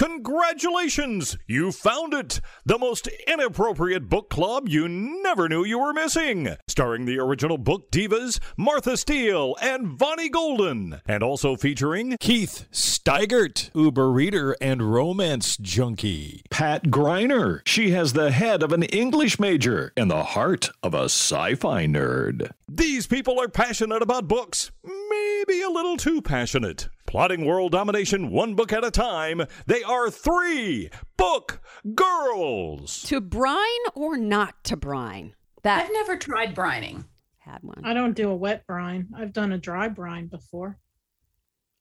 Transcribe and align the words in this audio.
Congratulations! 0.00 1.36
You 1.46 1.72
found 1.72 2.14
it! 2.14 2.40
The 2.64 2.78
most 2.78 3.06
inappropriate 3.26 4.08
book 4.08 4.30
club 4.30 4.66
you 4.66 4.88
never 4.88 5.46
knew 5.46 5.62
you 5.62 5.78
were 5.78 5.92
missing. 5.92 6.56
Starring 6.68 7.04
the 7.04 7.18
original 7.18 7.58
book 7.58 7.90
divas 7.90 8.40
Martha 8.56 8.96
Steele 8.96 9.56
and 9.60 9.98
Bonnie 9.98 10.30
Golden. 10.30 11.02
And 11.06 11.22
also 11.22 11.54
featuring 11.54 12.16
Keith 12.18 12.66
Steigert, 12.72 13.68
Uber 13.74 14.10
reader 14.10 14.56
and 14.58 14.90
romance 14.90 15.58
junkie. 15.58 16.44
Pat 16.48 16.84
Griner. 16.84 17.60
She 17.66 17.90
has 17.90 18.14
the 18.14 18.30
head 18.30 18.62
of 18.62 18.72
an 18.72 18.84
English 18.84 19.38
major 19.38 19.92
and 19.98 20.10
the 20.10 20.22
heart 20.22 20.70
of 20.82 20.94
a 20.94 21.10
sci 21.10 21.56
fi 21.56 21.84
nerd. 21.84 22.50
These 22.66 23.06
people 23.06 23.38
are 23.38 23.48
passionate 23.48 24.00
about 24.00 24.28
books. 24.28 24.70
Maybe 24.82 25.60
a 25.60 25.68
little 25.68 25.98
too 25.98 26.22
passionate. 26.22 26.88
Plotting 27.10 27.44
world 27.44 27.72
domination 27.72 28.30
one 28.30 28.54
book 28.54 28.72
at 28.72 28.84
a 28.84 28.90
time, 28.92 29.42
they 29.66 29.82
are 29.82 30.12
three 30.12 30.90
book 31.16 31.60
girls. 31.92 33.02
To 33.06 33.20
brine 33.20 33.58
or 33.96 34.16
not 34.16 34.62
to 34.62 34.76
brine? 34.76 35.34
That 35.64 35.86
I've 35.86 35.92
never 35.92 36.16
tried 36.16 36.54
brining. 36.54 37.06
had 37.40 37.64
one. 37.64 37.80
I 37.84 37.94
don't 37.94 38.14
do 38.14 38.30
a 38.30 38.36
wet 38.36 38.64
brine. 38.64 39.08
I've 39.12 39.32
done 39.32 39.50
a 39.50 39.58
dry 39.58 39.88
brine 39.88 40.28
before. 40.28 40.78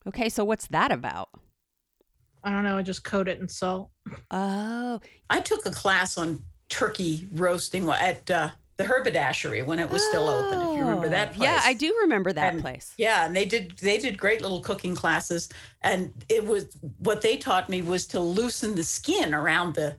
Okay, 0.07 0.29
so 0.29 0.43
what's 0.43 0.65
that 0.69 0.91
about? 0.91 1.29
I 2.43 2.49
don't 2.49 2.63
know. 2.63 2.79
I 2.79 2.81
just 2.81 3.03
coat 3.03 3.27
it 3.27 3.39
in 3.39 3.47
salt. 3.47 3.91
Oh, 4.31 4.99
I 5.29 5.41
took 5.41 5.63
a 5.67 5.71
class 5.71 6.17
on 6.17 6.43
turkey 6.69 7.27
roasting 7.33 7.87
at 7.87 8.31
uh, 8.31 8.49
the 8.79 8.85
Herbadashery 8.85 9.65
when 9.65 9.77
it 9.77 9.89
was 9.89 10.01
still 10.07 10.29
open. 10.29 10.57
If 10.57 10.77
you 10.77 10.79
remember 10.79 11.07
oh. 11.07 11.09
that 11.09 11.33
place. 11.33 11.49
Oh, 11.49 11.51
Yeah, 11.51 11.61
I 11.65 11.73
do 11.73 11.93
remember 12.01 12.31
that 12.31 12.53
And- 12.53 12.61
place. 12.61 12.93
Yeah, 12.97 13.25
and 13.25 13.35
they 13.35 13.43
did 13.43 13.77
they 13.77 13.97
did 13.97 14.17
great 14.17 14.41
little 14.41 14.61
cooking 14.61 14.95
classes, 14.95 15.49
and 15.81 16.13
it 16.29 16.45
was 16.45 16.65
what 16.99 17.21
they 17.21 17.35
taught 17.35 17.67
me 17.67 17.81
was 17.81 18.07
to 18.07 18.21
loosen 18.21 18.75
the 18.75 18.83
skin 18.83 19.33
around 19.33 19.75
the 19.75 19.97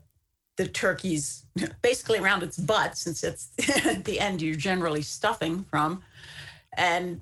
the 0.56 0.66
turkey's 0.66 1.44
basically 1.82 2.18
around 2.18 2.42
its 2.42 2.56
butt, 2.56 2.96
since 2.96 3.22
it's 3.22 3.50
at 3.87 4.04
the 4.06 4.18
end 4.18 4.40
you're 4.40 4.56
generally 4.56 5.02
stuffing 5.02 5.62
from, 5.70 6.02
and 6.78 7.20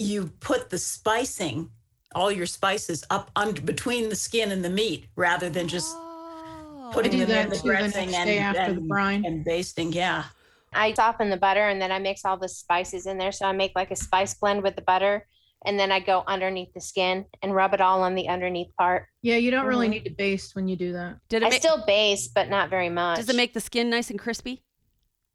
you 0.00 0.26
put 0.40 0.70
the 0.70 0.78
spicing, 0.78 1.70
all 2.16 2.32
your 2.32 2.46
spices 2.46 3.04
up 3.10 3.30
under 3.36 3.62
between 3.62 4.08
the 4.08 4.16
skin 4.16 4.50
and 4.50 4.64
the 4.64 4.70
meat, 4.70 5.06
rather 5.14 5.48
than 5.48 5.68
just 5.68 5.94
oh. 5.96 6.90
putting 6.92 7.12
do 7.12 7.18
them 7.18 7.30
in 7.30 7.34
that 7.36 7.50
the 7.50 7.56
too 7.58 7.62
the 7.62 7.68
dressing 7.68 8.10
next 8.10 8.16
and, 8.16 8.26
day 8.26 8.38
and- 8.38 9.24
and 9.24 9.44
basting. 9.44 9.92
Yeah. 9.92 10.24
I 10.74 10.92
soften 10.94 11.30
the 11.30 11.36
butter 11.36 11.68
and 11.68 11.80
then 11.80 11.90
I 11.92 11.98
mix 11.98 12.24
all 12.24 12.36
the 12.36 12.48
spices 12.48 13.06
in 13.06 13.18
there. 13.18 13.32
So 13.32 13.46
I 13.46 13.52
make 13.52 13.72
like 13.74 13.90
a 13.90 13.96
spice 13.96 14.34
blend 14.34 14.62
with 14.62 14.76
the 14.76 14.82
butter 14.82 15.26
and 15.66 15.78
then 15.78 15.90
I 15.90 16.00
go 16.00 16.24
underneath 16.26 16.74
the 16.74 16.80
skin 16.80 17.24
and 17.42 17.54
rub 17.54 17.72
it 17.74 17.80
all 17.80 18.02
on 18.02 18.14
the 18.14 18.28
underneath 18.28 18.68
part. 18.76 19.06
Yeah, 19.22 19.36
you 19.36 19.50
don't 19.50 19.66
really 19.66 19.86
Mhm. 19.86 19.90
need 19.92 20.04
to 20.04 20.10
baste 20.10 20.54
when 20.54 20.68
you 20.68 20.76
do 20.76 20.92
that. 20.92 21.16
Did 21.28 21.42
it 21.42 21.46
I 21.46 21.50
ma- 21.50 21.56
still 21.56 21.84
baste, 21.86 22.32
but 22.34 22.48
not 22.50 22.68
very 22.68 22.90
much. 22.90 23.16
does 23.16 23.28
it 23.30 23.36
make 23.36 23.54
the 23.54 23.60
skin 23.60 23.88
nice 23.88 24.10
and 24.10 24.18
crispy? 24.18 24.62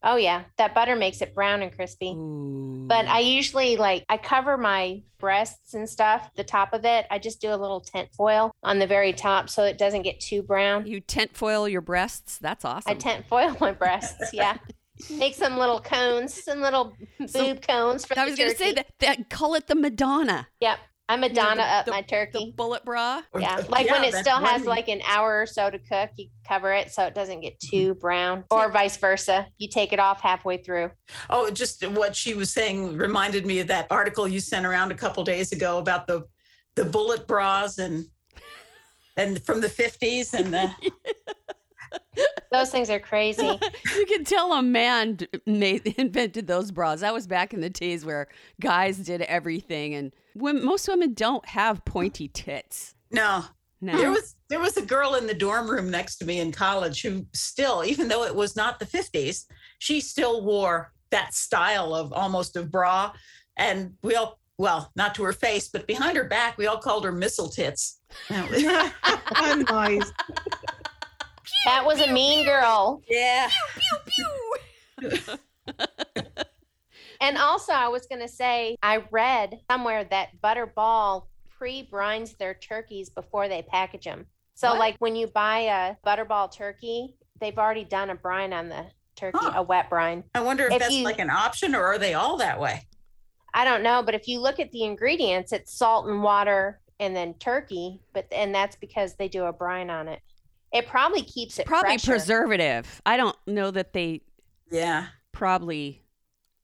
Oh 0.01 0.15
yeah, 0.15 0.43
that 0.57 0.73
butter 0.73 0.95
makes 0.95 1.21
it 1.21 1.35
brown 1.35 1.61
and 1.61 1.73
crispy. 1.75 2.13
But 2.15 3.07
I 3.07 3.19
usually 3.19 3.75
like 3.75 4.05
I 4.07 4.15
cover 4.17 4.55
my 4.57 5.01
breasts 5.17 5.73
and 5.73 5.89
stuff, 5.89 6.29
the 6.35 6.43
top 6.45 6.71
of 6.73 6.85
it. 6.85 7.05
I 7.11 7.19
just 7.19 7.41
do 7.41 7.53
a 7.53 7.57
little 7.57 7.81
tent 7.81 8.09
foil 8.15 8.51
on 8.63 8.79
the 8.79 8.87
very 8.87 9.11
top 9.11 9.49
so 9.49 9.63
it 9.65 9.77
doesn't 9.77 10.03
get 10.03 10.19
too 10.21 10.41
brown. 10.41 10.87
you 10.87 11.01
tent 11.01 11.35
foil 11.35 11.67
your 11.67 11.81
breasts. 11.81 12.37
That's 12.37 12.63
awesome. 12.63 12.89
I 12.89 12.93
tent 12.93 13.25
foil 13.27 13.57
my 13.59 13.71
breasts. 13.73 14.31
Yeah. 14.33 14.57
Make 15.09 15.35
some 15.35 15.57
little 15.57 15.79
cones, 15.79 16.33
some 16.43 16.61
little 16.61 16.93
So- 17.27 17.45
boob 17.53 17.61
cones 17.65 18.05
for 18.05 18.17
I 18.19 18.25
the 18.25 18.31
was 18.31 18.39
going 18.39 18.51
to 18.51 18.57
say 18.57 18.73
that, 18.73 18.87
that. 18.99 19.29
Call 19.29 19.55
it 19.55 19.67
the 19.67 19.75
Madonna. 19.75 20.47
Yep. 20.59 20.79
I 21.07 21.15
Madonna 21.15 21.55
the- 21.55 21.63
up 21.63 21.85
the- 21.85 21.91
my 21.91 22.01
The 22.01 22.07
turkey. 22.07 22.53
bullet 22.55 22.85
bra. 22.85 23.23
Yeah, 23.39 23.63
like 23.69 23.89
when 23.89 24.03
it 24.03 24.13
still 24.13 24.37
has 24.37 24.61
one- 24.61 24.69
like 24.75 24.87
an 24.89 25.01
hour 25.07 25.41
or 25.41 25.45
so 25.47 25.69
to 25.71 25.79
cook, 25.79 26.11
you 26.17 26.27
cover 26.47 26.71
it 26.71 26.91
so 26.91 27.03
it 27.07 27.15
doesn't 27.15 27.39
get 27.41 27.53
Mm-hmm. 27.59 27.69
too 27.77 27.93
brown, 27.95 28.43
or 28.51 28.69
vice 28.71 28.95
versa. 28.97 29.47
You 29.57 29.69
take 29.69 29.91
it 29.91 29.99
off 29.99 30.21
halfway 30.21 30.57
through. 30.57 30.91
Oh, 31.31 31.49
just 31.49 31.83
what 31.87 32.15
she 32.15 32.35
was 32.35 32.51
saying 32.51 32.95
reminded 32.97 33.45
me 33.47 33.59
of 33.59 33.67
that 33.67 33.87
article 33.89 34.27
you 34.27 34.39
sent 34.39 34.67
around 34.67 34.91
a 34.91 34.95
couple 34.95 35.23
days 35.23 35.51
ago 35.51 35.79
about 35.79 36.05
the 36.05 36.27
the 36.75 36.85
bullet 36.85 37.25
bras 37.27 37.79
and 37.79 38.05
and 39.17 39.43
from 39.43 39.61
the 39.61 39.67
50s 39.67 40.33
and 40.35 40.53
the 40.53 40.71
Those 42.51 42.71
things 42.71 42.89
are 42.89 42.99
crazy. 42.99 43.45
you 43.95 44.05
can 44.05 44.23
tell 44.23 44.53
a 44.53 44.61
man 44.61 45.19
made 45.45 45.85
invented 45.97 46.47
those 46.47 46.71
bras. 46.71 47.01
That 47.01 47.13
was 47.13 47.27
back 47.27 47.53
in 47.53 47.61
the 47.61 47.69
days 47.69 48.05
where 48.05 48.27
guys 48.59 48.97
did 48.97 49.21
everything, 49.21 49.93
and 49.93 50.11
when, 50.33 50.63
most 50.63 50.87
women 50.87 51.13
don't 51.13 51.45
have 51.47 51.85
pointy 51.85 52.27
tits. 52.27 52.95
no 53.11 53.45
No, 53.81 53.97
there 53.97 54.11
was 54.11 54.35
there 54.49 54.59
was 54.59 54.77
a 54.77 54.81
girl 54.81 55.15
in 55.15 55.27
the 55.27 55.33
dorm 55.33 55.69
room 55.69 55.91
next 55.91 56.17
to 56.17 56.25
me 56.25 56.39
in 56.39 56.51
college 56.51 57.01
who 57.03 57.25
still 57.33 57.83
even 57.85 58.07
though 58.07 58.23
it 58.23 58.35
was 58.35 58.55
not 58.55 58.79
the 58.79 58.85
50s 58.85 59.45
she 59.77 60.01
still 60.01 60.43
wore 60.43 60.91
that 61.11 61.33
style 61.33 61.93
of 61.93 62.11
almost 62.13 62.55
of 62.55 62.71
bra 62.71 63.13
and 63.57 63.93
we 64.03 64.15
all 64.15 64.39
well 64.57 64.91
not 64.95 65.15
to 65.15 65.23
her 65.23 65.33
face 65.33 65.69
but 65.69 65.87
behind 65.87 66.17
her 66.17 66.25
back 66.25 66.57
we 66.57 66.67
all 66.67 66.79
called 66.79 67.05
her 67.05 67.11
missile 67.11 67.47
tits 67.47 67.99
nice. 68.29 70.11
That 71.65 71.85
was 71.85 71.99
a 72.01 72.11
mean 72.11 72.45
girl. 72.45 73.01
yeah 73.09 73.49
And 77.21 77.37
also, 77.37 77.73
I 77.73 77.89
was 77.89 78.05
going 78.07 78.21
to 78.21 78.29
say, 78.29 78.77
I 78.81 79.03
read 79.11 79.59
somewhere 79.69 80.05
that 80.05 80.29
Butterball 80.41 81.25
pre 81.57 81.85
brines 81.91 82.37
their 82.37 82.53
turkeys 82.53 83.09
before 83.09 83.49
they 83.49 83.61
package 83.61 84.05
them. 84.05 84.25
So, 84.55 84.69
What? 84.69 84.79
like 84.79 84.95
when 84.99 85.17
you 85.17 85.27
buy 85.27 85.59
a 85.59 85.95
Butterball 86.07 86.49
turkey, 86.49 87.15
they've 87.41 87.57
already 87.57 87.83
done 87.83 88.09
a 88.09 88.15
brine 88.15 88.53
on 88.53 88.69
the 88.69 88.85
turkey, 89.17 89.37
Huh. 89.41 89.51
a 89.55 89.61
wet 89.63 89.89
brine. 89.89 90.23
i 90.33 90.39
wonder 90.39 90.67
if, 90.67 90.73
If 90.73 90.79
that's 90.79 90.93
you- 90.93 91.03
like 91.03 91.19
an 91.19 91.29
option 91.29 91.75
or 91.75 91.83
are 91.85 91.97
they 91.97 92.13
all 92.13 92.37
that 92.37 92.57
way 92.59 92.85
I 93.53 93.65
don't 93.65 93.83
know, 93.83 94.01
but 94.03 94.13
if 94.15 94.27
you 94.29 94.39
look 94.39 94.59
at 94.61 94.71
the 94.71 94.83
ingredients, 94.83 95.51
it's 95.51 95.73
salt 95.77 96.07
and 96.07 96.23
water 96.23 96.79
and 97.01 97.13
then 97.15 97.33
turkey, 97.33 97.99
but 98.13 98.27
and 98.31 98.53
that's 98.55 98.75
because 98.77 99.15
they 99.15 99.27
do 99.27 99.43
a 99.45 99.51
brine 99.51 99.89
on 99.89 100.07
it. 100.07 100.21
It 100.71 100.87
probably 100.87 101.23
keeps 101.23 101.57
it 101.59 101.65
probably 101.65 101.97
fresher. 101.97 102.11
preservative. 102.11 103.01
I 103.05 103.17
don't 103.17 103.35
know 103.47 103.71
that 103.71 103.93
they 103.93 104.21
yeah 104.71 105.07
probably. 105.31 106.03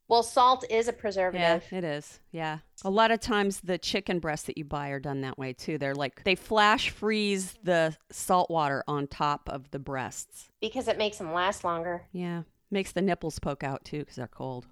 Well, 0.07 0.21
salt 0.21 0.63
is 0.69 0.87
a 0.87 0.91
Yeah, 0.91 0.97
preservative. 0.99 1.63
it 1.71 1.83
is. 1.83 2.19
Yeah, 2.31 2.59
a 2.83 2.91
lot 2.91 3.09
of 3.09 3.19
times 3.19 3.61
the 3.61 3.79
chicken 3.79 4.19
breasts 4.19 4.45
that 4.45 4.55
you 4.55 4.63
buy 4.63 4.89
are 4.89 4.99
done 4.99 5.21
that 5.21 5.39
way 5.39 5.53
too. 5.53 5.79
They're 5.79 5.95
like 5.95 6.23
they 6.23 6.35
flash 6.35 6.91
freeze 6.91 7.55
the 7.63 7.97
salt 8.11 8.51
water 8.51 8.83
on 8.87 9.07
top 9.07 9.49
of 9.49 9.71
the 9.71 9.79
breasts. 9.79 10.49
because 10.61 10.87
it 10.87 10.99
makes 10.99 11.17
them 11.17 11.33
last 11.33 11.63
longer. 11.63 12.03
Yeah, 12.11 12.43
makes 12.69 12.91
the 12.91 13.01
nipples 13.01 13.39
poke 13.39 13.63
out 13.63 13.83
too 13.83 13.99
because 13.99 14.15
they're 14.17 14.27
cold. 14.27 14.67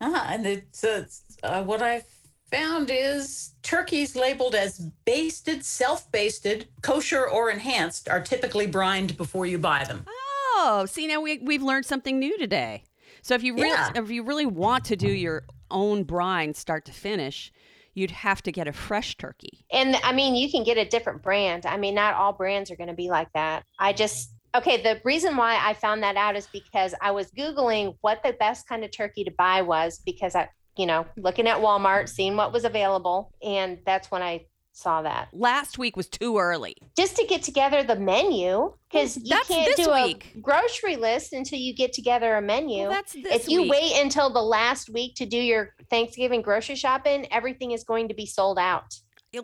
Uh, 0.00 0.24
and 0.28 0.46
it's, 0.46 0.84
uh, 0.84 1.04
uh, 1.42 1.64
what 1.64 1.82
I 1.82 2.04
found 2.50 2.90
is 2.90 3.54
turkeys 3.62 4.16
labeled 4.16 4.54
as 4.54 4.78
basted, 5.04 5.64
self-basted, 5.64 6.68
kosher 6.82 7.28
or 7.28 7.50
enhanced 7.50 8.08
are 8.08 8.20
typically 8.20 8.66
brined 8.66 9.16
before 9.16 9.46
you 9.46 9.58
buy 9.58 9.84
them. 9.84 10.04
Oh, 10.08 10.84
see 10.88 11.06
now 11.06 11.20
we 11.20 11.38
we've 11.38 11.62
learned 11.62 11.86
something 11.86 12.18
new 12.18 12.36
today. 12.38 12.84
So 13.22 13.34
if 13.34 13.42
you 13.42 13.54
really 13.54 13.68
Yeah. 13.68 13.92
if 13.94 14.10
you 14.10 14.22
really 14.22 14.46
want 14.46 14.84
to 14.86 14.96
do 14.96 15.08
your 15.10 15.44
own 15.70 16.04
brine 16.04 16.54
start 16.54 16.84
to 16.86 16.92
finish, 16.92 17.52
you'd 17.94 18.10
have 18.10 18.42
to 18.42 18.52
get 18.52 18.68
a 18.68 18.72
fresh 18.72 19.16
turkey. 19.16 19.64
And 19.72 19.96
I 20.02 20.12
mean, 20.12 20.34
you 20.34 20.50
can 20.50 20.64
get 20.64 20.78
a 20.78 20.84
different 20.84 21.22
brand. 21.22 21.66
I 21.66 21.76
mean, 21.76 21.94
not 21.94 22.14
all 22.14 22.32
brands 22.32 22.70
are 22.70 22.76
going 22.76 22.88
to 22.88 22.94
be 22.94 23.08
like 23.08 23.32
that. 23.34 23.64
I 23.78 23.92
just, 23.92 24.32
okay, 24.54 24.82
the 24.82 25.00
reason 25.04 25.36
why 25.36 25.58
I 25.60 25.74
found 25.74 26.02
that 26.02 26.16
out 26.16 26.36
is 26.36 26.48
because 26.52 26.94
I 27.00 27.10
was 27.10 27.30
Googling 27.32 27.96
what 28.00 28.22
the 28.22 28.32
best 28.34 28.68
kind 28.68 28.84
of 28.84 28.90
turkey 28.90 29.24
to 29.24 29.30
buy 29.32 29.62
was 29.62 30.00
because 30.04 30.34
I, 30.34 30.48
you 30.80 30.86
know, 30.86 31.04
looking 31.18 31.46
at 31.46 31.58
Walmart, 31.58 32.08
seeing 32.08 32.36
what 32.36 32.52
was 32.52 32.64
available. 32.64 33.32
And 33.42 33.78
that's 33.84 34.10
when 34.10 34.22
I 34.22 34.46
saw 34.72 35.02
that. 35.02 35.28
Last 35.34 35.76
week 35.78 35.94
was 35.96 36.06
too 36.08 36.38
early. 36.38 36.74
Just 36.96 37.16
to 37.16 37.26
get 37.26 37.42
together 37.42 37.82
the 37.82 37.96
menu, 37.96 38.72
because 38.90 39.16
you 39.18 39.24
That's 39.28 39.48
can't 39.48 39.76
do 39.76 39.92
week. 39.92 40.32
a 40.36 40.38
grocery 40.40 40.96
list 40.96 41.34
until 41.34 41.58
you 41.58 41.74
get 41.74 41.92
together 41.92 42.34
a 42.36 42.40
menu. 42.40 42.82
Well, 42.84 42.90
that's 42.92 43.12
this 43.12 43.26
if 43.42 43.48
you 43.48 43.62
week. 43.62 43.72
wait 43.72 43.92
until 44.00 44.32
the 44.32 44.40
last 44.42 44.88
week 44.88 45.16
to 45.16 45.26
do 45.26 45.36
your 45.36 45.74
Thanksgiving 45.90 46.40
grocery 46.40 46.76
shopping, 46.76 47.26
everything 47.30 47.72
is 47.72 47.84
going 47.84 48.08
to 48.08 48.14
be 48.14 48.24
sold 48.24 48.58
out. 48.58 48.94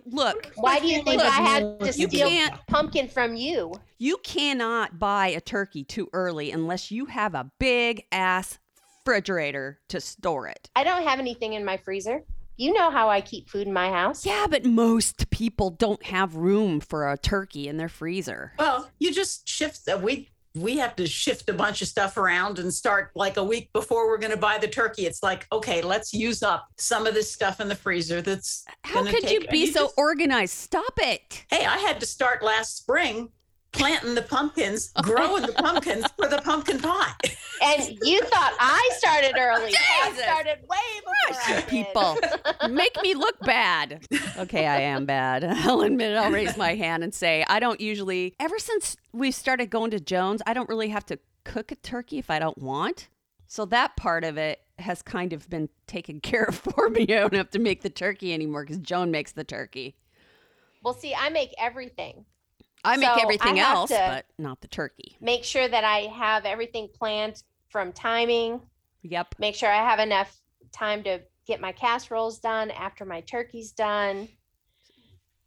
Look, 0.07 0.51
Why 0.57 0.81
do 0.81 0.89
you 0.89 1.03
think 1.05 1.23
Look, 1.23 1.27
I 1.27 1.43
had 1.43 1.81
to 1.81 1.87
you 1.87 1.93
steal 2.09 2.29
can't- 2.29 2.55
pumpkin 2.67 3.07
from 3.09 3.37
you? 3.37 3.73
you 3.99 4.17
cannot 4.25 4.99
buy 4.99 5.29
a 5.29 5.41
turkey 5.41 5.85
too 5.85 6.09
early 6.13 6.51
unless 6.51 6.91
you 6.91 7.07
have 7.07 7.35
a 7.35 7.51
big 7.61 8.05
ass 8.11 8.59
refrigerator 9.11 9.79
to 9.89 10.01
store 10.01 10.49
it. 10.49 10.69
I 10.75 10.85
don't 10.85 11.05
have 11.05 11.19
anything 11.19 11.53
in 11.55 11.65
my 11.65 11.77
freezer. 11.77 12.23
You 12.57 12.73
know 12.73 12.91
how 12.91 13.09
I 13.11 13.21
keep 13.21 13.49
food 13.51 13.67
in 13.67 13.73
my 13.73 13.91
house. 13.91 14.25
Yeah, 14.25 14.47
but 14.49 14.65
most 14.65 15.29
people 15.31 15.71
don't 15.71 16.03
have 16.07 16.35
room 16.37 16.81
for 16.81 17.11
a 17.11 17.19
turkey 17.19 17.69
in 17.69 17.77
their 17.77 17.89
freezer. 17.89 18.53
Well, 18.59 18.91
you 18.99 19.13
just 19.13 19.47
shift. 19.49 19.87
Uh, 19.89 19.99
we 20.03 20.31
we 20.55 20.79
have 20.79 20.97
to 20.97 21.07
shift 21.07 21.51
a 21.51 21.53
bunch 21.53 21.83
of 21.83 21.89
stuff 21.89 22.17
around 22.17 22.59
and 22.59 22.73
start 22.73 23.11
like 23.15 23.37
a 23.37 23.45
week 23.45 23.71
before 23.75 24.09
we're 24.09 24.17
going 24.17 24.31
to 24.31 24.39
buy 24.39 24.57
the 24.57 24.67
turkey. 24.67 25.05
It's 25.05 25.23
like, 25.23 25.47
okay, 25.53 25.83
let's 25.83 26.15
use 26.15 26.43
up 26.43 26.67
some 26.79 27.07
of 27.07 27.13
this 27.13 27.31
stuff 27.31 27.61
in 27.61 27.69
the 27.69 27.75
freezer. 27.75 28.23
That's 28.23 28.65
How 28.83 29.01
gonna 29.05 29.11
could 29.13 29.31
you 29.31 29.41
be 29.51 29.65
and 29.65 29.75
so 29.75 29.81
just- 29.85 29.99
organized? 29.99 30.55
Stop 30.55 30.95
it. 30.97 31.45
hey, 31.51 31.67
I 31.67 31.77
had 31.77 32.01
to 32.01 32.07
start 32.07 32.43
last 32.43 32.79
spring 32.79 33.29
planting 33.73 34.15
the 34.15 34.23
pumpkins, 34.23 34.93
growing 35.03 35.43
the 35.43 35.53
pumpkins 35.53 36.07
for 36.17 36.29
the 36.29 36.39
pumpkin 36.39 36.79
pie. 36.79 37.13
And 37.63 37.99
you 38.03 38.21
thought 38.23 38.55
I 38.59 38.91
started 38.99 39.35
early. 39.39 39.73
I 40.03 40.13
started 40.13 40.59
way 40.69 40.77
before 41.01 41.57
I 41.57 41.61
people 41.63 42.19
make 42.71 42.97
me 43.03 43.15
look 43.15 43.39
bad. 43.41 44.07
Okay, 44.39 44.67
I 44.67 44.81
am 44.81 45.07
bad. 45.07 45.45
I'll 45.45 45.81
admit 45.83 46.13
it. 46.13 46.17
I'll 46.17 46.31
raise 46.31 46.57
my 46.57 46.75
hand 46.75 47.03
and 47.03 47.15
say 47.15 47.45
I 47.49 47.61
don't 47.61 47.81
usually. 47.81 48.35
Ever 48.39 48.59
since 48.59 48.97
we 49.13 49.31
started 49.31 49.71
going 49.71 49.91
to 49.93 50.01
Joan's, 50.01 50.43
I 50.47 50.55
don't 50.55 50.69
really 50.69 50.89
have 50.89 51.07
to 51.07 51.19
cook 51.45 51.73
a 51.73 51.77
turkey 51.77 52.19
if 52.19 52.31
I 52.31 52.39
don't 52.39 52.59
want. 52.59 53.09
So 53.47 53.65
that 53.67 53.97
part 53.97 54.25
of 54.25 54.37
it 54.37 54.61
has 54.79 55.03
kind 55.03 55.33
of 55.33 55.49
been 55.49 55.69
taken 55.87 56.21
care 56.21 56.45
of 56.45 56.57
for 56.57 56.91
me. 56.91 57.03
I 57.03 57.21
don't 57.21 57.35
have 57.35 57.51
to 57.51 57.59
make 57.59 57.83
the 57.83 57.91
turkey 57.91 58.35
anymore 58.35 58.65
because 58.65 58.79
Joan 58.79 59.11
makes 59.11 59.33
the 59.33 59.45
turkey. 59.45 59.97
Well, 60.83 60.95
see, 60.95 61.15
I 61.15 61.31
make 61.31 61.53
everything. 61.59 62.27
I 62.87 62.97
make 62.97 63.09
So, 63.09 63.21
everything 63.23 63.59
I 63.61 63.63
else, 63.71 63.91
but 63.91 64.27
not 64.39 64.61
the 64.61 64.69
turkey. 64.69 65.17
Make 65.21 65.45
sure 65.45 65.67
that 65.69 65.85
I 65.85 66.01
have 66.03 66.45
everything 66.45 66.89
planned 66.93 67.43
from 67.69 67.93
timing. 67.93 68.61
Yep. 69.03 69.35
Make 69.39 69.55
sure 69.55 69.71
I 69.71 69.89
have 69.89 69.99
enough 69.99 70.35
time 70.73 71.03
to 71.05 71.21
get 71.47 71.61
my 71.61 71.73
casseroles 71.73 72.39
done 72.39 72.71
after 72.71 73.05
my 73.05 73.21
turkey's 73.23 73.73
done. 73.73 74.29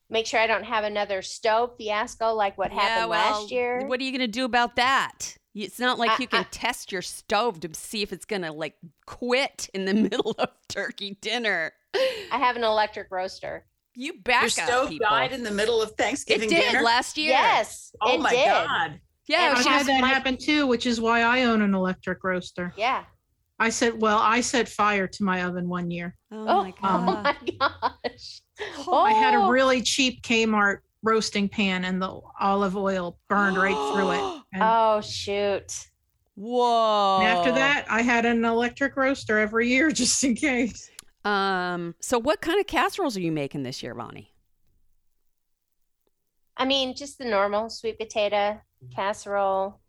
Make 0.10 0.26
sure 0.26 0.40
I 0.40 0.48
don't 0.48 0.64
have 0.64 0.84
another 0.84 1.22
stove 1.22 1.76
fiasco 1.78 2.34
like 2.34 2.58
what 2.58 2.72
happened 2.72 3.10
last 3.12 3.52
year. 3.52 3.86
What 3.86 4.00
are 4.00 4.04
you 4.04 4.12
going 4.12 4.22
to 4.22 4.28
do 4.28 4.44
about 4.46 4.76
that? 4.78 5.38
It's 5.54 5.80
not 5.80 6.00
like 6.00 6.12
I- 6.12 6.18
you 6.20 6.28
can 6.28 6.42
I- 6.42 6.48
test 6.52 6.92
your 6.92 7.02
stove 7.02 7.60
to 7.62 7.70
see 7.74 8.02
if 8.02 8.12
it's 8.14 8.26
going 8.26 8.42
to 8.44 8.52
like 8.52 8.76
quit 9.06 9.70
in 9.74 9.86
the 9.86 9.94
middle 10.10 10.36
of 10.40 10.50
turkey 10.68 11.18
dinner. 11.22 11.74
I 11.94 12.38
have 12.38 12.56
an 12.56 12.64
electric 12.64 13.12
roaster. 13.12 13.66
You 14.00 14.14
back 14.22 14.44
Your 14.56 14.64
up, 14.64 14.70
stove 14.70 14.90
people. 14.90 15.08
died 15.10 15.34
in 15.34 15.44
the 15.44 15.52
middle 15.52 15.82
of 15.82 15.92
Thanksgiving. 15.92 16.44
it 16.44 16.50
Thanksgiving 16.52 16.66
did 16.68 16.72
dinner. 16.72 16.86
last 16.86 17.18
year. 17.18 17.32
Yes, 17.32 17.92
oh 18.02 18.16
it 18.16 18.22
my 18.22 18.30
did. 18.30 18.46
God. 18.46 19.00
Yeah, 19.28 19.50
I've 19.52 19.58
was 19.58 19.68
I 19.68 19.72
had 19.72 19.86
that 19.88 20.02
my- 20.02 20.08
happen 20.08 20.38
too, 20.38 20.66
which 20.68 20.86
is 20.86 21.02
why 21.02 21.22
I 21.24 21.44
own 21.44 21.62
an 21.62 21.76
electric 21.76 22.24
roaster. 22.24 22.74
Yeah. 22.78 23.04
I 23.60 23.70
said, 23.70 24.02
well, 24.02 24.18
I 24.20 24.40
set 24.40 24.70
fire 24.70 25.06
to 25.06 25.24
my 25.24 25.44
oven 25.44 25.68
one 25.68 25.92
year. 25.92 26.16
Oh, 26.32 26.38
Oh, 26.48 26.64
my 26.64 26.74
oh 26.82 27.00
my 27.02 27.30
um, 27.30 27.36
gosh. 27.60 28.42
I 28.90 29.12
had 29.12 29.34
a 29.34 29.40
Oh. 29.40 29.50
really 29.50 29.82
cheap 29.82 30.22
Kmart 30.24 30.78
roasting 31.04 31.50
pan 31.50 31.84
and 31.84 32.02
the 32.02 32.22
olive 32.40 32.78
oil 32.78 33.20
burned 33.28 33.58
right 33.58 33.76
through 33.94 34.12
it. 34.12 34.42
And 34.54 34.64
Oh 34.64 35.02
shoot. 35.02 35.88
Whoa. 36.36 37.20
and 37.20 37.28
after 37.28 37.52
that, 37.52 37.86
I 37.90 38.02
had 38.02 38.26
an 38.26 38.46
electric 38.46 38.96
roaster 38.96 39.38
every 39.40 39.68
year 39.68 39.92
just 40.02 40.24
in 40.24 40.36
case. 40.36 40.90
Um, 41.30 41.96
so 42.00 42.18
what 42.20 42.42
kind 42.42 42.60
of 42.60 42.68
casseroles 42.68 43.16
are 43.16 43.22
you 43.22 43.32
making 43.32 43.64
this 43.64 43.84
year, 43.84 43.94
Bonnie? 43.94 44.34
I 46.58 46.66
mean, 46.66 46.96
just 46.96 47.18
the 47.18 47.26
normal 47.26 47.70
sweet 47.70 48.00
potato 48.00 48.62
casserole. 48.96 49.80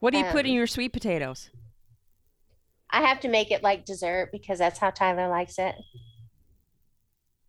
What 0.00 0.12
do 0.12 0.18
you 0.18 0.24
put 0.24 0.46
in 0.46 0.52
Um, 0.52 0.56
your 0.56 0.66
sweet 0.66 0.92
potatoes? 0.92 1.50
I 2.90 3.02
have 3.02 3.20
to 3.20 3.28
make 3.28 3.50
it 3.50 3.62
like 3.62 3.84
dessert 3.84 4.30
because 4.32 4.58
that's 4.58 4.78
how 4.78 4.90
Tyler 4.90 5.28
likes 5.28 5.58
it. 5.58 5.74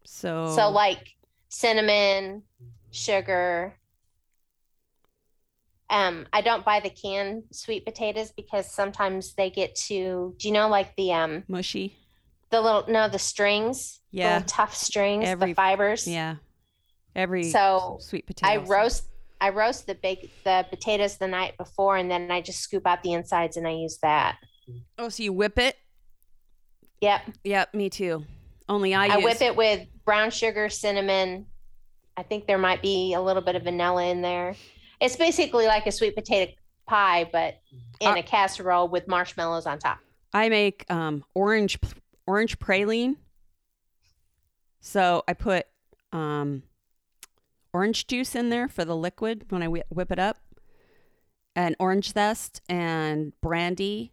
So, 0.05 0.53
So 0.55 0.69
like 0.69 1.15
cinnamon, 1.49 2.43
sugar. 2.91 3.77
Um, 5.89 6.27
I 6.33 6.41
don't 6.41 6.65
buy 6.65 6.79
the 6.81 6.89
canned 6.89 7.43
sweet 7.51 7.85
potatoes 7.85 8.31
because 8.35 8.69
sometimes 8.69 9.33
they 9.35 9.49
get 9.49 9.75
too. 9.75 10.35
Do 10.37 10.47
you 10.47 10.53
know 10.53 10.67
like 10.67 10.95
the 10.95 11.13
um 11.13 11.43
mushy. 11.47 11.95
The 12.49 12.61
little 12.61 12.85
no 12.87 13.07
the 13.09 13.19
strings? 13.19 13.99
Yeah. 14.11 14.43
tough 14.47 14.75
strings, 14.75 15.25
Every- 15.27 15.51
the 15.51 15.55
fibers. 15.55 16.07
Yeah. 16.07 16.35
Every 17.15 17.43
So 17.43 17.97
sweet 17.99 18.25
potato. 18.25 18.51
I 18.51 18.57
roast 18.57 19.03
I 19.39 19.49
roast 19.49 19.85
the 19.87 19.95
bake 19.95 20.31
the 20.43 20.65
potatoes 20.69 21.17
the 21.17 21.27
night 21.27 21.57
before 21.57 21.97
and 21.97 22.09
then 22.09 22.31
I 22.31 22.41
just 22.41 22.59
scoop 22.61 22.87
out 22.87 23.03
the 23.03 23.13
insides 23.13 23.57
and 23.57 23.67
I 23.67 23.71
use 23.71 23.97
that. 24.01 24.37
Oh, 24.97 25.09
so 25.09 25.23
you 25.23 25.33
whip 25.33 25.57
it? 25.59 25.75
Yep. 27.01 27.21
Yep, 27.43 27.73
me 27.73 27.89
too. 27.89 28.25
Only 28.69 28.93
I, 28.93 29.05
I, 29.07 29.15
use 29.17 29.23
whip 29.25 29.41
it 29.41 29.55
with 29.55 29.87
brown 30.05 30.31
sugar, 30.31 30.69
cinnamon. 30.69 31.45
I 32.17 32.23
think 32.23 32.47
there 32.47 32.57
might 32.57 32.81
be 32.81 33.13
a 33.13 33.21
little 33.21 33.43
bit 33.43 33.55
of 33.55 33.63
vanilla 33.63 34.05
in 34.05 34.21
there. 34.21 34.55
It's 34.99 35.15
basically 35.15 35.67
like 35.67 35.85
a 35.85 35.91
sweet 35.91 36.15
potato 36.15 36.51
pie, 36.87 37.29
but 37.31 37.59
in 37.99 38.09
Uh, 38.09 38.15
a 38.15 38.23
casserole 38.23 38.87
with 38.87 39.07
marshmallows 39.07 39.67
on 39.67 39.77
top. 39.77 39.99
I 40.33 40.49
make 40.49 40.85
um, 40.89 41.23
orange 41.35 41.79
orange 42.27 42.59
praline. 42.59 43.15
So 44.79 45.23
I 45.27 45.33
put 45.33 45.65
um, 46.11 46.63
orange 47.73 48.07
juice 48.07 48.35
in 48.35 48.49
there 48.49 48.67
for 48.67 48.85
the 48.85 48.95
liquid 48.95 49.45
when 49.49 49.63
I 49.63 49.67
whi- 49.67 49.83
whip 49.89 50.11
it 50.11 50.19
up, 50.19 50.37
and 51.55 51.75
orange 51.79 52.13
zest 52.13 52.61
and 52.69 53.33
brandy, 53.41 54.11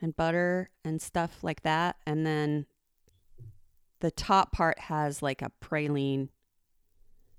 and 0.00 0.14
butter 0.16 0.70
and 0.84 1.00
stuff 1.02 1.42
like 1.42 1.62
that, 1.62 1.96
and 2.06 2.26
then 2.26 2.66
the 4.00 4.10
top 4.10 4.52
part 4.52 4.78
has 4.78 5.22
like 5.22 5.40
a 5.42 5.50
praline 5.62 6.28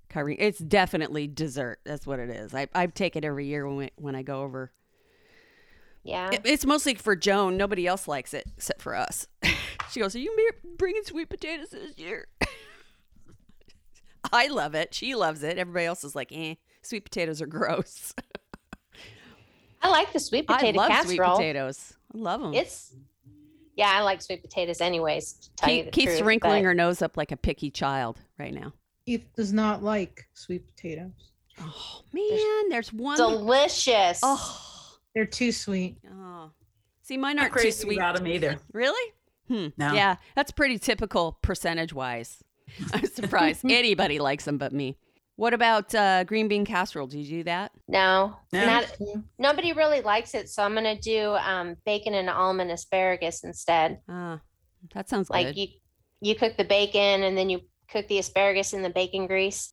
covering. 0.08 0.36
It's 0.40 0.58
definitely 0.58 1.26
dessert. 1.28 1.78
That's 1.84 2.06
what 2.06 2.18
it 2.18 2.28
is. 2.30 2.54
I 2.54 2.66
I 2.74 2.86
take 2.86 3.14
it 3.16 3.24
every 3.24 3.46
year 3.46 3.66
when 3.66 3.76
we, 3.76 3.90
when 3.96 4.14
I 4.16 4.22
go 4.22 4.42
over. 4.42 4.72
Yeah. 6.02 6.30
It- 6.32 6.42
It's 6.44 6.64
mostly 6.66 6.94
for 6.94 7.14
Joan. 7.16 7.56
Nobody 7.56 7.86
else 7.86 8.06
likes 8.08 8.34
it 8.34 8.46
except 8.56 8.82
for 8.82 8.94
us. 8.94 9.26
she 9.90 10.00
goes, 10.00 10.14
"Are 10.14 10.18
you 10.20 10.34
bringing 10.76 11.02
sweet 11.04 11.28
potatoes 11.28 11.70
this 11.70 11.98
year?" 11.98 12.28
I 14.32 14.48
love 14.48 14.74
it. 14.74 14.92
She 14.94 15.14
loves 15.14 15.42
it. 15.42 15.58
Everybody 15.58 15.86
else 15.86 16.04
is 16.04 16.14
like, 16.14 16.32
"Eh, 16.32 16.54
sweet 16.82 17.04
potatoes 17.04 17.40
are 17.40 17.46
gross." 17.46 18.14
I 19.82 19.90
like 19.90 20.12
the 20.12 20.20
sweet 20.20 20.46
potato 20.46 20.80
I 20.80 20.88
potato 20.88 20.94
love 20.96 21.06
sweet 21.06 21.20
potatoes. 21.20 21.94
I 22.14 22.18
love 22.18 22.40
them. 22.40 22.54
It's 22.54 22.92
yeah, 23.76 23.90
I 23.92 24.00
like 24.02 24.22
sweet 24.22 24.42
potatoes 24.42 24.80
anyways. 24.80 25.34
To 25.34 25.50
tell 25.56 25.70
you 25.70 25.76
Keith, 25.76 25.84
the 25.84 25.90
Keith's 25.92 26.12
truth, 26.16 26.26
wrinkling 26.26 26.62
but- 26.62 26.66
her 26.66 26.74
nose 26.74 27.02
up 27.02 27.16
like 27.16 27.30
a 27.32 27.36
picky 27.36 27.70
child 27.70 28.18
right 28.38 28.54
now. 28.54 28.72
Keith 29.04 29.26
does 29.36 29.52
not 29.52 29.84
like 29.84 30.26
sweet 30.34 30.66
potatoes. 30.66 31.12
Oh 31.60 32.00
man, 32.12 32.68
there's 32.68 32.92
one. 32.92 33.16
delicious. 33.16 34.20
oh, 34.22 34.98
They're 35.14 35.24
too 35.26 35.52
sweet. 35.52 35.96
oh. 36.10 36.50
See, 37.02 37.16
mine 37.16 37.38
aren't 37.38 37.52
too 37.52 37.60
crazy 37.60 37.84
sweet. 37.84 37.98
about 37.98 38.16
them 38.16 38.26
either. 38.26 38.58
Really? 38.72 39.12
Hmm. 39.48 39.68
No. 39.76 39.92
Yeah, 39.94 40.16
that's 40.34 40.50
pretty 40.50 40.78
typical 40.78 41.38
percentage 41.42 41.92
wise. 41.92 42.42
I'm 42.92 43.06
surprised 43.06 43.64
anybody 43.68 44.18
likes 44.18 44.44
them 44.44 44.58
but 44.58 44.72
me. 44.72 44.96
What 45.36 45.52
about 45.52 45.94
uh, 45.94 46.24
green 46.24 46.48
bean 46.48 46.64
casserole? 46.64 47.06
Do 47.06 47.18
you 47.18 47.28
do 47.38 47.44
that? 47.44 47.70
No, 47.88 48.36
No. 48.52 48.64
not 48.64 48.96
nobody 49.38 49.72
really 49.74 50.00
likes 50.00 50.34
it, 50.34 50.48
so 50.48 50.62
I'm 50.62 50.74
gonna 50.74 50.98
do 50.98 51.34
um, 51.34 51.76
bacon 51.84 52.14
and 52.14 52.30
almond 52.30 52.70
asparagus 52.70 53.44
instead. 53.44 54.00
Ah, 54.08 54.40
that 54.94 55.08
sounds 55.10 55.28
Like 55.28 55.48
good. 55.48 55.56
you, 55.58 55.66
you 56.22 56.34
cook 56.36 56.56
the 56.56 56.64
bacon 56.64 57.22
and 57.22 57.36
then 57.36 57.50
you 57.50 57.60
cook 57.90 58.08
the 58.08 58.18
asparagus 58.18 58.72
in 58.72 58.82
the 58.82 58.88
bacon 58.90 59.26
grease, 59.26 59.72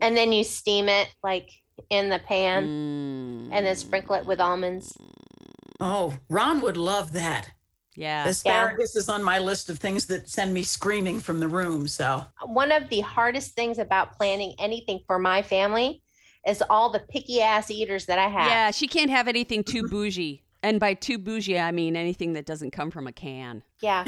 and 0.00 0.16
then 0.16 0.32
you 0.32 0.44
steam 0.44 0.88
it 0.88 1.08
like 1.24 1.50
in 1.90 2.08
the 2.08 2.20
pan, 2.20 2.64
Mm. 2.64 3.48
and 3.52 3.66
then 3.66 3.74
sprinkle 3.74 4.14
it 4.14 4.24
with 4.24 4.40
almonds. 4.40 4.96
Oh, 5.80 6.14
Ron 6.28 6.60
would 6.60 6.76
love 6.76 7.12
that. 7.12 7.50
Yeah. 8.00 8.26
Asparagus 8.26 8.96
is 8.96 9.10
on 9.10 9.22
my 9.22 9.38
list 9.38 9.68
of 9.68 9.78
things 9.78 10.06
that 10.06 10.26
send 10.26 10.54
me 10.54 10.62
screaming 10.62 11.20
from 11.20 11.38
the 11.38 11.48
room. 11.48 11.86
So 11.86 12.24
One 12.46 12.72
of 12.72 12.88
the 12.88 13.00
hardest 13.00 13.54
things 13.54 13.78
about 13.78 14.16
planning 14.16 14.54
anything 14.58 15.00
for 15.06 15.18
my 15.18 15.42
family 15.42 16.02
is 16.46 16.62
all 16.70 16.88
the 16.88 17.00
picky 17.00 17.42
ass 17.42 17.70
eaters 17.70 18.06
that 18.06 18.18
I 18.18 18.28
have. 18.28 18.46
Yeah, 18.46 18.70
she 18.70 18.88
can't 18.88 19.10
have 19.10 19.28
anything 19.28 19.62
too 19.62 19.86
bougie. 19.86 20.42
And 20.62 20.78
by 20.78 20.94
too 20.94 21.18
bougie, 21.18 21.58
I 21.58 21.72
mean 21.72 21.96
anything 21.96 22.34
that 22.34 22.44
doesn't 22.44 22.72
come 22.72 22.90
from 22.90 23.06
a 23.06 23.12
can. 23.12 23.62
Yeah. 23.80 24.04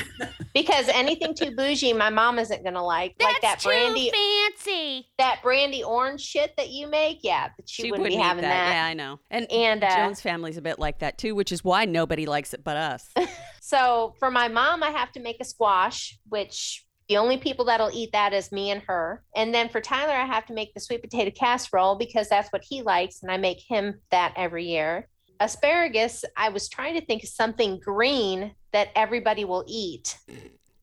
Because 0.54 0.88
anything 0.88 1.35
too 1.35 1.56
bougie, 1.56 1.94
my 1.94 2.11
mom 2.11 2.38
isn't 2.38 2.62
gonna 2.62 2.85
like. 2.85 3.14
like 3.23 3.40
that 3.40 3.62
brandy 3.62 4.11
fancy. 4.11 5.06
that 5.16 5.40
brandy 5.42 5.82
orange 5.82 6.21
shit 6.21 6.52
that 6.59 6.68
you 6.68 6.88
make, 6.88 7.21
yeah, 7.23 7.49
but 7.56 7.68
she, 7.68 7.90
wouldn't, 7.90 8.09
be 8.09 8.16
having 8.16 8.42
that. 8.42 8.75
Yeah, 8.75 8.85
I 8.85 8.92
know. 8.92 9.18
And 9.30 9.50
And 9.50 9.82
uh, 9.82 9.97
Joan's 9.97 10.21
family's 10.21 10.59
a 10.59 10.62
bit 10.62 10.78
like 10.78 10.99
that 10.99 11.16
too, 11.16 11.35
which 11.35 11.52
is 11.52 11.64
why 11.64 11.87
nobody 11.87 12.26
likes 12.26 12.52
it 12.52 12.62
but 12.62 12.76
us. 12.76 13.09
so 13.62 14.14
for 14.18 14.30
my 14.30 14.49
mom, 14.49 14.82
I 14.82 14.90
have 14.90 15.11
to 15.12 15.21
make 15.21 15.38
a 15.40 15.44
squash, 15.44 16.18
which 16.28 16.85
the 17.09 17.16
only 17.16 17.37
people 17.37 17.64
that'll 17.66 17.90
eat 17.92 18.11
that 18.12 18.32
is 18.32 18.52
me 18.52 18.71
and 18.71 18.82
her. 18.87 19.23
And 19.35 19.54
then 19.54 19.68
for 19.68 19.80
Tyler, 19.80 20.14
I 20.14 20.26
have 20.26 20.47
to 20.47 20.54
make 20.54 20.73
the 20.75 20.80
sweet 20.80 21.02
potato 21.02 21.30
casserole 21.30 21.97
because 21.97 22.28
that's 22.28 22.50
what 22.50 22.64
he 22.66 22.82
likes, 22.82 23.23
and 23.23 23.30
I 23.30 23.37
make 23.37 23.61
him 23.66 24.00
that 24.11 24.35
every 24.37 24.66
year. 24.66 25.09
Asparagus, 25.42 26.25
I 26.37 26.50
was 26.50 26.68
trying 26.68 26.94
to 26.99 27.04
think 27.04 27.22
of 27.22 27.28
something 27.28 27.80
green 27.80 28.54
that 28.72 28.88
everybody 28.94 29.44
will 29.44 29.64
eat. 29.66 30.18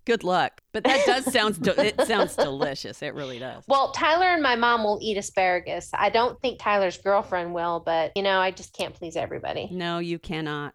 Good 0.06 0.24
luck. 0.24 0.62
But 0.74 0.84
that 0.86 1.06
does 1.06 1.32
sounds 1.32 1.58
de- 1.58 1.80
it 1.80 2.02
sounds 2.08 2.36
delicious. 2.36 3.02
It 3.02 3.14
really 3.14 3.40
does. 3.40 3.64
Well, 3.68 3.92
Tyler 3.92 4.26
and 4.26 4.42
my 4.42 4.56
mom 4.56 4.84
will 4.84 5.00
eat 5.02 5.18
asparagus. 5.18 5.92
I 5.94 6.10
don't 6.10 6.40
think 6.42 6.60
Tyler's 6.60 6.98
girlfriend 6.98 7.54
will, 7.54 7.82
but 7.86 8.12
you 8.16 8.24
know, 8.24 8.40
I 8.40 8.52
just 8.52 8.74
can't 8.74 8.94
please 8.94 9.16
everybody. 9.16 9.70
No, 9.72 10.00
you 10.00 10.18
cannot. 10.20 10.74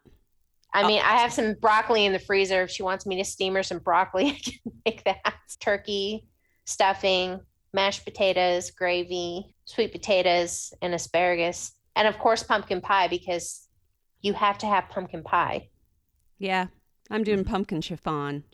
I 0.73 0.87
mean, 0.87 1.01
uh, 1.01 1.07
I 1.07 1.17
have 1.19 1.33
some 1.33 1.55
broccoli 1.55 2.05
in 2.05 2.13
the 2.13 2.19
freezer. 2.19 2.63
If 2.63 2.71
she 2.71 2.83
wants 2.83 3.07
me 3.07 3.17
to 3.17 3.25
steam 3.25 3.55
her 3.55 3.63
some 3.63 3.79
broccoli, 3.79 4.27
I 4.31 4.39
can 4.39 4.73
make 4.85 5.05
that. 5.05 5.35
Turkey, 5.61 6.27
stuffing, 6.65 7.41
mashed 7.73 8.05
potatoes, 8.05 8.71
gravy, 8.71 9.55
sweet 9.65 9.93
potatoes, 9.93 10.73
and 10.83 10.95
asparagus. 10.95 11.73
And 11.97 12.09
of 12.09 12.19
course, 12.19 12.43
pumpkin 12.43 12.81
pie 12.81 13.09
because 13.09 13.64
you 14.25 14.33
have 14.33 14.57
to 14.59 14.67
have 14.67 14.89
pumpkin 14.89 15.23
pie. 15.23 15.69
Yeah, 16.39 16.69
I'm 17.11 17.25
doing 17.25 17.45
pumpkin 17.45 17.83
chiffon. 17.83 18.45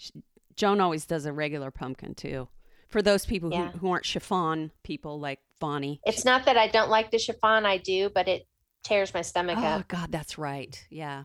Joan 0.57 0.81
always 0.81 1.07
does 1.07 1.27
a 1.27 1.33
regular 1.33 1.71
pumpkin 1.71 2.15
too. 2.15 2.49
For 2.89 3.01
those 3.01 3.25
people 3.25 3.51
Yeah. 3.53 3.71
who, 3.71 3.79
who 3.79 3.91
aren't 3.93 4.05
chiffon 4.05 4.73
people 4.83 5.21
like 5.21 5.39
Bonnie. 5.61 6.01
It's 6.05 6.25
not 6.25 6.45
that 6.47 6.57
I 6.57 6.67
don't 6.67 6.91
like 6.91 7.13
the 7.13 7.19
chiffon, 7.19 7.65
I 7.65 7.79
do, 7.79 8.11
but 8.13 8.27
it 8.27 8.49
tears 8.83 9.15
my 9.15 9.23
stomach 9.23 9.59
Oh 9.59 9.65
up. 9.65 9.81
Oh, 9.81 9.85
God, 9.87 10.11
that's 10.11 10.39
right. 10.39 10.85
Yeah, 10.91 11.25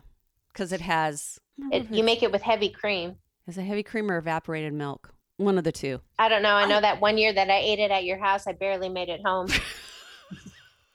because 0.52 0.72
it 0.72 0.80
has. 0.80 1.40
I 1.72 1.76
It, 1.78 1.90
you 1.90 2.04
make 2.04 2.22
it 2.22 2.30
with 2.30 2.42
heavy 2.42 2.68
cream. 2.68 3.16
Is 3.48 3.58
it 3.58 3.62
heavy 3.64 3.82
cream 3.82 4.08
or 4.10 4.16
evaporated 4.16 4.72
milk? 4.72 5.12
One 5.38 5.58
of 5.58 5.64
the 5.64 5.72
two. 5.72 6.00
I 6.20 6.28
don't 6.28 6.42
know. 6.42 6.54
I 6.54 6.66
know 6.66 6.80
that 6.80 7.00
one 7.00 7.18
year 7.18 7.32
that 7.32 7.50
I 7.50 7.58
ate 7.58 7.80
it 7.80 7.90
at 7.90 8.04
your 8.04 8.18
house, 8.18 8.46
I 8.46 8.52
barely 8.52 8.88
made 8.88 9.08
it 9.08 9.20
home. 9.24 9.48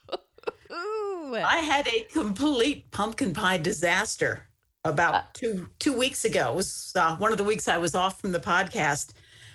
Ooh. 1.22 1.36
I 1.36 1.58
had 1.58 1.88
a 1.88 2.02
complete 2.14 2.90
pumpkin 2.92 3.34
pie 3.34 3.58
disaster 3.58 4.48
about 4.84 5.34
two 5.34 5.68
two 5.80 5.96
weeks 5.98 6.26
ago. 6.26 6.52
It 6.52 6.56
was 6.56 6.94
uh, 6.96 7.16
one 7.18 7.32
of 7.32 7.38
the 7.38 7.44
weeks 7.44 7.68
I 7.68 7.78
was 7.78 7.94
off 7.96 8.20
from 8.20 8.32
the 8.32 8.40
podcast, 8.40 9.14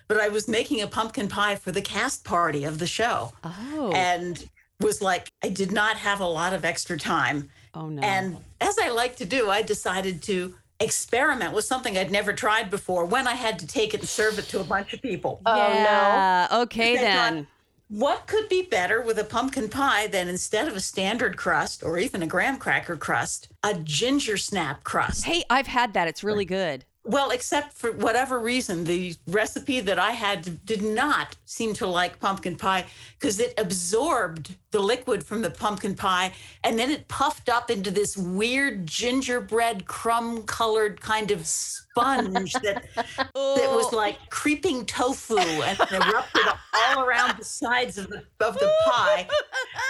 but 0.09 0.19
I 0.21 0.29
was 0.29 0.47
making 0.49 0.83
a 0.83 0.87
pumpkin 0.87 1.29
pie 1.29 1.57
for 1.57 1.73
the 1.73 1.83
cast 1.83 2.25
party 2.25 2.65
of 2.65 2.79
the 2.79 2.87
show, 2.87 3.33
Oh. 3.43 3.91
and 3.95 4.49
was 4.81 5.03
like, 5.03 5.29
I 5.43 5.49
did 5.49 5.73
not 5.73 5.97
have 5.97 6.21
a 6.21 6.27
lot 6.27 6.53
of 6.53 6.65
extra 6.65 6.99
time, 6.99 7.51
oh 7.75 7.89
no. 7.89 8.03
and 8.03 8.37
as 8.61 8.79
I 8.79 8.91
like 8.91 9.17
to 9.17 9.25
do, 9.25 9.51
I 9.51 9.63
decided 9.63 10.23
to 10.25 10.55
experiment 10.79 11.55
with 11.55 11.65
something 11.65 11.97
I'd 11.97 12.11
never 12.13 12.33
tried 12.35 12.71
before. 12.71 13.07
When 13.07 13.27
I 13.27 13.35
had 13.35 13.59
to 13.61 13.67
take 13.67 13.95
it 13.95 14.01
and 14.01 14.09
serve 14.09 14.39
it 14.39 14.45
to 14.51 14.61
a 14.61 14.65
bunch 14.65 14.93
of 14.93 15.01
people. 15.01 15.41
Oh, 15.47 16.49
no. 16.51 16.61
Okay 16.65 16.93
Is 16.95 17.01
that 17.01 17.31
then. 17.33 17.47
What 17.89 18.27
could 18.27 18.49
be 18.49 18.63
better 18.63 19.01
with 19.01 19.17
a 19.17 19.23
pumpkin 19.23 19.69
pie 19.69 20.09
than 20.09 20.27
instead 20.27 20.67
of 20.67 20.75
a 20.75 20.81
standard 20.81 21.37
crust 21.37 21.85
or 21.85 21.99
even 21.99 22.21
a 22.21 22.27
graham 22.27 22.57
cracker 22.59 22.97
crust, 22.97 23.49
a 23.63 23.75
ginger 23.75 24.37
snap 24.37 24.83
crust? 24.83 25.25
Hey, 25.25 25.45
I've 25.49 25.69
had 25.69 25.95
that. 25.95 26.09
It's 26.09 26.25
really 26.25 26.45
good. 26.45 26.85
Well, 27.09 27.31
except 27.31 27.75
for 27.75 27.93
whatever 27.93 28.41
reason, 28.41 28.83
the 28.83 29.15
recipe 29.29 29.79
that 29.79 29.97
I 29.97 30.11
had 30.11 30.67
did 30.67 30.83
not 30.83 31.37
seem 31.45 31.73
to 31.75 31.87
like 31.87 32.19
pumpkin 32.19 32.57
pie 32.57 32.87
because 33.17 33.39
it 33.39 33.55
absorbed 33.59 34.57
the 34.73 34.81
liquid 34.81 35.25
from 35.25 35.41
the 35.41 35.51
pumpkin 35.51 35.95
pie 35.95 36.33
and 36.65 36.77
then 36.77 36.91
it 36.91 37.07
puffed 37.07 37.49
up 37.49 37.71
into 37.71 37.93
this 37.93 38.17
weird 38.17 38.89
gingerbread 38.89 39.87
crumb 39.87 40.43
colored 40.43 41.01
kind 41.01 41.31
of 41.31 41.47
sponge 41.47 42.53
that 42.63 42.85
that 42.97 43.25
was 43.35 43.87
oh. 43.93 43.97
like 43.97 44.19
creeping 44.29 44.85
tofu 44.85 45.39
and 45.39 45.79
erupted 45.93 46.43
all 46.75 47.05
around 47.05 47.39
the 47.39 47.45
sides 47.45 47.99
of 47.99 48.09
the 48.09 48.25
of 48.41 48.59
the 48.59 48.73
pie. 48.85 49.29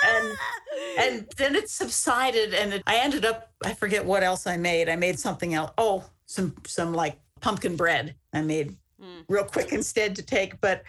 And 0.07 0.37
and 0.99 1.27
then 1.39 1.57
it 1.57 1.71
subsided 1.71 2.53
and 2.53 2.75
it, 2.75 2.83
i 2.87 2.97
ended 2.97 3.25
up 3.25 3.51
i 3.65 3.73
forget 3.73 4.05
what 4.05 4.23
else 4.23 4.47
i 4.47 4.59
made. 4.59 4.91
I 4.91 4.97
made 4.97 5.19
something 5.19 5.55
else 5.55 5.73
oh 5.79 6.05
some 6.27 6.55
some 6.67 6.93
like 6.93 7.19
pumpkin 7.41 7.77
bread 7.77 8.15
i 8.33 8.43
made 8.43 8.77
Mm. 8.99 9.25
real 9.29 9.45
quick 9.45 9.75
instead 9.75 10.17
to 10.17 10.23
take 10.23 10.59
but 10.63 10.83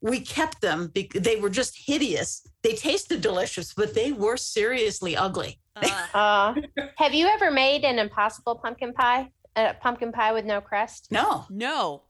we 0.00 0.20
kept 0.20 0.60
them 0.60 0.92
because 0.94 1.22
they 1.22 1.34
were 1.40 1.50
just 1.50 1.76
hideous 1.86 2.46
they 2.62 2.72
tasted 2.74 3.20
delicious 3.20 3.74
but 3.74 3.94
they 3.94 4.12
were 4.12 4.36
seriously 4.36 5.16
ugly 5.16 5.58
Uh, 5.74 6.06
Uh, 6.14 6.54
have 6.98 7.12
you 7.12 7.26
ever 7.26 7.50
made 7.50 7.82
an 7.84 7.98
impossible 7.98 8.54
pumpkin 8.54 8.92
pie? 8.92 9.28
A 9.56 9.74
pumpkin 9.74 10.12
pie 10.12 10.32
with 10.32 10.44
no 10.44 10.60
crust? 10.60 11.08
no 11.10 11.44
no. 11.50 12.02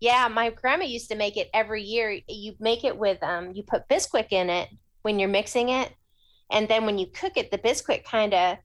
Yeah, 0.00 0.28
my 0.28 0.50
grandma 0.50 0.84
used 0.84 1.08
to 1.10 1.16
make 1.16 1.38
it 1.38 1.48
every 1.54 1.82
year. 1.82 2.20
You 2.28 2.54
make 2.60 2.84
it 2.84 2.98
with 2.98 3.22
um, 3.22 3.52
you 3.54 3.62
put 3.62 3.88
Bisquick 3.88 4.32
in 4.32 4.50
it 4.50 4.68
when 5.00 5.18
you're 5.18 5.30
mixing 5.30 5.70
it, 5.70 5.90
and 6.50 6.68
then 6.68 6.84
when 6.84 6.98
you 6.98 7.06
cook 7.06 7.38
it, 7.38 7.50
the 7.50 7.56
Bisquick 7.58 8.04
kind 8.04 8.34
of 8.34 8.58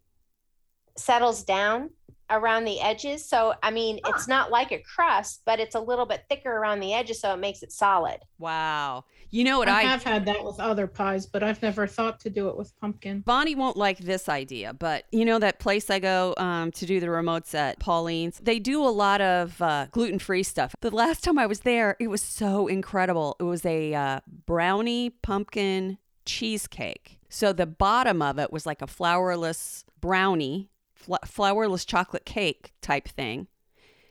settles 0.98 1.44
down 1.44 1.91
around 2.29 2.65
the 2.65 2.79
edges. 2.79 3.25
So 3.25 3.53
I 3.63 3.71
mean, 3.71 4.00
it's 4.07 4.27
not 4.27 4.51
like 4.51 4.71
a 4.71 4.79
crust, 4.79 5.41
but 5.45 5.59
it's 5.59 5.75
a 5.75 5.79
little 5.79 6.05
bit 6.05 6.24
thicker 6.29 6.51
around 6.51 6.79
the 6.79 6.93
edges, 6.93 7.19
so 7.19 7.33
it 7.33 7.39
makes 7.39 7.63
it 7.63 7.71
solid. 7.71 8.19
Wow. 8.38 9.05
You 9.31 9.43
know 9.43 9.59
what 9.59 9.69
I 9.69 9.79
I, 9.79 9.83
have 9.83 10.03
had 10.03 10.25
that 10.25 10.43
with 10.43 10.59
other 10.59 10.88
pies, 10.88 11.27
but 11.27 11.43
I've 11.43 11.62
never 11.62 11.86
thought 11.86 12.19
to 12.21 12.29
do 12.29 12.50
it 12.50 12.57
with 12.57 12.77
pumpkin. 12.79 13.21
Bonnie 13.21 13.55
won't 13.55 13.77
like 13.77 14.00
this 14.00 14.27
idea, 14.27 14.74
but 14.74 15.05
you 15.12 15.24
know 15.24 15.39
that 15.39 15.59
place 15.59 15.89
I 15.89 16.00
go 16.00 16.33
um, 16.38 16.71
to 16.74 16.86
do 16.86 17.00
the 17.00 17.07
remotes 17.07 17.53
at 17.53 17.79
Pauline's? 17.79 18.39
They 18.39 18.59
do 18.59 18.83
a 18.83 18.89
lot 18.89 19.21
of 19.21 19.62
uh, 19.62 19.88
gluten 19.91 20.19
free 20.19 20.43
stuff. 20.43 20.75
The 20.81 20.91
last 20.91 21.24
time 21.24 21.38
I 21.38 21.45
was 21.45 21.62
there, 21.62 21.95
it 22.00 22.07
was 22.07 22.21
so 22.21 22.67
incredible. 22.67 23.36
It 23.39 23.43
was 23.43 23.65
a 23.65 23.93
uh, 23.93 24.19
brownie 24.45 25.12
pumpkin 25.12 25.98
cheesecake. 26.25 27.19
So 27.29 27.53
the 27.53 27.65
bottom 27.65 28.21
of 28.21 28.39
it 28.39 28.51
was 28.51 28.65
like 28.65 28.81
a 28.81 28.88
flourless 28.88 29.83
brownie, 30.01 30.69
fl- 30.69 30.78
flourless 31.08 31.86
chocolate 31.86 32.25
cake 32.25 32.72
type 32.82 33.08
thing. 33.08 33.48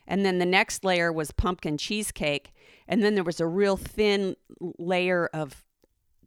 And 0.07 0.25
then 0.25 0.39
the 0.39 0.47
next 0.47 0.85
layer 0.85 1.13
was 1.13 1.31
pumpkin 1.33 1.77
cheesecake. 1.77 2.53
And 2.87 3.03
then 3.03 3.15
there 3.15 3.25
was 3.25 3.41
a 3.41 3.47
real 3.47 3.77
thin 3.77 4.37
layer 4.79 5.29
of 5.35 5.65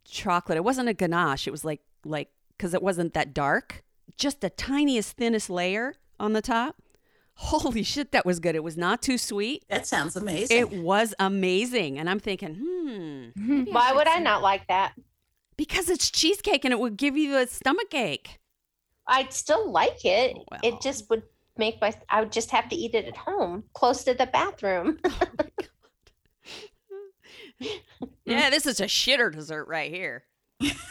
chocolate. 0.06 0.58
It 0.58 0.63
wasn't 0.63 0.89
a 0.89 0.94
ganache. 0.94 1.48
It 1.48 1.51
was 1.51 1.65
like 1.65 1.82
like 2.06 2.30
because 2.56 2.74
it 2.74 2.84
wasn't 2.84 3.13
that 3.13 3.34
dark. 3.34 3.84
Just 4.18 4.41
the 4.41 4.50
tiniest, 4.51 5.18
thinnest 5.18 5.50
layer 5.50 5.96
on 6.20 6.34
the 6.34 6.41
top. 6.41 6.75
Holy 7.36 7.82
shit, 7.82 8.12
that 8.12 8.25
was 8.25 8.39
good. 8.39 8.56
It 8.56 8.63
was 8.63 8.77
not 8.77 9.01
too 9.01 9.18
sweet. 9.18 9.65
that 9.70 9.88
sounds 9.88 10.15
amazing 10.15 10.58
It 10.58 10.72
was 10.84 11.15
amazing. 11.18 11.98
And 11.98 12.08
I'm 12.10 12.20
thinking, 12.20 12.56
hmm, 12.56 13.63
Why 13.72 13.88
should 13.88 13.96
would 13.98 14.08
I 14.08 14.18
say- 14.18 14.24
not 14.24 14.44
like 14.44 14.68
that? 14.68 14.94
Because 15.58 15.89
it's 15.89 16.12
cheesecake 16.12 16.63
and 16.65 16.72
it 16.72 16.80
would 16.80 16.98
give 16.98 17.18
you 17.18 17.38
a 17.38 17.48
stomach 17.48 17.94
ache. 17.96 18.39
I'd 19.12 19.34
still 19.34 19.72
like 19.72 20.03
it. 20.06 20.36
Well. 20.50 20.60
It 20.63 20.82
just 20.82 21.10
would 21.10 21.24
make 21.58 21.80
my. 21.82 21.94
I 22.10 22.22
would 22.22 22.32
just 22.32 22.50
have 22.51 22.70
to 22.70 22.75
eat 22.75 22.96
it 22.96 23.06
at 23.06 23.18
home, 23.18 23.65
close 23.74 24.03
to 24.06 24.13
the 24.13 24.25
bathroom. 24.25 25.00
Yeah, 28.25 28.50
this 28.50 28.65
is 28.65 28.80
a 28.80 28.86
shitter 28.86 29.32
dessert 29.32 29.68
right 29.68 29.91
here. 29.91 30.24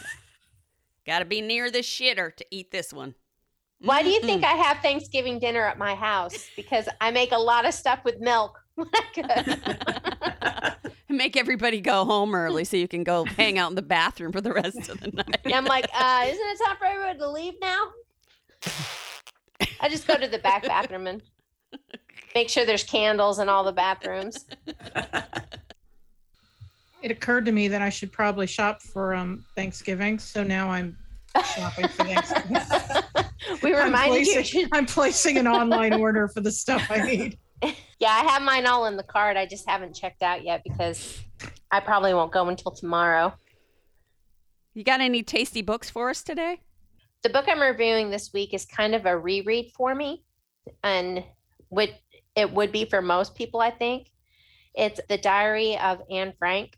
Got 1.07 1.21
to 1.21 1.25
be 1.25 1.41
near 1.41 1.71
the 1.71 1.79
shitter 1.79 2.35
to 2.37 2.47
eat 2.51 2.71
this 2.71 2.93
one. 2.93 3.15
Why 3.81 4.03
do 4.03 4.11
you 4.11 4.21
think 4.21 4.45
I 4.45 4.53
have 4.53 4.79
Thanksgiving 4.79 5.39
dinner 5.39 5.67
at 5.67 5.79
my 5.79 5.95
house? 5.95 6.49
Because 6.55 6.89
I 7.01 7.11
make 7.11 7.33
a 7.33 7.39
lot 7.39 7.67
of 7.67 7.73
stuff 7.73 8.05
with 8.05 8.21
milk. 8.21 8.61
when 8.75 8.89
I 8.95 10.77
cook. 10.77 10.93
Make 11.09 11.37
everybody 11.37 11.81
go 11.81 12.05
home 12.05 12.35
early 12.35 12.65
so 12.65 12.77
you 12.77 12.87
can 12.87 13.03
go 13.03 13.25
hang 13.37 13.59
out 13.59 13.71
in 13.71 13.75
the 13.75 13.83
bathroom 13.83 14.33
for 14.33 14.41
the 14.41 14.53
rest 14.53 14.89
of 14.89 15.01
the 15.01 15.09
night. 15.09 15.41
And 15.45 15.55
I'm 15.55 15.65
like, 15.65 15.87
uh, 15.93 16.25
isn't 16.27 16.47
it 16.47 16.59
time 16.65 16.77
for 16.77 16.85
everybody 16.85 17.19
to 17.19 17.31
leave 17.31 17.55
now? 17.61 17.89
I 19.81 19.89
just 19.89 20.07
go 20.07 20.17
to 20.17 20.29
the 20.29 20.39
back 20.39 20.65
bathroom 20.65 21.07
and 21.07 21.23
make 22.35 22.49
sure 22.49 22.65
there's 22.65 22.85
candles 22.85 23.39
in 23.39 23.49
all 23.49 23.65
the 23.65 23.73
bathrooms. 23.73 24.47
It 27.03 27.11
occurred 27.11 27.47
to 27.47 27.53
me 27.53 27.69
that 27.69 27.81
I 27.81 27.89
should 27.89 28.13
probably 28.13 28.47
shop 28.47 28.83
for 28.83 29.15
um 29.15 29.45
Thanksgiving, 29.55 30.19
so 30.19 30.43
now 30.43 30.69
I'm 30.71 30.97
shopping 31.55 31.89
for 31.89 32.05
Thanksgiving. 32.05 32.59
We 33.63 33.75
I'm 33.75 33.87
reminded 33.87 34.53
you. 34.53 34.69
I'm 34.71 34.87
placing 34.87 35.39
an 35.39 35.49
online 35.49 35.95
order 35.95 36.29
for 36.29 36.41
the 36.41 36.53
stuff 36.53 36.87
I 36.91 37.03
need. 37.03 37.39
Yeah, 37.99 38.13
I 38.13 38.31
have 38.33 38.41
mine 38.41 38.67
all 38.67 38.87
in 38.87 38.97
the 38.97 39.03
cart. 39.03 39.37
I 39.37 39.45
just 39.45 39.69
haven't 39.69 39.95
checked 39.95 40.23
out 40.23 40.43
yet 40.43 40.63
because 40.65 41.19
I 41.71 41.81
probably 41.81 42.15
won't 42.15 42.33
go 42.33 42.49
until 42.49 42.73
tomorrow. 42.73 43.35
You 44.73 44.85
got 44.85 45.03
any 45.03 45.23
tasty 45.23 45.61
books 45.61 45.91
for 45.91 46.09
us 46.09 46.23
today? 46.23 46.61
The 47.23 47.29
book 47.29 47.45
I'm 47.49 47.61
reviewing 47.61 48.11
this 48.11 48.31
week 48.33 48.55
is 48.55 48.65
kind 48.65 48.95
of 48.95 49.05
a 49.05 49.17
reread 49.17 49.73
for 49.77 49.95
me, 49.95 50.25
and 50.83 51.23
would 51.69 51.95
it 52.35 52.51
would 52.51 52.73
be 52.73 52.87
for 52.87 53.03
most 53.03 53.35
people, 53.35 53.61
I 53.61 53.71
think. 53.71 54.09
It's 54.75 55.01
The 55.09 55.19
Diary 55.19 55.77
of 55.77 56.01
Anne 56.11 56.33
Frank 56.39 56.73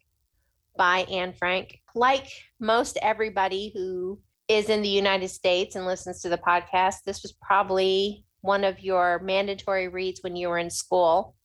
by 0.76 1.00
Anne 1.10 1.34
Frank. 1.34 1.78
Like 1.94 2.26
most 2.58 2.98
everybody 3.02 3.70
who 3.72 4.20
is 4.48 4.68
in 4.68 4.82
the 4.82 4.88
United 4.88 5.28
States 5.28 5.76
and 5.76 5.86
listens 5.86 6.22
to 6.22 6.28
the 6.28 6.38
podcast, 6.38 7.04
this 7.04 7.22
was 7.22 7.34
probably 7.40 8.24
one 8.40 8.64
of 8.64 8.80
your 8.80 9.20
mandatory 9.20 9.86
reads 9.86 10.24
when 10.24 10.34
you 10.34 10.48
were 10.48 10.58
in 10.58 10.70
school. 10.70 11.36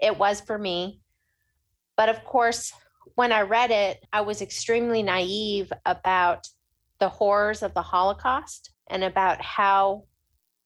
It 0.00 0.18
was 0.18 0.40
for 0.40 0.58
me. 0.58 1.00
But 1.96 2.08
of 2.08 2.24
course, 2.24 2.72
when 3.14 3.30
I 3.30 3.42
read 3.42 3.70
it, 3.70 4.04
I 4.12 4.22
was 4.22 4.42
extremely 4.42 5.04
naive 5.04 5.72
about 5.86 6.48
the 7.00 7.08
horrors 7.08 7.62
of 7.62 7.74
the 7.74 7.82
Holocaust 7.82 8.70
and 8.88 9.04
about 9.04 9.42
how 9.42 10.04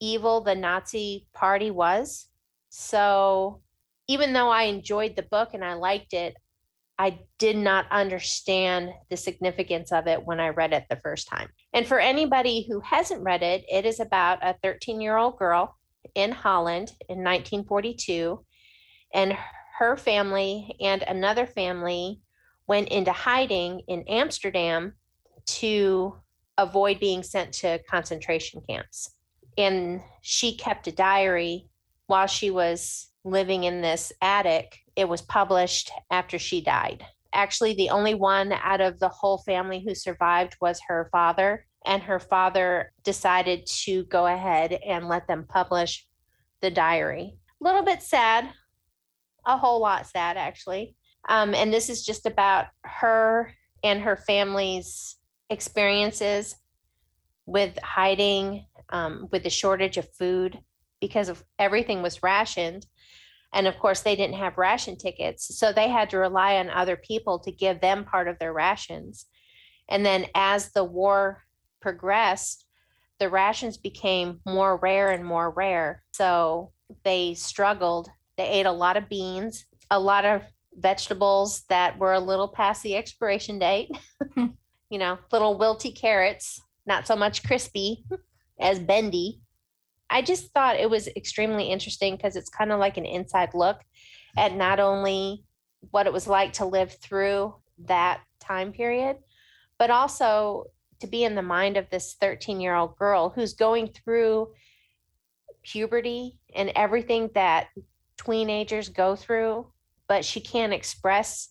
evil 0.00 0.40
the 0.40 0.54
Nazi 0.54 1.26
party 1.34 1.70
was. 1.70 2.28
So 2.68 3.62
even 4.08 4.32
though 4.32 4.50
I 4.50 4.64
enjoyed 4.64 5.16
the 5.16 5.22
book 5.22 5.54
and 5.54 5.64
I 5.64 5.74
liked 5.74 6.12
it, 6.12 6.36
I 6.98 7.20
did 7.38 7.56
not 7.56 7.86
understand 7.92 8.90
the 9.08 9.16
significance 9.16 9.92
of 9.92 10.08
it 10.08 10.24
when 10.24 10.40
I 10.40 10.48
read 10.48 10.72
it 10.72 10.84
the 10.90 10.96
first 10.96 11.28
time. 11.28 11.48
And 11.72 11.86
for 11.86 12.00
anybody 12.00 12.66
who 12.68 12.80
hasn't 12.80 13.22
read 13.22 13.42
it, 13.42 13.64
it 13.70 13.86
is 13.86 14.00
about 14.00 14.38
a 14.42 14.56
13 14.62 15.00
year 15.00 15.16
old 15.16 15.38
girl 15.38 15.76
in 16.14 16.32
Holland 16.32 16.90
in 17.08 17.18
1942. 17.18 18.44
And 19.14 19.36
her 19.78 19.96
family 19.96 20.76
and 20.80 21.02
another 21.02 21.46
family 21.46 22.20
went 22.66 22.88
into 22.88 23.12
hiding 23.12 23.82
in 23.86 24.04
Amsterdam 24.08 24.94
to 25.48 26.14
avoid 26.56 27.00
being 27.00 27.22
sent 27.22 27.52
to 27.52 27.80
concentration 27.88 28.62
camps. 28.68 29.10
And 29.56 30.00
she 30.22 30.56
kept 30.56 30.86
a 30.86 30.92
diary 30.92 31.68
while 32.06 32.26
she 32.26 32.50
was 32.50 33.08
living 33.24 33.64
in 33.64 33.80
this 33.80 34.12
attic. 34.22 34.78
It 34.96 35.08
was 35.08 35.22
published 35.22 35.90
after 36.10 36.38
she 36.38 36.60
died. 36.60 37.04
Actually, 37.32 37.74
the 37.74 37.90
only 37.90 38.14
one 38.14 38.52
out 38.52 38.80
of 38.80 38.98
the 38.98 39.08
whole 39.08 39.38
family 39.38 39.82
who 39.84 39.94
survived 39.94 40.56
was 40.60 40.80
her 40.88 41.08
father. 41.12 41.66
And 41.84 42.02
her 42.02 42.18
father 42.18 42.92
decided 43.04 43.66
to 43.84 44.04
go 44.04 44.26
ahead 44.26 44.78
and 44.86 45.08
let 45.08 45.28
them 45.28 45.46
publish 45.48 46.06
the 46.60 46.70
diary. 46.70 47.38
A 47.60 47.64
little 47.64 47.84
bit 47.84 48.02
sad, 48.02 48.50
a 49.46 49.56
whole 49.56 49.80
lot 49.80 50.06
sad, 50.06 50.36
actually. 50.36 50.96
Um, 51.28 51.54
and 51.54 51.72
this 51.72 51.88
is 51.88 52.04
just 52.04 52.26
about 52.26 52.66
her 52.84 53.54
and 53.84 54.00
her 54.02 54.16
family's 54.16 55.17
experiences 55.50 56.56
with 57.46 57.78
hiding, 57.82 58.66
um, 58.90 59.28
with 59.32 59.42
the 59.42 59.50
shortage 59.50 59.96
of 59.96 60.12
food 60.14 60.58
because 61.00 61.28
of 61.28 61.42
everything 61.58 62.02
was 62.02 62.22
rationed. 62.22 62.86
And 63.52 63.66
of 63.66 63.78
course, 63.78 64.00
they 64.00 64.16
didn't 64.16 64.36
have 64.36 64.58
ration 64.58 64.96
tickets. 64.96 65.58
So 65.58 65.72
they 65.72 65.88
had 65.88 66.10
to 66.10 66.18
rely 66.18 66.56
on 66.56 66.68
other 66.68 66.96
people 66.96 67.38
to 67.40 67.52
give 67.52 67.80
them 67.80 68.04
part 68.04 68.28
of 68.28 68.38
their 68.38 68.52
rations. 68.52 69.26
And 69.88 70.04
then 70.04 70.26
as 70.34 70.72
the 70.72 70.84
war 70.84 71.44
progressed, 71.80 72.66
the 73.18 73.30
rations 73.30 73.78
became 73.78 74.40
more 74.46 74.76
rare 74.76 75.10
and 75.10 75.24
more 75.24 75.50
rare. 75.50 76.02
So 76.12 76.72
they 77.04 77.34
struggled. 77.34 78.10
They 78.36 78.48
ate 78.48 78.66
a 78.66 78.72
lot 78.72 78.96
of 78.96 79.08
beans, 79.08 79.64
a 79.90 79.98
lot 79.98 80.24
of 80.24 80.42
vegetables 80.74 81.62
that 81.68 81.98
were 81.98 82.12
a 82.12 82.20
little 82.20 82.48
past 82.48 82.82
the 82.82 82.96
expiration 82.96 83.58
date, 83.58 83.90
you 84.90 84.98
know, 84.98 85.18
little 85.32 85.58
wilty 85.58 85.94
carrots, 85.94 86.60
not 86.86 87.06
so 87.06 87.16
much 87.16 87.44
crispy 87.44 88.04
as 88.60 88.78
bendy. 88.78 89.40
I 90.10 90.22
just 90.22 90.52
thought 90.52 90.80
it 90.80 90.88
was 90.88 91.08
extremely 91.08 91.64
interesting 91.70 92.16
because 92.16 92.36
it's 92.36 92.48
kind 92.48 92.72
of 92.72 92.80
like 92.80 92.96
an 92.96 93.04
inside 93.04 93.54
look 93.54 93.80
at 94.36 94.54
not 94.54 94.80
only 94.80 95.44
what 95.90 96.06
it 96.06 96.12
was 96.12 96.26
like 96.26 96.54
to 96.54 96.64
live 96.64 96.92
through 97.02 97.54
that 97.86 98.20
time 98.40 98.72
period, 98.72 99.18
but 99.78 99.90
also 99.90 100.64
to 101.00 101.06
be 101.06 101.24
in 101.24 101.34
the 101.34 101.42
mind 101.42 101.76
of 101.76 101.88
this 101.90 102.16
13 102.20 102.60
year 102.60 102.74
old 102.74 102.96
girl 102.96 103.30
who's 103.30 103.52
going 103.52 103.88
through 103.88 104.48
puberty 105.62 106.38
and 106.54 106.72
everything 106.74 107.30
that 107.34 107.68
teenagers 108.24 108.88
go 108.88 109.14
through, 109.14 109.66
but 110.08 110.24
she 110.24 110.40
can't 110.40 110.72
express 110.72 111.50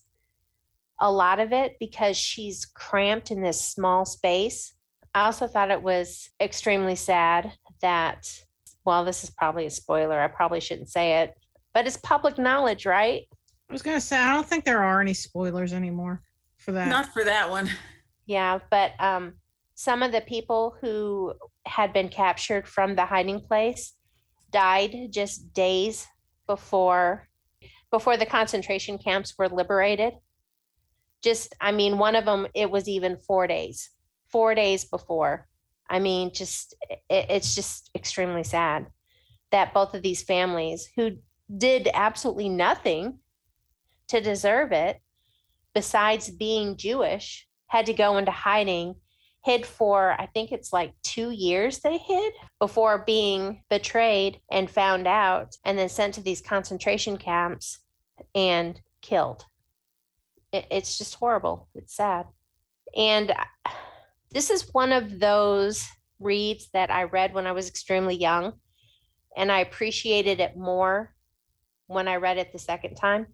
a 1.00 1.10
lot 1.10 1.40
of 1.40 1.52
it 1.52 1.76
because 1.78 2.16
she's 2.16 2.64
cramped 2.64 3.30
in 3.30 3.42
this 3.42 3.60
small 3.60 4.04
space. 4.04 4.74
I 5.14 5.26
also 5.26 5.46
thought 5.46 5.70
it 5.70 5.82
was 5.82 6.30
extremely 6.40 6.96
sad 6.96 7.52
that, 7.80 8.30
well, 8.84 9.04
this 9.04 9.24
is 9.24 9.30
probably 9.30 9.66
a 9.66 9.70
spoiler. 9.70 10.20
I 10.20 10.28
probably 10.28 10.60
shouldn't 10.60 10.90
say 10.90 11.22
it, 11.22 11.34
but 11.74 11.86
it's 11.86 11.96
public 11.98 12.38
knowledge, 12.38 12.86
right? 12.86 13.22
I 13.68 13.72
was 13.72 13.82
gonna 13.82 14.00
say 14.00 14.16
I 14.18 14.34
don't 14.34 14.46
think 14.46 14.64
there 14.64 14.82
are 14.82 15.00
any 15.00 15.14
spoilers 15.14 15.72
anymore 15.72 16.22
for 16.56 16.72
that. 16.72 16.88
Not 16.88 17.12
for 17.12 17.24
that 17.24 17.50
one. 17.50 17.70
Yeah, 18.26 18.58
but 18.70 18.92
um, 18.98 19.34
some 19.74 20.02
of 20.02 20.12
the 20.12 20.20
people 20.20 20.76
who 20.80 21.34
had 21.66 21.92
been 21.92 22.08
captured 22.08 22.66
from 22.66 22.94
the 22.94 23.06
hiding 23.06 23.40
place 23.40 23.94
died 24.50 24.94
just 25.10 25.52
days 25.52 26.06
before 26.46 27.28
before 27.90 28.16
the 28.16 28.26
concentration 28.26 28.98
camps 28.98 29.34
were 29.38 29.48
liberated. 29.48 30.14
Just, 31.22 31.54
I 31.60 31.72
mean, 31.72 31.98
one 31.98 32.16
of 32.16 32.24
them, 32.24 32.46
it 32.54 32.70
was 32.70 32.88
even 32.88 33.16
four 33.16 33.46
days, 33.46 33.90
four 34.30 34.54
days 34.54 34.84
before. 34.84 35.46
I 35.88 35.98
mean, 35.98 36.32
just, 36.32 36.74
it, 36.90 37.26
it's 37.28 37.54
just 37.54 37.90
extremely 37.94 38.44
sad 38.44 38.86
that 39.50 39.72
both 39.72 39.94
of 39.94 40.02
these 40.02 40.22
families 40.22 40.88
who 40.94 41.16
did 41.56 41.88
absolutely 41.94 42.48
nothing 42.48 43.18
to 44.08 44.20
deserve 44.20 44.72
it, 44.72 45.00
besides 45.74 46.30
being 46.30 46.76
Jewish, 46.76 47.48
had 47.66 47.86
to 47.86 47.92
go 47.92 48.18
into 48.18 48.30
hiding 48.30 48.94
hid 49.44 49.64
for 49.64 50.12
i 50.20 50.26
think 50.26 50.50
it's 50.50 50.72
like 50.72 50.92
two 51.02 51.30
years 51.30 51.78
they 51.78 51.96
hid 51.96 52.32
before 52.58 53.04
being 53.06 53.62
betrayed 53.70 54.40
and 54.50 54.70
found 54.70 55.06
out 55.06 55.56
and 55.64 55.78
then 55.78 55.88
sent 55.88 56.14
to 56.14 56.20
these 56.20 56.40
concentration 56.40 57.16
camps 57.16 57.78
and 58.34 58.80
killed 59.00 59.44
it, 60.52 60.66
it's 60.70 60.98
just 60.98 61.14
horrible 61.14 61.68
it's 61.74 61.94
sad 61.94 62.26
and 62.96 63.30
uh, 63.30 63.70
this 64.30 64.50
is 64.50 64.68
one 64.72 64.92
of 64.92 65.20
those 65.20 65.86
reads 66.20 66.68
that 66.72 66.90
i 66.90 67.04
read 67.04 67.34
when 67.34 67.46
i 67.46 67.52
was 67.52 67.68
extremely 67.68 68.16
young 68.16 68.52
and 69.36 69.52
i 69.52 69.60
appreciated 69.60 70.40
it 70.40 70.56
more 70.56 71.14
when 71.86 72.08
i 72.08 72.16
read 72.16 72.38
it 72.38 72.52
the 72.52 72.58
second 72.58 72.94
time 72.94 73.26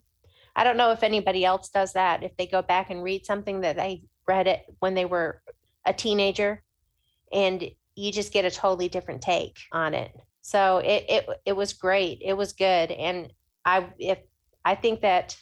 i 0.56 0.64
don't 0.64 0.76
know 0.76 0.90
if 0.92 1.02
anybody 1.02 1.44
else 1.44 1.68
does 1.70 1.92
that 1.92 2.22
if 2.22 2.36
they 2.36 2.46
go 2.46 2.62
back 2.62 2.90
and 2.90 3.02
read 3.02 3.24
something 3.24 3.60
that 3.60 3.76
they 3.76 4.02
read 4.26 4.46
it 4.46 4.62
when 4.80 4.94
they 4.94 5.04
were 5.04 5.42
a 5.86 5.92
teenager 5.92 6.62
and 7.32 7.70
you 7.96 8.12
just 8.12 8.32
get 8.32 8.44
a 8.44 8.50
totally 8.50 8.88
different 8.88 9.22
take 9.22 9.56
on 9.72 9.94
it. 9.94 10.12
So 10.42 10.78
it 10.78 11.04
it 11.08 11.26
it 11.46 11.56
was 11.56 11.72
great. 11.72 12.20
It 12.22 12.34
was 12.34 12.52
good 12.52 12.90
and 12.90 13.32
I 13.64 13.88
if 13.98 14.18
I 14.64 14.74
think 14.74 15.00
that 15.02 15.36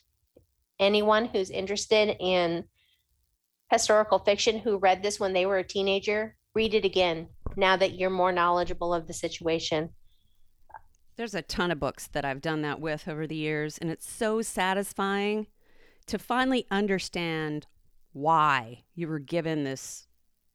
anyone 0.79 1.27
who's 1.27 1.51
interested 1.51 2.17
in 2.21 2.65
historical 3.71 4.19
fiction 4.19 4.59
who 4.59 4.77
read 4.77 5.03
this 5.03 5.19
when 5.19 5.33
they 5.33 5.47
were 5.47 5.59
a 5.59 5.65
teenager, 5.65 6.37
read 6.55 6.75
it 6.75 6.85
again 6.85 7.29
now 7.57 7.77
that 7.77 7.99
you're 7.99 8.11
more 8.11 8.33
knowledgeable 8.33 8.93
of 8.93 9.07
the 9.07 9.13
situation. 9.15 9.91
There's 11.17 11.35
a 11.35 11.43
ton 11.43 11.71
of 11.71 11.81
books 11.81 12.07
that 12.09 12.25
I've 12.25 12.41
done 12.41 12.63
that 12.63 12.81
with 12.81 13.07
over 13.07 13.27
the 13.27 13.37
years, 13.37 13.79
and 13.79 13.91
it's 13.91 14.11
so 14.11 14.43
satisfying 14.43 15.47
to 16.07 16.19
finally 16.19 16.67
understand 16.71 17.67
why 18.13 18.85
you 18.95 19.09
were 19.09 19.19
given 19.19 19.65
this 19.65 20.07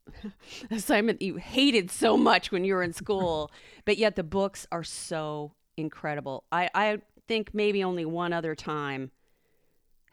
assignment 0.71 1.19
that 1.19 1.25
you 1.25 1.36
hated 1.36 1.91
so 1.91 2.17
much 2.17 2.51
when 2.51 2.63
you 2.63 2.73
were 2.73 2.84
in 2.84 2.93
school, 2.93 3.51
but 3.86 3.97
yet 3.97 4.15
the 4.15 4.23
books 4.23 4.67
are 4.71 4.84
so 4.84 5.53
incredible. 5.75 6.43
I, 6.51 6.69
I 6.73 6.97
think 7.27 7.53
maybe 7.53 7.84
only 7.84 8.06
one 8.06 8.34
other 8.34 8.56
time 8.56 9.12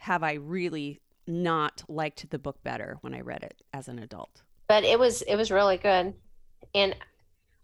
have 0.05 0.23
I 0.23 0.35
really 0.35 1.01
not 1.27 1.83
liked 1.89 2.29
the 2.29 2.39
book 2.39 2.63
better 2.63 2.99
when 3.01 3.15
I 3.15 3.23
read 3.23 3.43
it 3.43 3.63
as 3.73 3.89
an 3.89 3.99
adult. 3.99 4.43
But 4.69 4.85
it 4.85 4.99
was 4.99 5.23
it 5.23 5.37
was 5.37 5.51
really 5.51 5.79
good. 5.79 6.13
And 6.75 6.95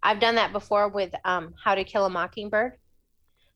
I've 0.03 0.21
done 0.21 0.37
that 0.37 0.53
before 0.53 0.89
with 0.89 1.15
um, 1.27 1.53
How 1.63 1.75
to 1.75 1.85
Kill 1.85 2.07
a 2.07 2.11
Mockingbird 2.11 2.73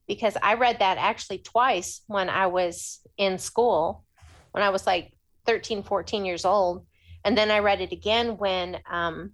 because 0.07 0.37
I 0.43 0.55
read 0.55 0.81
that 0.81 0.99
actually 0.99 1.39
twice 1.39 2.03
when 2.09 2.29
I 2.29 2.49
was 2.49 3.01
in 3.17 3.39
school, 3.39 4.05
when 4.53 4.63
I 4.63 4.69
was 4.69 4.87
like 4.87 5.13
13, 5.47 5.83
14 5.83 6.27
years 6.27 6.45
old 6.45 6.85
and 7.25 7.39
then 7.39 7.51
I 7.51 7.61
read 7.61 7.81
it 7.81 7.93
again 7.93 8.37
when 8.37 8.79
um, 8.91 9.33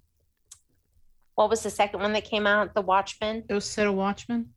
what 1.34 1.50
was 1.50 1.64
the 1.64 1.70
second 1.70 2.00
one 2.00 2.12
that 2.12 2.24
came 2.24 2.46
out? 2.46 2.72
The 2.72 2.82
Watchmen. 2.82 3.42
Those 3.48 3.64
set 3.64 3.88
of 3.88 3.94
Watchmen. 3.94 4.50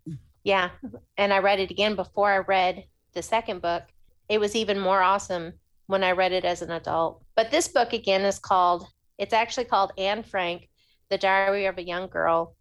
Yeah, 0.44 0.70
and 1.18 1.34
I 1.34 1.40
read 1.40 1.60
it 1.60 1.72
again 1.72 1.96
before 1.96 2.32
I 2.32 2.40
read 2.40 2.84
the 3.14 3.24
second 3.24 3.62
book. 3.62 3.84
It 4.30 4.40
was 4.40 4.56
even 4.56 4.80
more 4.80 5.02
awesome 5.02 5.54
when 5.88 6.04
I 6.04 6.12
read 6.12 6.32
it 6.32 6.46
as 6.46 6.62
an 6.62 6.72
adult. 6.72 7.24
But 7.36 7.52
this 7.52 7.68
book 7.68 7.94
again 7.94 8.22
is 8.22 8.40
called. 8.40 8.88
It's 9.18 9.34
actually 9.34 9.66
called 9.66 9.92
Anne 9.98 10.24
Frank, 10.24 10.70
The 11.10 11.18
Diary 11.18 11.66
of 11.66 11.78
a 11.78 11.84
Young 11.84 12.08
Girl, 12.08 12.56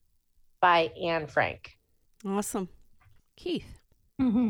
by 0.61 0.91
Anne 1.03 1.27
Frank. 1.27 1.71
Awesome, 2.27 2.69
Keith. 3.37 3.81
What's 4.19 4.41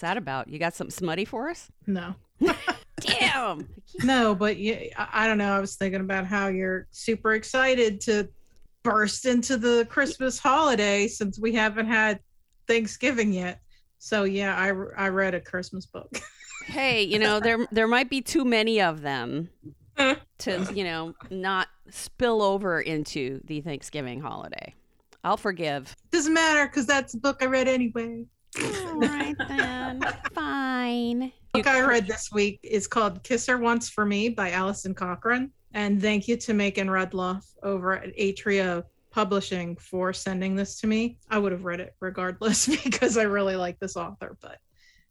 that 0.00 0.16
about? 0.16 0.48
You 0.48 0.58
got 0.58 0.74
something 0.74 0.92
smutty 0.92 1.24
for 1.24 1.48
us? 1.48 1.68
no. 1.86 2.14
Damn. 3.00 3.68
No, 4.04 4.34
but 4.34 4.56
yeah, 4.56 4.84
I 4.96 5.24
I 5.24 5.26
don't 5.26 5.36
know. 5.38 5.54
I 5.54 5.60
was 5.60 5.76
thinking 5.76 6.00
about 6.00 6.26
how 6.26 6.48
you're 6.48 6.86
super 6.92 7.34
excited 7.34 8.00
to 8.02 8.28
burst 8.82 9.26
into 9.26 9.56
the 9.58 9.86
Christmas 9.90 10.38
holiday 10.38 11.06
since 11.08 11.38
we 11.38 11.52
haven't 11.52 11.86
had 11.86 12.20
Thanksgiving 12.66 13.32
yet. 13.32 13.60
So 14.04 14.24
yeah, 14.24 14.56
I 14.56 15.04
I 15.04 15.08
read 15.10 15.32
a 15.32 15.40
Christmas 15.40 15.86
book. 15.86 16.10
hey, 16.66 17.04
you 17.04 17.20
know 17.20 17.38
there 17.38 17.68
there 17.70 17.86
might 17.86 18.10
be 18.10 18.20
too 18.20 18.44
many 18.44 18.80
of 18.80 19.00
them 19.00 19.48
to 20.38 20.68
you 20.74 20.82
know 20.82 21.14
not 21.30 21.68
spill 21.88 22.42
over 22.42 22.80
into 22.80 23.40
the 23.44 23.60
Thanksgiving 23.60 24.20
holiday. 24.20 24.74
I'll 25.22 25.36
forgive. 25.36 25.94
Doesn't 26.10 26.34
matter 26.34 26.66
because 26.66 26.84
that's 26.84 27.14
a 27.14 27.18
book 27.18 27.38
I 27.42 27.46
read 27.46 27.68
anyway. 27.68 28.26
All 28.60 28.98
right 28.98 29.36
then. 29.38 30.02
Fine. 30.34 31.32
book 31.52 31.68
I 31.68 31.80
read 31.82 32.08
this 32.08 32.32
week 32.32 32.58
is 32.64 32.88
called 32.88 33.22
Kiss 33.22 33.46
Her 33.46 33.58
Once 33.58 33.88
for 33.88 34.04
Me 34.04 34.28
by 34.28 34.50
Alison 34.50 34.96
Cochrun. 34.96 35.50
And 35.74 36.02
thank 36.02 36.26
you 36.26 36.36
to 36.38 36.54
Megan 36.54 36.88
Rudloff 36.88 37.44
over 37.62 37.98
at 37.98 38.16
Atria 38.16 38.82
Publishing 39.12 39.76
for 39.76 40.12
sending 40.12 40.56
this 40.56 40.80
to 40.80 40.86
me. 40.86 41.18
I 41.30 41.38
would 41.38 41.52
have 41.52 41.64
read 41.64 41.80
it 41.80 41.94
regardless 42.00 42.66
because 42.84 43.16
I 43.16 43.22
really 43.22 43.56
like 43.56 43.78
this 43.78 43.96
author, 43.96 44.36
but 44.40 44.58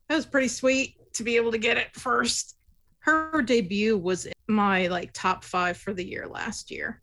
that 0.10 0.16
was 0.16 0.26
pretty 0.26 0.50
sweet 0.50 0.96
to 1.14 1.24
be 1.24 1.38
able 1.38 1.52
to 1.52 1.58
get 1.58 1.78
it 1.78 1.96
first. 1.96 2.58
Her 3.00 3.42
debut 3.42 3.98
was 3.98 4.28
my 4.48 4.88
like 4.88 5.12
top 5.14 5.44
five 5.44 5.78
for 5.78 5.94
the 5.94 6.06
year 6.06 6.28
last 6.28 6.70
year. 6.70 7.02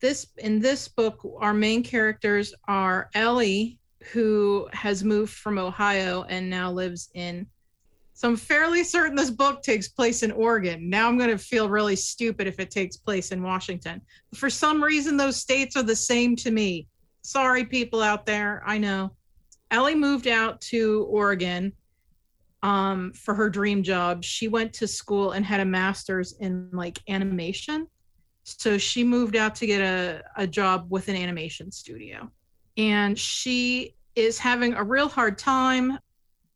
This 0.00 0.26
in 0.38 0.60
this 0.60 0.86
book, 0.86 1.26
our 1.40 1.54
main 1.54 1.82
characters 1.82 2.54
are 2.68 3.10
Ellie, 3.14 3.80
who 4.12 4.68
has 4.72 5.02
moved 5.02 5.32
from 5.32 5.58
Ohio 5.58 6.24
and 6.28 6.48
now 6.48 6.70
lives 6.70 7.10
in 7.14 7.46
so 8.14 8.28
I'm 8.28 8.36
fairly 8.36 8.84
certain 8.84 9.16
this 9.16 9.30
book 9.30 9.64
takes 9.64 9.88
place 9.88 10.22
in 10.22 10.30
Oregon. 10.30 10.88
Now 10.88 11.08
I'm 11.08 11.18
going 11.18 11.30
to 11.30 11.38
feel 11.38 11.68
really 11.68 11.96
stupid 11.96 12.46
if 12.46 12.60
it 12.60 12.70
takes 12.70 12.96
place 12.96 13.32
in 13.32 13.42
Washington. 13.42 14.00
For 14.36 14.48
some 14.48 14.82
reason, 14.82 15.16
those 15.16 15.36
states 15.36 15.76
are 15.76 15.82
the 15.82 15.96
same 15.96 16.36
to 16.36 16.52
me. 16.52 16.86
Sorry, 17.22 17.64
people 17.64 18.02
out 18.02 18.24
there. 18.24 18.62
I 18.64 18.78
know. 18.78 19.16
Ellie 19.72 19.96
moved 19.96 20.28
out 20.28 20.60
to 20.62 21.06
Oregon 21.10 21.72
um, 22.62 23.12
for 23.14 23.34
her 23.34 23.50
dream 23.50 23.82
job. 23.82 24.22
She 24.22 24.46
went 24.46 24.72
to 24.74 24.86
school 24.86 25.32
and 25.32 25.44
had 25.44 25.58
a 25.58 25.64
master's 25.64 26.34
in 26.38 26.70
like 26.72 27.00
animation. 27.08 27.88
So 28.44 28.78
she 28.78 29.02
moved 29.02 29.34
out 29.34 29.56
to 29.56 29.66
get 29.66 29.80
a, 29.80 30.22
a 30.36 30.46
job 30.46 30.86
with 30.88 31.08
an 31.08 31.16
animation 31.16 31.72
studio. 31.72 32.30
And 32.76 33.18
she 33.18 33.96
is 34.14 34.38
having 34.38 34.74
a 34.74 34.84
real 34.84 35.08
hard 35.08 35.36
time 35.36 35.98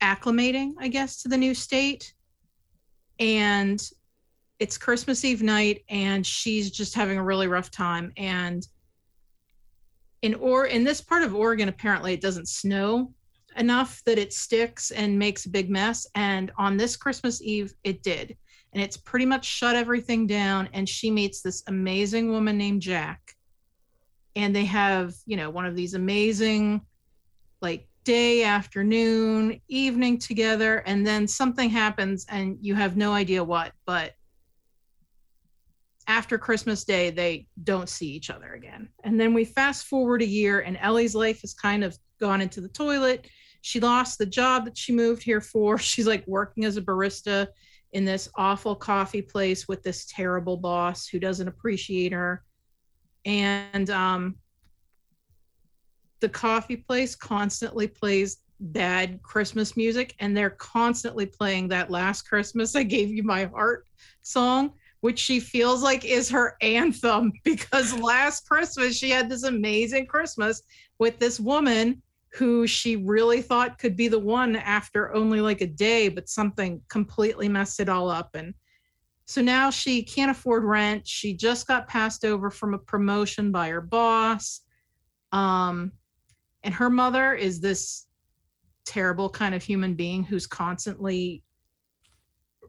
acclimating, 0.02 0.72
I 0.78 0.88
guess, 0.88 1.22
to 1.22 1.28
the 1.28 1.36
new 1.36 1.54
state. 1.54 2.12
And 3.18 3.82
it's 4.58 4.78
Christmas 4.78 5.24
Eve 5.24 5.42
night, 5.42 5.84
and 5.88 6.26
she's 6.26 6.70
just 6.70 6.94
having 6.94 7.18
a 7.18 7.24
really 7.24 7.46
rough 7.46 7.70
time. 7.70 8.12
And 8.16 8.66
in 10.22 10.34
or 10.34 10.66
in 10.66 10.84
this 10.84 11.00
part 11.00 11.22
of 11.22 11.34
Oregon, 11.34 11.68
apparently 11.68 12.12
it 12.12 12.20
doesn't 12.20 12.48
snow 12.48 13.12
enough 13.56 14.02
that 14.04 14.18
it 14.18 14.32
sticks 14.32 14.90
and 14.90 15.18
makes 15.18 15.46
a 15.46 15.50
big 15.50 15.70
mess. 15.70 16.06
And 16.14 16.50
on 16.58 16.76
this 16.76 16.96
Christmas 16.96 17.42
Eve, 17.42 17.72
it 17.84 18.02
did. 18.02 18.36
And 18.72 18.82
it's 18.82 18.96
pretty 18.96 19.26
much 19.26 19.44
shut 19.44 19.76
everything 19.76 20.26
down. 20.26 20.68
And 20.72 20.88
she 20.88 21.10
meets 21.10 21.40
this 21.40 21.62
amazing 21.66 22.30
woman 22.30 22.58
named 22.58 22.82
Jack. 22.82 23.34
And 24.36 24.54
they 24.54 24.66
have, 24.66 25.14
you 25.26 25.36
know, 25.36 25.50
one 25.50 25.66
of 25.66 25.74
these 25.74 25.94
amazing, 25.94 26.82
like 27.60 27.87
day, 28.08 28.42
afternoon, 28.42 29.60
evening 29.68 30.18
together, 30.18 30.78
and 30.86 31.06
then 31.06 31.28
something 31.28 31.68
happens 31.68 32.24
and 32.30 32.56
you 32.62 32.74
have 32.74 32.96
no 32.96 33.12
idea 33.12 33.44
what. 33.44 33.72
But 33.84 34.14
after 36.06 36.38
Christmas 36.38 36.84
Day, 36.84 37.10
they 37.10 37.48
don't 37.64 37.86
see 37.86 38.06
each 38.06 38.30
other 38.30 38.54
again. 38.54 38.88
And 39.04 39.20
then 39.20 39.34
we 39.34 39.44
fast 39.44 39.88
forward 39.88 40.22
a 40.22 40.26
year, 40.26 40.60
and 40.60 40.78
Ellie's 40.80 41.14
life 41.14 41.42
has 41.42 41.52
kind 41.52 41.84
of 41.84 41.98
gone 42.18 42.40
into 42.40 42.62
the 42.62 42.70
toilet. 42.70 43.28
She 43.60 43.78
lost 43.78 44.16
the 44.16 44.24
job 44.24 44.64
that 44.64 44.78
she 44.78 44.94
moved 44.94 45.22
here 45.22 45.42
for. 45.42 45.76
She's 45.78 46.06
like 46.06 46.26
working 46.26 46.64
as 46.64 46.78
a 46.78 46.82
barista 46.82 47.48
in 47.92 48.06
this 48.06 48.26
awful 48.36 48.74
coffee 48.74 49.20
place 49.20 49.68
with 49.68 49.82
this 49.82 50.06
terrible 50.06 50.56
boss 50.56 51.06
who 51.06 51.18
doesn't 51.18 51.46
appreciate 51.46 52.14
her. 52.14 52.42
And 53.26 53.90
um, 53.90 54.36
the 56.20 56.28
coffee 56.28 56.76
place 56.76 57.14
constantly 57.14 57.86
plays 57.86 58.38
bad 58.60 59.22
Christmas 59.22 59.76
music, 59.76 60.14
and 60.18 60.36
they're 60.36 60.50
constantly 60.50 61.26
playing 61.26 61.68
that 61.68 61.90
last 61.90 62.22
Christmas 62.22 62.74
I 62.74 62.82
gave 62.82 63.10
you 63.10 63.22
my 63.22 63.44
heart 63.46 63.86
song, 64.22 64.72
which 65.00 65.18
she 65.18 65.40
feels 65.40 65.82
like 65.82 66.04
is 66.04 66.28
her 66.30 66.56
anthem 66.60 67.32
because 67.44 67.98
last 67.98 68.48
Christmas 68.48 68.96
she 68.96 69.10
had 69.10 69.28
this 69.28 69.44
amazing 69.44 70.06
Christmas 70.06 70.62
with 70.98 71.18
this 71.18 71.38
woman 71.38 72.02
who 72.34 72.66
she 72.66 72.96
really 72.96 73.40
thought 73.40 73.78
could 73.78 73.96
be 73.96 74.08
the 74.08 74.18
one 74.18 74.56
after 74.56 75.14
only 75.14 75.40
like 75.40 75.60
a 75.60 75.66
day, 75.66 76.08
but 76.08 76.28
something 76.28 76.80
completely 76.88 77.48
messed 77.48 77.80
it 77.80 77.88
all 77.88 78.10
up. 78.10 78.34
And 78.34 78.54
so 79.24 79.40
now 79.40 79.70
she 79.70 80.02
can't 80.02 80.30
afford 80.30 80.64
rent. 80.64 81.06
She 81.06 81.34
just 81.34 81.66
got 81.66 81.88
passed 81.88 82.24
over 82.24 82.50
from 82.50 82.74
a 82.74 82.78
promotion 82.78 83.50
by 83.50 83.68
her 83.70 83.80
boss. 83.80 84.60
Um, 85.32 85.92
and 86.62 86.74
her 86.74 86.90
mother 86.90 87.34
is 87.34 87.60
this 87.60 88.06
terrible 88.84 89.28
kind 89.28 89.54
of 89.54 89.62
human 89.62 89.94
being 89.94 90.24
who's 90.24 90.46
constantly 90.46 91.42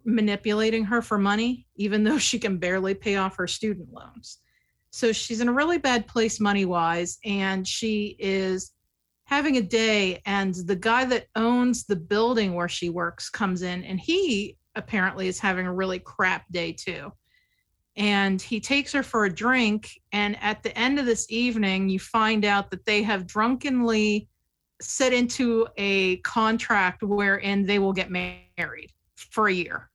manipulating 0.05 0.83
her 0.85 1.01
for 1.01 1.17
money, 1.17 1.67
even 1.75 2.03
though 2.03 2.17
she 2.17 2.39
can 2.39 2.57
barely 2.57 2.93
pay 2.93 3.15
off 3.15 3.37
her 3.37 3.47
student 3.47 3.91
loans. 3.91 4.39
So 4.91 5.11
she's 5.11 5.41
in 5.41 5.49
a 5.49 5.53
really 5.53 5.77
bad 5.77 6.07
place 6.07 6.39
money 6.39 6.65
wise, 6.65 7.19
and 7.23 7.67
she 7.67 8.15
is 8.19 8.71
having 9.25 9.57
a 9.57 9.61
day. 9.61 10.21
And 10.25 10.55
the 10.55 10.75
guy 10.75 11.05
that 11.05 11.27
owns 11.35 11.85
the 11.85 11.95
building 11.95 12.55
where 12.55 12.69
she 12.69 12.89
works 12.89 13.29
comes 13.29 13.61
in, 13.61 13.83
and 13.83 13.99
he 13.99 14.57
apparently 14.75 15.27
is 15.27 15.39
having 15.39 15.67
a 15.67 15.73
really 15.73 15.99
crap 15.99 16.45
day 16.51 16.71
too 16.71 17.11
and 17.99 18.41
he 18.41 18.61
takes 18.61 18.93
her 18.93 19.03
for 19.03 19.25
a 19.25 19.33
drink 19.33 19.99
and 20.13 20.41
at 20.41 20.63
the 20.63 20.75
end 20.77 20.97
of 20.97 21.05
this 21.05 21.27
evening 21.29 21.89
you 21.89 21.99
find 21.99 22.45
out 22.45 22.71
that 22.71 22.85
they 22.85 23.03
have 23.03 23.27
drunkenly 23.27 24.27
set 24.81 25.11
into 25.11 25.67
a 25.77 26.15
contract 26.17 27.03
wherein 27.03 27.65
they 27.65 27.77
will 27.77 27.91
get 27.91 28.09
married 28.09 28.89
for 29.17 29.49
a 29.49 29.53
year. 29.53 29.89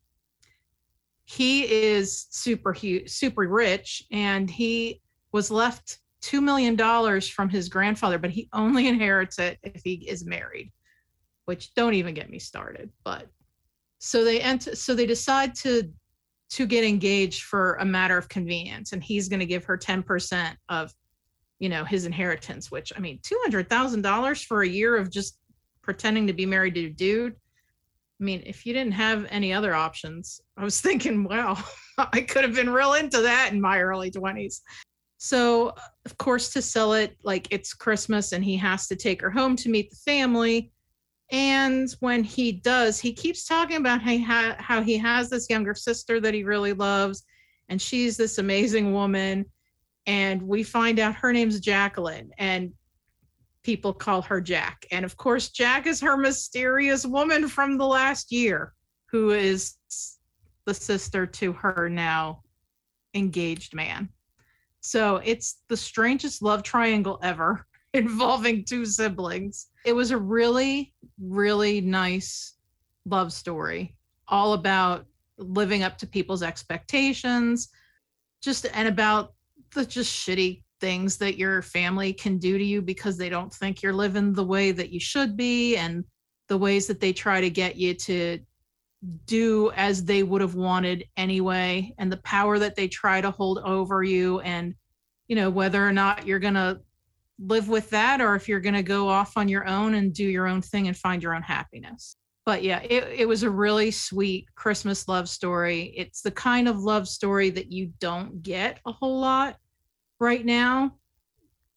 He 1.25 1.65
is 1.65 2.27
super 2.31 2.77
super 3.07 3.49
rich 3.49 4.05
and 4.13 4.51
he 4.51 5.01
was 5.33 5.51
left 5.51 5.99
$2 6.23 6.43
million 6.43 6.77
from 7.23 7.49
his 7.49 7.71
grandfather 7.71 8.19
but 8.19 8.31
he 8.31 8.51
only 8.53 8.87
inherits 8.95 9.39
it 9.39 9.59
if 9.63 9.81
he 9.83 9.95
is 10.07 10.27
married 10.27 10.71
which 11.47 11.75
don't 11.75 11.95
even 11.95 12.15
get 12.15 12.31
me 12.31 12.39
started 12.39 12.91
but 13.03 13.29
so 13.99 14.25
they 14.25 14.41
enter 14.41 14.75
so 14.75 14.95
they 14.95 15.07
decide 15.07 15.55
to 15.55 15.91
to 16.51 16.67
get 16.67 16.85
engaged 16.85 17.43
for 17.43 17.75
a 17.75 17.85
matter 17.85 18.17
of 18.17 18.29
convenience 18.29 18.93
and 18.93 19.03
he's 19.03 19.29
going 19.29 19.41
to 19.41 19.47
give 19.47 19.65
her 19.65 19.77
10% 19.77 20.55
of 20.69 20.93
you 21.59 21.69
know 21.69 21.85
his 21.85 22.05
inheritance 22.05 22.71
which 22.71 22.93
i 22.97 23.01
mean 23.01 23.19
$200000 23.21 24.45
for 24.45 24.63
a 24.63 24.69
year 24.69 24.97
of 24.97 25.11
just 25.11 25.39
pretending 25.83 26.27
to 26.27 26.33
be 26.33 26.47
married 26.47 26.75
to 26.75 26.87
a 26.87 26.91
dude? 26.91 27.35
I 28.21 28.25
mean 28.25 28.43
if 28.47 28.65
you 28.65 28.73
didn't 28.73 28.93
have 28.93 29.27
any 29.31 29.53
other 29.53 29.75
options 29.75 30.41
i 30.57 30.65
was 30.65 30.81
thinking 30.83 31.25
wow 31.25 31.57
i 31.99 32.21
could 32.21 32.45
have 32.45 32.55
been 32.55 32.71
real 32.71 32.95
into 32.95 33.21
that 33.23 33.53
in 33.53 33.61
my 33.61 33.81
early 33.81 34.11
20s 34.11 34.61
so 35.17 35.73
of 36.05 36.19
course 36.19 36.53
to 36.53 36.61
sell 36.61 36.93
it 36.93 37.17
like 37.23 37.49
it's 37.51 37.73
christmas 37.73 38.33
and 38.33 38.45
he 38.45 38.57
has 38.57 38.87
to 38.89 38.97
take 38.97 39.21
her 39.21 39.31
home 39.31 39.57
to 39.57 39.71
meet 39.71 39.91
the 39.91 39.97
family 39.97 40.71
and 41.31 41.89
when 42.01 42.23
he 42.23 42.53
does, 42.53 43.01
he 43.01 43.13
keeps 43.13 43.47
talking 43.47 43.77
about 43.77 44.03
how 44.03 44.11
he, 44.11 44.23
ha- 44.23 44.57
how 44.59 44.83
he 44.83 44.99
has 44.99 45.31
this 45.31 45.49
younger 45.49 45.75
sister 45.75 46.21
that 46.21 46.35
he 46.35 46.45
really 46.45 46.73
loves, 46.73 47.25
and 47.69 47.81
she's 47.81 48.17
this 48.17 48.39
amazing 48.39 48.93
woman. 48.93 49.47
And 50.07 50.43
we 50.43 50.63
find 50.63 50.99
out 50.99 51.15
her 51.17 51.33
name's 51.33 51.61
Jacqueline, 51.61 52.31
and 52.37 52.73
people 53.63 53.95
call 53.95 54.21
her 54.23 54.41
Jack. 54.41 54.87
And 54.91 55.05
of 55.05 55.17
course, 55.17 55.49
Jack 55.49 55.87
is 55.87 56.01
her 56.03 56.17
mysterious 56.17 57.07
woman 57.07 57.49
from 57.49 57.79
the 57.79 57.87
last 57.87 58.31
year, 58.31 58.75
who 59.07 59.31
is 59.31 59.75
the 60.67 60.75
sister 60.75 61.27
to 61.27 61.53
her 61.55 61.89
now 61.89 62.43
engaged 63.15 63.75
man. 63.75 64.11
So 64.81 65.17
it's 65.25 65.63
the 65.69 65.77
strangest 65.77 66.43
love 66.43 66.63
triangle 66.63 67.19
ever 67.23 67.67
involving 67.95 68.65
two 68.65 68.85
siblings. 68.85 69.69
It 69.85 69.95
was 69.95 70.11
a 70.11 70.19
really, 70.19 70.95
really 71.21 71.81
nice 71.81 72.55
love 73.07 73.33
story, 73.33 73.97
all 74.29 74.55
about 74.55 75.07
living 75.39 75.83
up 75.83 75.99
to 75.99 76.07
people's 76.07 76.43
expectations, 76.43 77.69
just 78.43 78.67
and 78.73 78.89
about 78.89 79.35
the 79.75 79.85
just 79.85 80.15
shitty 80.15 80.63
things 80.81 81.17
that 81.19 81.39
your 81.39 81.63
family 81.63 82.13
can 82.13 82.39
do 82.39 82.59
to 82.59 82.65
you 82.65 82.83
because 82.83 83.17
they 83.17 83.29
don't 83.29 83.53
think 83.53 83.83
you're 83.83 83.93
living 83.93 84.33
the 84.33 84.45
way 84.45 84.71
that 84.71 84.91
you 84.91 85.01
should 85.01 85.37
be 85.37 85.77
and 85.77 86.05
the 86.49 86.59
ways 86.59 86.87
that 86.87 87.01
they 87.01 87.13
try 87.13 87.41
to 87.41 87.51
get 87.51 87.77
you 87.77 87.95
to 87.95 88.39
do 89.27 89.71
as 89.77 90.05
they 90.05 90.23
would 90.23 90.41
have 90.41 90.55
wanted 90.55 91.05
anyway 91.17 91.95
and 91.99 92.11
the 92.11 92.19
power 92.19 92.59
that 92.59 92.75
they 92.75 92.89
try 92.89 93.21
to 93.21 93.31
hold 93.31 93.59
over 93.59 94.03
you 94.03 94.41
and 94.41 94.75
you 95.29 95.37
know 95.37 95.51
whether 95.51 95.87
or 95.87 95.93
not 95.93 96.27
you're 96.27 96.39
going 96.39 96.55
to 96.55 96.79
live 97.39 97.69
with 97.69 97.91
that 97.91 98.21
or 98.21 98.35
if 98.37 98.49
you're 98.49 98.61
going 98.61 98.75
to 98.75 98.83
go 98.83 99.09
off 99.09 99.37
on 99.37 99.49
your 99.49 99.67
own 99.67 99.95
and 99.95 100.15
do 100.15 100.25
your 100.25 100.47
own 100.47 100.63
thing 100.63 100.87
and 100.89 100.97
find 100.97 101.23
your 101.23 101.35
own 101.35 101.43
happiness. 101.43 102.17
But 102.47 102.63
yeah, 102.63 102.81
it, 102.81 103.21
it 103.21 103.29
was 103.29 103.43
a 103.43 103.51
really 103.51 103.91
sweet 103.91 104.47
Christmas 104.55 105.09
love 105.09 105.29
story. 105.29 105.95
It's 105.97 106.21
the 106.21 106.31
kind 106.31 106.69
of 106.69 106.79
love 106.79 107.09
story 107.09 107.51
that 107.51 107.73
you 107.73 107.93
don't 108.01 108.43
get 108.43 108.81
a 108.87 108.93
whole 108.93 109.19
lot 109.21 109.57
right 110.21 110.45
now. 110.45 110.93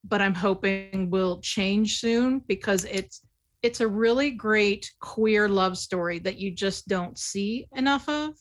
but 0.04 0.22
I'm 0.22 0.34
hoping 0.34 1.10
will 1.10 1.40
change 1.42 2.00
soon 2.00 2.40
because 2.48 2.86
it's 2.86 3.22
it's 3.64 3.82
a 3.82 3.88
really 3.88 4.32
great 4.32 4.92
queer 5.00 5.50
love 5.50 5.78
story 5.78 6.20
that 6.20 6.38
you 6.38 6.52
just 6.52 6.88
don't 6.88 7.18
see 7.18 7.68
enough 7.76 8.08
of. 8.08 8.36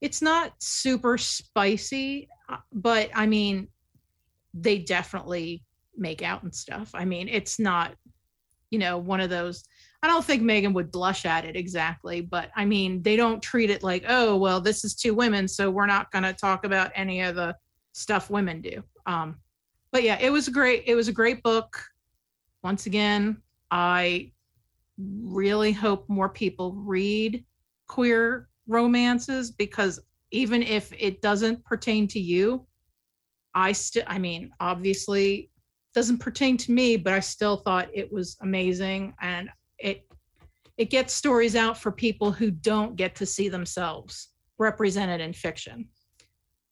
It's 0.00 0.22
not 0.22 0.52
super 0.60 1.18
spicy, 1.18 2.28
uh, 2.48 2.58
but 2.72 3.10
I 3.14 3.26
mean, 3.26 3.68
they 4.54 4.78
definitely 4.78 5.64
make 6.00 6.22
out 6.22 6.42
and 6.42 6.54
stuff. 6.54 6.90
I 6.94 7.04
mean, 7.04 7.28
it's 7.28 7.58
not, 7.58 7.94
you 8.70 8.78
know, 8.78 8.98
one 8.98 9.20
of 9.20 9.30
those. 9.30 9.64
I 10.02 10.08
don't 10.08 10.24
think 10.24 10.42
Megan 10.42 10.72
would 10.72 10.90
blush 10.90 11.26
at 11.26 11.44
it 11.44 11.56
exactly, 11.56 12.22
but 12.22 12.50
I 12.56 12.64
mean, 12.64 13.02
they 13.02 13.16
don't 13.16 13.42
treat 13.42 13.68
it 13.70 13.82
like, 13.82 14.04
oh, 14.08 14.36
well, 14.36 14.60
this 14.60 14.84
is 14.84 14.94
two 14.94 15.14
women, 15.14 15.46
so 15.46 15.70
we're 15.70 15.86
not 15.86 16.10
going 16.10 16.22
to 16.24 16.32
talk 16.32 16.64
about 16.64 16.90
any 16.94 17.20
of 17.20 17.34
the 17.34 17.54
stuff 17.92 18.30
women 18.30 18.62
do. 18.62 18.82
Um, 19.06 19.36
but 19.92 20.02
yeah, 20.02 20.18
it 20.20 20.30
was 20.30 20.48
a 20.48 20.52
great. 20.52 20.84
It 20.86 20.94
was 20.94 21.08
a 21.08 21.12
great 21.12 21.42
book. 21.42 21.82
Once 22.62 22.86
again, 22.86 23.42
I 23.70 24.32
really 24.98 25.72
hope 25.72 26.08
more 26.08 26.28
people 26.28 26.72
read 26.72 27.44
queer 27.88 28.48
romances 28.66 29.50
because 29.50 30.00
even 30.30 30.62
if 30.62 30.92
it 30.98 31.22
doesn't 31.22 31.64
pertain 31.64 32.06
to 32.08 32.20
you, 32.20 32.66
I 33.54 33.72
still, 33.72 34.04
I 34.06 34.18
mean, 34.18 34.50
obviously 34.60 35.50
doesn't 35.94 36.18
pertain 36.18 36.56
to 36.58 36.72
me, 36.72 36.96
but 36.96 37.12
I 37.12 37.20
still 37.20 37.56
thought 37.56 37.88
it 37.92 38.12
was 38.12 38.36
amazing 38.40 39.14
and 39.20 39.50
it 39.78 40.06
it 40.76 40.88
gets 40.88 41.12
stories 41.12 41.56
out 41.56 41.76
for 41.76 41.92
people 41.92 42.32
who 42.32 42.50
don't 42.50 42.96
get 42.96 43.14
to 43.16 43.26
see 43.26 43.50
themselves 43.50 44.28
represented 44.58 45.20
in 45.20 45.34
fiction. 45.34 45.86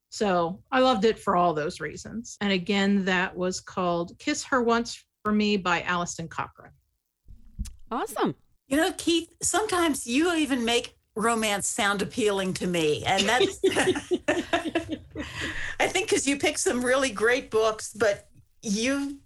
So 0.09 0.63
I 0.73 0.81
loved 0.81 1.05
it 1.05 1.19
for 1.19 1.37
all 1.37 1.53
those 1.53 1.79
reasons. 1.81 2.39
And 2.41 2.51
again, 2.51 3.05
that 3.05 3.37
was 3.37 3.61
called 3.61 4.19
Kiss 4.19 4.45
Her 4.45 4.63
Once 4.63 5.05
for 5.23 5.33
Me 5.33 5.59
by 5.59 5.83
Alison 5.83 6.27
Cochrun. 6.27 6.71
Awesome. 7.91 8.35
You 8.69 8.79
know, 8.79 8.93
Keith, 8.97 9.29
sometimes 9.43 10.07
you 10.07 10.35
even 10.35 10.65
make 10.65 10.97
romance 11.15 11.69
sound 11.69 12.01
appealing 12.01 12.55
to 12.55 12.67
me. 12.67 13.05
And 13.05 13.29
that's, 13.29 13.61
I 15.81 15.87
think, 15.87 16.09
because 16.09 16.27
you 16.27 16.39
pick 16.39 16.57
some 16.59 16.85
really 16.85 17.11
great 17.11 17.51
books, 17.51 17.93
but 17.93 18.28
you 18.63 19.19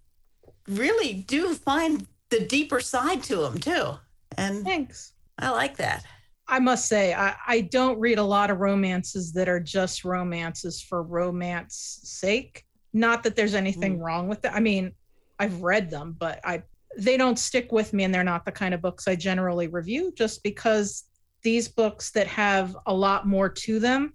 really 0.69 1.15
do 1.15 1.55
find 1.55 2.07
the 2.31 2.41
deeper 2.47 2.81
side 2.81 3.23
to 3.25 3.37
them 3.37 3.59
too. 3.59 3.95
And 4.37 4.65
Thanks. 4.65 5.13
I 5.39 5.51
like 5.51 5.77
that. 5.79 6.05
I 6.49 6.59
must 6.59 6.87
say, 6.89 7.15
I, 7.15 7.35
I 7.47 7.61
don't 7.63 7.99
read 7.99 8.19
a 8.19 8.23
lot 8.25 8.51
of 8.51 8.59
romances 8.59 9.33
that 9.33 9.49
are 9.49 9.61
just 9.61 10.05
romances 10.05 10.81
for 10.81 11.03
romance 11.03 12.01
sake. 12.03 12.65
Not 12.93 13.23
that 13.23 13.37
there's 13.37 13.55
anything 13.55 13.99
mm. 13.99 14.03
wrong 14.03 14.29
with 14.29 14.45
it. 14.45 14.53
I 14.53 14.61
mean, 14.61 14.93
I've 15.39 15.63
read 15.63 15.91
them, 15.91 16.15
but 16.19 16.41
I 16.45 16.63
they 16.97 17.17
don't 17.17 17.39
stick 17.39 17.73
with 17.73 17.95
me 17.95 18.05
and 18.05 18.15
they're 18.15 18.23
not 18.23 18.45
the 18.45 18.53
kind 18.53 18.75
of 18.75 18.83
books 18.83 19.09
I 19.09 19.17
generally 19.17 19.67
review 19.67 20.13
just 20.15 20.43
because 20.43 21.05
these 21.43 21.67
books 21.67 22.11
that 22.11 22.27
have 22.27 22.77
a 22.87 22.93
lot 22.93 23.27
more 23.27 23.49
to 23.49 23.79
them. 23.79 24.13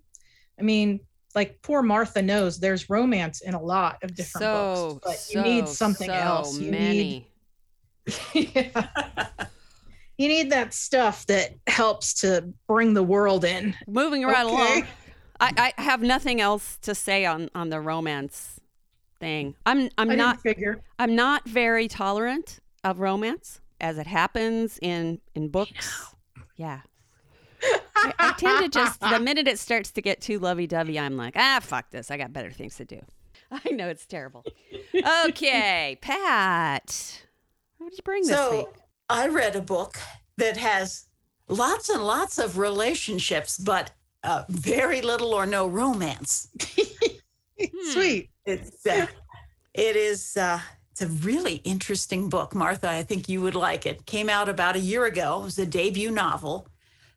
I 0.60 0.64
mean, 0.64 1.00
like 1.38 1.62
poor 1.62 1.84
Martha 1.84 2.20
knows 2.20 2.60
there's 2.60 2.90
romance 2.90 3.42
in 3.42 3.54
a 3.54 3.62
lot 3.62 4.00
of 4.02 4.16
different 4.16 4.44
so, 4.44 5.00
books, 5.04 5.06
but 5.06 5.16
so, 5.20 5.38
you 5.38 5.44
need 5.46 5.68
something 5.68 6.08
so 6.08 6.14
else. 6.14 6.58
You 6.60 6.72
many. 6.72 7.30
need 8.34 8.54
Yeah. 8.56 8.88
you 10.18 10.28
need 10.28 10.52
that 10.52 10.74
stuff 10.74 11.28
that 11.28 11.52
helps 11.68 12.16
to 12.22 12.52
bring 12.68 12.96
the 12.96 13.04
world 13.04 13.46
in. 13.46 13.76
Moving 13.88 14.24
right 14.26 14.48
Okay. 14.48 14.56
along. 14.80 14.88
I, 15.40 15.74
I 15.78 15.82
have 15.82 16.02
nothing 16.02 16.42
else 16.42 16.80
to 16.82 16.96
say 16.96 17.24
on 17.28 17.52
on 17.54 17.70
the 17.70 17.80
romance 17.80 18.60
thing. 19.20 19.54
I'm 19.64 19.90
I'm 20.00 20.10
I 20.10 20.16
not 20.16 20.42
figure. 20.42 20.82
I'm 20.98 21.16
not 21.16 21.48
very 21.48 21.88
tolerant 21.88 22.60
of 22.84 23.00
romance 23.00 23.62
as 23.80 24.00
it 24.00 24.08
happens 24.08 24.80
in 24.82 25.22
in 25.36 25.50
books. 25.50 26.16
Yeah. 26.56 26.80
I, 27.98 28.14
I 28.20 28.34
tend 28.34 28.72
to 28.72 28.80
just 28.80 29.00
the 29.00 29.20
minute 29.20 29.48
it 29.48 29.60
starts 29.60 29.92
to 29.92 30.02
get 30.02 30.22
too 30.22 30.40
lovey 30.40 30.68
dovey, 30.68 31.00
I'm 31.00 31.18
like, 31.18 31.34
ah, 31.36 31.60
fuck 31.62 31.90
this. 31.92 32.12
I 32.12 32.18
got 32.18 32.34
better 32.34 32.52
things 32.52 32.76
to 32.78 32.86
do. 32.86 33.02
I 33.52 33.72
know 33.72 33.88
it's 33.88 34.06
terrible. 34.06 34.46
Okay, 35.28 35.98
Pat, 36.02 37.22
what 37.78 37.90
did 37.90 37.98
you 37.98 38.04
bring 38.04 38.24
this 38.24 38.36
so 38.36 38.58
week? 38.58 38.68
I 39.10 39.28
read 39.28 39.56
a 39.56 39.62
book 39.62 39.98
that 40.38 40.58
has 40.58 41.06
lots 41.48 41.90
and 41.90 42.04
lots 42.06 42.38
of 42.38 42.58
relationships, 42.58 43.58
but 43.58 43.92
uh, 44.24 44.44
very 44.50 45.02
little 45.02 45.34
or 45.34 45.46
no 45.46 45.68
romance. 45.68 46.50
Hmm. 47.60 47.92
Sweet. 47.92 48.30
It's 48.46 48.86
uh, 48.86 49.08
it 49.74 49.96
is 49.96 50.38
uh, 50.38 50.60
it's 50.92 51.02
a 51.02 51.08
really 51.08 51.56
interesting 51.64 52.30
book, 52.30 52.54
Martha. 52.54 52.90
I 52.90 53.04
think 53.04 53.30
you 53.30 53.42
would 53.42 53.56
like 53.56 53.86
it. 53.86 54.06
Came 54.06 54.30
out 54.30 54.50
about 54.50 54.76
a 54.76 54.80
year 54.80 55.06
ago. 55.06 55.40
It 55.42 55.44
was 55.44 55.60
a 55.60 55.66
debut 55.66 56.12
novel 56.12 56.68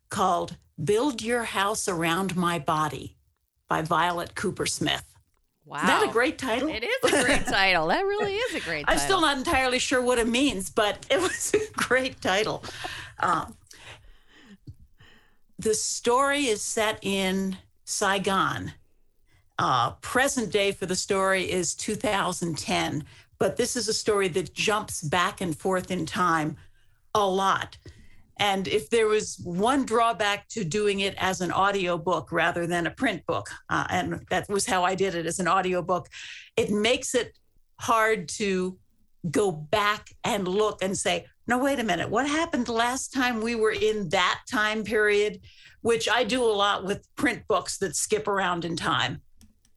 called 0.08 0.56
"Build 0.82 1.22
Your 1.22 1.44
House 1.44 1.88
Around 1.88 2.36
My 2.36 2.58
Body" 2.58 3.16
by 3.68 3.82
Violet 3.82 4.34
Kupersmith. 4.34 5.04
Wow, 5.64 5.78
Is 5.78 5.86
that 5.86 6.08
a 6.08 6.12
great 6.12 6.38
title? 6.38 6.68
It 6.68 6.82
is 6.82 7.12
a 7.12 7.22
great 7.22 7.46
title. 7.46 7.86
That 7.88 8.00
really 8.00 8.34
is 8.34 8.54
a 8.56 8.60
great 8.60 8.86
title. 8.86 8.86
I'm 8.88 8.98
still 8.98 9.20
not 9.20 9.36
entirely 9.38 9.78
sure 9.78 10.02
what 10.02 10.18
it 10.18 10.26
means, 10.26 10.68
but 10.68 11.06
it 11.10 11.20
was 11.20 11.54
a 11.54 11.72
great 11.74 12.20
title. 12.20 12.64
Um, 13.20 13.54
the 15.58 15.74
story 15.74 16.46
is 16.46 16.62
set 16.62 16.98
in 17.02 17.56
Saigon. 17.84 18.72
Uh, 19.58 19.90
present 20.00 20.50
day 20.50 20.72
for 20.72 20.86
the 20.86 20.96
story 20.96 21.50
is 21.50 21.74
2010, 21.74 23.04
but 23.38 23.56
this 23.56 23.76
is 23.76 23.86
a 23.88 23.92
story 23.92 24.26
that 24.28 24.54
jumps 24.54 25.02
back 25.02 25.40
and 25.40 25.56
forth 25.56 25.90
in 25.90 26.06
time 26.06 26.56
a 27.14 27.26
lot. 27.26 27.76
And 28.40 28.66
if 28.66 28.88
there 28.88 29.07
was 29.07 29.38
one 29.44 29.85
drawback 29.85 30.48
to 30.48 30.64
doing 30.64 31.00
it 31.00 31.14
as 31.18 31.42
an 31.42 31.53
audiobook 31.53 32.33
rather 32.33 32.66
than 32.66 32.87
a 32.87 32.90
print 32.90 33.24
book, 33.26 33.50
uh, 33.68 33.87
and 33.90 34.24
that 34.31 34.48
was 34.48 34.64
how 34.64 34.83
I 34.83 34.94
did 34.94 35.14
it 35.14 35.26
as 35.26 35.40
an 35.40 35.46
audiobook, 35.46 36.09
it 36.57 36.70
makes 36.70 37.14
it 37.14 37.38
hard 37.79 38.31
to 38.31 38.79
go 39.31 39.53
back 39.53 40.09
and 40.24 40.48
look 40.48 40.83
and 40.83 40.96
say, 40.96 41.26
no, 41.46 41.59
wait 41.59 41.81
a 41.81 41.85
minute, 41.85 42.09
what 42.09 42.26
happened 42.26 42.70
last 42.70 43.12
time 43.12 43.42
we 43.42 43.55
were 43.55 43.72
in 43.72 44.09
that 44.09 44.40
time 44.50 44.85
period? 44.85 45.40
Which 45.83 46.09
I 46.09 46.24
do 46.24 46.42
a 46.42 46.46
lot 46.46 46.87
with 46.87 47.07
print 47.16 47.42
books 47.46 47.76
that 47.79 47.94
skip 47.94 48.26
around 48.26 48.64
in 48.64 48.74
time. 48.74 49.20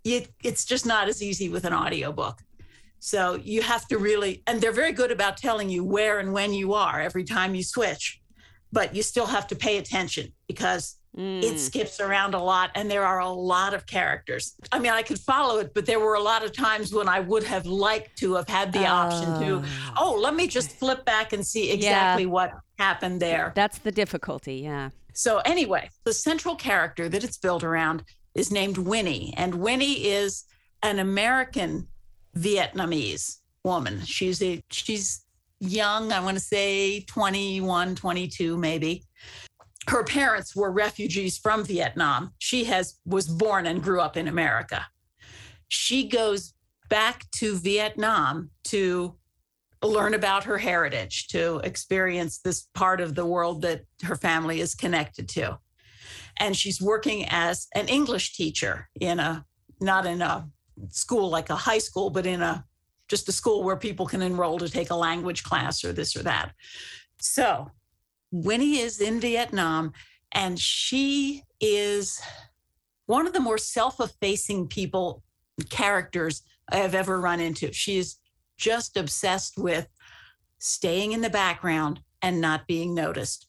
It, 0.06 0.30
it's 0.41 0.63
just 0.63 0.86
not 0.86 1.10
as 1.10 1.21
easy 1.21 1.49
with 1.49 1.65
an 1.65 1.73
audiobook. 1.73 2.39
So 2.99 3.36
you 3.36 3.62
have 3.62 3.86
to 3.89 3.97
really, 3.97 4.41
and 4.47 4.62
they're 4.62 4.71
very 4.71 4.93
good 4.93 5.12
about 5.12 5.36
telling 5.36 5.69
you 5.69 5.84
where 5.84 6.19
and 6.19 6.32
when 6.32 6.54
you 6.54 6.73
are 6.73 7.02
every 7.02 7.26
time 7.26 7.56
you 7.56 7.63
switch, 7.63 8.21
but 8.73 8.93
you 8.95 9.01
still 9.03 9.25
have 9.27 9.45
to 9.47 9.55
pay 9.55 9.77
attention 9.77 10.33
because 10.47 10.97
Mm. 11.15 11.43
it 11.43 11.59
skips 11.59 11.99
around 11.99 12.33
a 12.33 12.41
lot 12.41 12.71
and 12.73 12.89
there 12.89 13.05
are 13.05 13.19
a 13.19 13.29
lot 13.29 13.75
of 13.75 13.86
characters. 13.86 14.55
I 14.71 14.79
mean, 14.79 14.91
I 14.91 15.03
could 15.03 15.19
follow 15.19 15.59
it, 15.59 15.71
but 15.75 15.86
there 15.86 15.99
were 15.99 16.15
a 16.15 16.19
lot 16.31 16.43
of 16.43 16.51
times 16.53 16.91
when 16.91 17.07
I 17.07 17.19
would 17.19 17.43
have 17.43 17.67
liked 17.67 18.17
to 18.21 18.33
have 18.33 18.49
had 18.49 18.73
the 18.73 18.88
option 18.88 19.29
to, 19.41 19.63
oh, 19.95 20.19
let 20.19 20.33
me 20.33 20.47
just 20.47 20.71
flip 20.71 21.05
back 21.05 21.31
and 21.31 21.45
see 21.45 21.69
exactly 21.69 22.25
what 22.25 22.49
happened 22.79 23.19
there. 23.21 23.51
That's 23.53 23.77
the 23.77 23.91
difficulty. 23.91 24.55
Yeah. 24.55 24.89
So, 25.13 25.38
anyway, 25.45 25.91
the 26.03 26.13
central 26.15 26.55
character 26.55 27.07
that 27.07 27.23
it's 27.23 27.38
built 27.38 27.63
around 27.63 28.03
is 28.33 28.51
named 28.51 28.79
Winnie, 28.79 29.36
and 29.38 29.53
Winnie 29.53 30.07
is 30.07 30.45
an 30.81 30.97
American 30.97 31.89
Vietnamese 32.36 33.38
woman. 33.63 34.01
She's 34.03 34.41
a 34.41 34.63
she's 34.71 35.23
young, 35.59 36.11
I 36.11 36.19
want 36.19 36.37
to 36.37 36.43
say 36.43 37.01
21, 37.01 37.95
22 37.95 38.57
maybe. 38.57 39.03
Her 39.87 40.03
parents 40.03 40.55
were 40.55 40.71
refugees 40.71 41.37
from 41.37 41.65
Vietnam. 41.65 42.33
She 42.39 42.63
has 42.65 42.99
was 43.05 43.27
born 43.27 43.65
and 43.65 43.83
grew 43.83 43.99
up 43.99 44.15
in 44.15 44.27
America. 44.27 44.85
She 45.67 46.07
goes 46.07 46.53
back 46.89 47.29
to 47.31 47.57
Vietnam 47.57 48.51
to 48.65 49.15
learn 49.83 50.13
about 50.13 50.45
her 50.45 50.57
heritage, 50.57 51.27
to 51.29 51.57
experience 51.63 52.39
this 52.39 52.67
part 52.73 53.01
of 53.01 53.15
the 53.15 53.25
world 53.25 53.61
that 53.63 53.83
her 54.03 54.15
family 54.15 54.61
is 54.61 54.75
connected 54.75 55.27
to. 55.29 55.59
And 56.37 56.55
she's 56.55 56.81
working 56.81 57.25
as 57.29 57.67
an 57.75 57.87
English 57.87 58.35
teacher 58.35 58.89
in 58.99 59.19
a, 59.19 59.45
not 59.81 60.05
in 60.05 60.21
a 60.21 60.47
school 60.89 61.29
like 61.29 61.49
a 61.49 61.55
high 61.55 61.77
school, 61.77 62.09
but 62.09 62.25
in 62.25 62.41
a, 62.41 62.65
just 63.13 63.30
a 63.30 63.32
school 63.32 63.62
where 63.62 63.76
people 63.78 64.08
can 64.08 64.23
enroll 64.23 64.58
to 64.58 64.67
take 64.67 64.89
a 64.89 64.95
language 64.95 65.43
class 65.43 65.84
or 65.84 65.93
this 65.93 66.15
or 66.15 66.23
that. 66.23 66.52
So 67.19 67.69
Winnie 68.32 68.80
is 68.80 68.99
in 68.99 69.19
Vietnam 69.19 69.93
and 70.32 70.60
she 70.60 71.43
is 71.62 72.19
one 73.06 73.28
of 73.28 73.34
the 73.34 73.39
more 73.39 73.60
self 73.60 73.99
effacing 73.99 74.67
people, 74.67 75.21
characters 75.69 76.41
I 76.71 76.78
have 76.78 76.95
ever 76.95 77.21
run 77.21 77.39
into. 77.39 77.71
She 77.71 77.99
is 77.99 78.15
just 78.58 78.97
obsessed 78.97 79.60
with 79.60 79.88
staying 80.58 81.12
in 81.12 81.21
the 81.21 81.30
background 81.30 81.99
and 82.23 82.41
not 82.41 82.65
being 82.65 82.95
noticed. 82.95 83.47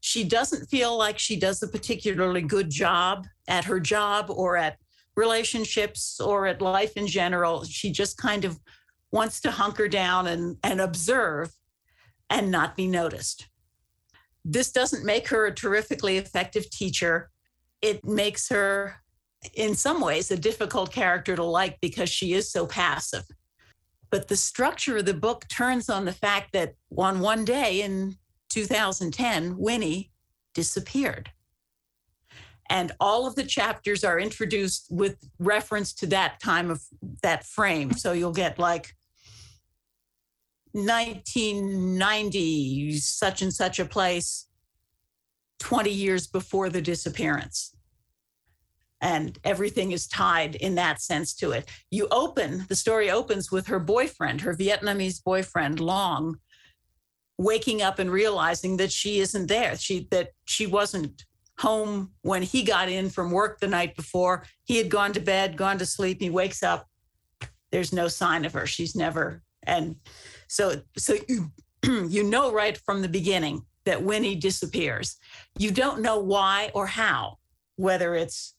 She 0.00 0.24
doesn't 0.24 0.66
feel 0.66 0.98
like 0.98 1.20
she 1.20 1.38
does 1.38 1.62
a 1.62 1.68
particularly 1.68 2.42
good 2.42 2.70
job 2.70 3.24
at 3.46 3.66
her 3.66 3.78
job 3.78 4.30
or 4.30 4.56
at 4.56 4.78
relationships 5.14 6.18
or 6.18 6.48
at 6.48 6.60
life 6.60 6.96
in 6.96 7.06
general. 7.06 7.62
She 7.62 7.92
just 7.92 8.18
kind 8.18 8.44
of 8.44 8.58
wants 9.16 9.40
to 9.40 9.50
hunker 9.50 9.88
down 9.88 10.26
and, 10.26 10.58
and 10.62 10.78
observe 10.78 11.50
and 12.28 12.50
not 12.50 12.76
be 12.76 12.86
noticed. 12.86 13.48
This 14.44 14.70
doesn't 14.70 15.06
make 15.06 15.28
her 15.28 15.46
a 15.46 15.54
terrifically 15.54 16.18
effective 16.18 16.68
teacher. 16.68 17.30
It 17.80 18.04
makes 18.04 18.50
her, 18.50 18.96
in 19.54 19.74
some 19.74 20.02
ways, 20.02 20.30
a 20.30 20.36
difficult 20.36 20.92
character 20.92 21.34
to 21.34 21.42
like 21.42 21.80
because 21.80 22.10
she 22.10 22.34
is 22.34 22.52
so 22.52 22.66
passive. 22.66 23.24
But 24.10 24.28
the 24.28 24.36
structure 24.36 24.98
of 24.98 25.06
the 25.06 25.14
book 25.14 25.48
turns 25.48 25.88
on 25.88 26.04
the 26.04 26.12
fact 26.12 26.52
that 26.52 26.74
on 26.96 27.20
one 27.20 27.46
day 27.46 27.80
in 27.80 28.16
2010, 28.50 29.56
Winnie 29.56 30.12
disappeared. 30.54 31.30
And 32.68 32.92
all 33.00 33.26
of 33.26 33.34
the 33.34 33.44
chapters 33.44 34.04
are 34.04 34.20
introduced 34.20 34.88
with 34.90 35.16
reference 35.38 35.94
to 35.94 36.06
that 36.08 36.38
time 36.38 36.70
of 36.70 36.82
that 37.22 37.46
frame. 37.46 37.92
So 37.92 38.12
you'll 38.12 38.32
get 38.32 38.58
like 38.58 38.92
1990, 40.76 42.98
such 42.98 43.42
and 43.42 43.52
such 43.52 43.78
a 43.78 43.84
place, 43.84 44.46
20 45.60 45.90
years 45.90 46.26
before 46.26 46.68
the 46.68 46.82
disappearance. 46.82 47.74
And 49.00 49.38
everything 49.42 49.92
is 49.92 50.06
tied 50.06 50.56
in 50.56 50.74
that 50.74 51.00
sense 51.00 51.32
to 51.36 51.52
it. 51.52 51.66
You 51.90 52.08
open, 52.10 52.66
the 52.68 52.76
story 52.76 53.10
opens 53.10 53.50
with 53.50 53.68
her 53.68 53.80
boyfriend, 53.80 54.42
her 54.42 54.52
Vietnamese 54.54 55.24
boyfriend, 55.24 55.80
Long, 55.80 56.36
waking 57.38 57.80
up 57.80 57.98
and 57.98 58.10
realizing 58.10 58.76
that 58.76 58.92
she 58.92 59.20
isn't 59.20 59.48
there. 59.48 59.76
She 59.76 60.08
that 60.10 60.30
she 60.44 60.66
wasn't 60.66 61.24
home 61.58 62.12
when 62.22 62.42
he 62.42 62.62
got 62.62 62.90
in 62.90 63.08
from 63.08 63.30
work 63.30 63.60
the 63.60 63.66
night 63.66 63.96
before. 63.96 64.44
He 64.64 64.76
had 64.76 64.90
gone 64.90 65.14
to 65.14 65.20
bed, 65.20 65.56
gone 65.56 65.78
to 65.78 65.86
sleep. 65.86 66.20
He 66.20 66.30
wakes 66.30 66.62
up. 66.62 66.86
There's 67.72 67.92
no 67.92 68.08
sign 68.08 68.44
of 68.44 68.52
her. 68.52 68.66
She's 68.66 68.94
never 68.94 69.42
and 69.66 69.96
so 70.48 70.80
so 70.96 71.16
you 71.28 71.50
you 72.08 72.22
know 72.22 72.52
right 72.52 72.76
from 72.78 73.02
the 73.02 73.08
beginning 73.08 73.62
that 73.86 74.02
Winnie 74.02 74.34
disappears. 74.34 75.16
You 75.58 75.70
don't 75.70 76.02
know 76.02 76.18
why 76.18 76.70
or 76.74 76.86
how, 76.86 77.38
whether 77.76 78.14
it's 78.14 78.54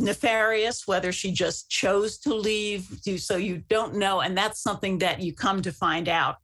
nefarious, 0.00 0.88
whether 0.88 1.12
she 1.12 1.30
just 1.30 1.70
chose 1.70 2.18
to 2.18 2.34
leave. 2.34 2.88
So 3.18 3.36
you 3.36 3.62
don't 3.68 3.94
know. 3.94 4.20
And 4.20 4.36
that's 4.36 4.60
something 4.60 4.98
that 4.98 5.20
you 5.20 5.32
come 5.32 5.62
to 5.62 5.72
find 5.72 6.08
out 6.08 6.36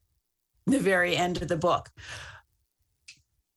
the 0.66 0.78
very 0.78 1.16
end 1.16 1.42
of 1.42 1.48
the 1.48 1.56
book. 1.56 1.90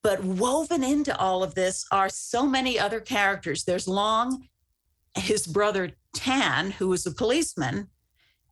But 0.02 0.24
woven 0.24 0.84
into 0.84 1.18
all 1.18 1.44
of 1.44 1.56
this 1.56 1.86
are 1.92 2.10
so 2.10 2.46
many 2.46 2.80
other 2.80 3.00
characters. 3.00 3.64
There's 3.64 3.88
Long, 3.88 4.48
his 5.16 5.48
brother 5.48 5.92
Tan, 6.14 6.72
who 6.72 6.88
was 6.88 7.06
a 7.06 7.12
policeman, 7.12 7.90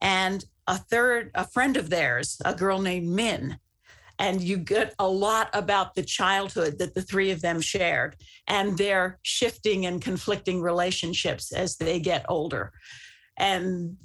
and 0.02 0.44
a 0.68 0.78
third, 0.78 1.32
a 1.36 1.46
friend 1.46 1.78
of 1.78 1.90
theirs, 1.90 2.42
a 2.46 2.54
girl 2.54 2.80
named 2.80 3.08
Min. 3.08 3.60
And 4.20 4.42
you 4.42 4.58
get 4.58 4.94
a 5.00 5.08
lot 5.08 5.50
about 5.54 5.96
the 5.96 6.04
childhood 6.04 6.78
that 6.80 6.94
the 6.94 7.02
three 7.02 7.32
of 7.32 7.42
them 7.42 7.60
shared 7.60 8.16
and 8.48 8.78
their 8.78 9.20
shifting 9.24 9.86
and 9.86 10.02
conflicting 10.02 10.62
relationships 10.62 11.52
as 11.52 11.78
they 11.78 12.00
get 12.00 12.26
older. 12.30 12.72
And 13.38 13.98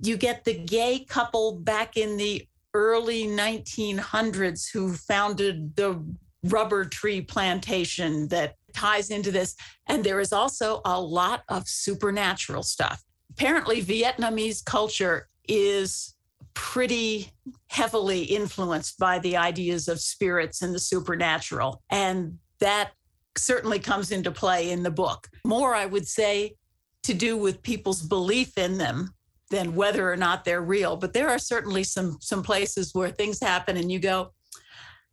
you 0.00 0.16
get 0.16 0.44
the 0.44 0.54
gay 0.54 1.04
couple 1.04 1.58
back 1.58 1.96
in 1.96 2.16
the 2.16 2.46
early 2.72 3.26
1900s 3.26 4.70
who 4.72 4.94
founded 4.94 5.74
the 5.74 6.04
rubber 6.44 6.84
tree 6.84 7.20
plantation 7.20 8.28
that 8.28 8.54
ties 8.74 9.10
into 9.10 9.32
this. 9.32 9.56
And 9.88 10.04
there 10.04 10.20
is 10.20 10.32
also 10.32 10.80
a 10.84 11.00
lot 11.00 11.42
of 11.48 11.66
supernatural 11.66 12.62
stuff. 12.62 13.02
Apparently, 13.30 13.82
Vietnamese 13.82 14.64
culture 14.64 15.28
is 15.48 16.14
pretty 16.54 17.30
heavily 17.68 18.22
influenced 18.22 18.98
by 18.98 19.18
the 19.18 19.36
ideas 19.36 19.88
of 19.88 20.00
spirits 20.00 20.62
and 20.62 20.74
the 20.74 20.78
supernatural. 20.78 21.82
And 21.90 22.38
that 22.60 22.92
certainly 23.36 23.78
comes 23.78 24.10
into 24.10 24.30
play 24.30 24.70
in 24.70 24.82
the 24.82 24.90
book. 24.90 25.28
More, 25.44 25.74
I 25.74 25.86
would 25.86 26.06
say, 26.06 26.56
to 27.04 27.14
do 27.14 27.36
with 27.36 27.62
people's 27.62 28.02
belief 28.02 28.58
in 28.58 28.78
them 28.78 29.14
than 29.50 29.74
whether 29.74 30.10
or 30.10 30.16
not 30.16 30.44
they're 30.44 30.62
real. 30.62 30.96
But 30.96 31.12
there 31.12 31.28
are 31.28 31.38
certainly 31.38 31.84
some 31.84 32.18
some 32.20 32.42
places 32.42 32.94
where 32.94 33.10
things 33.10 33.40
happen 33.40 33.76
and 33.76 33.90
you 33.90 33.98
go, 33.98 34.32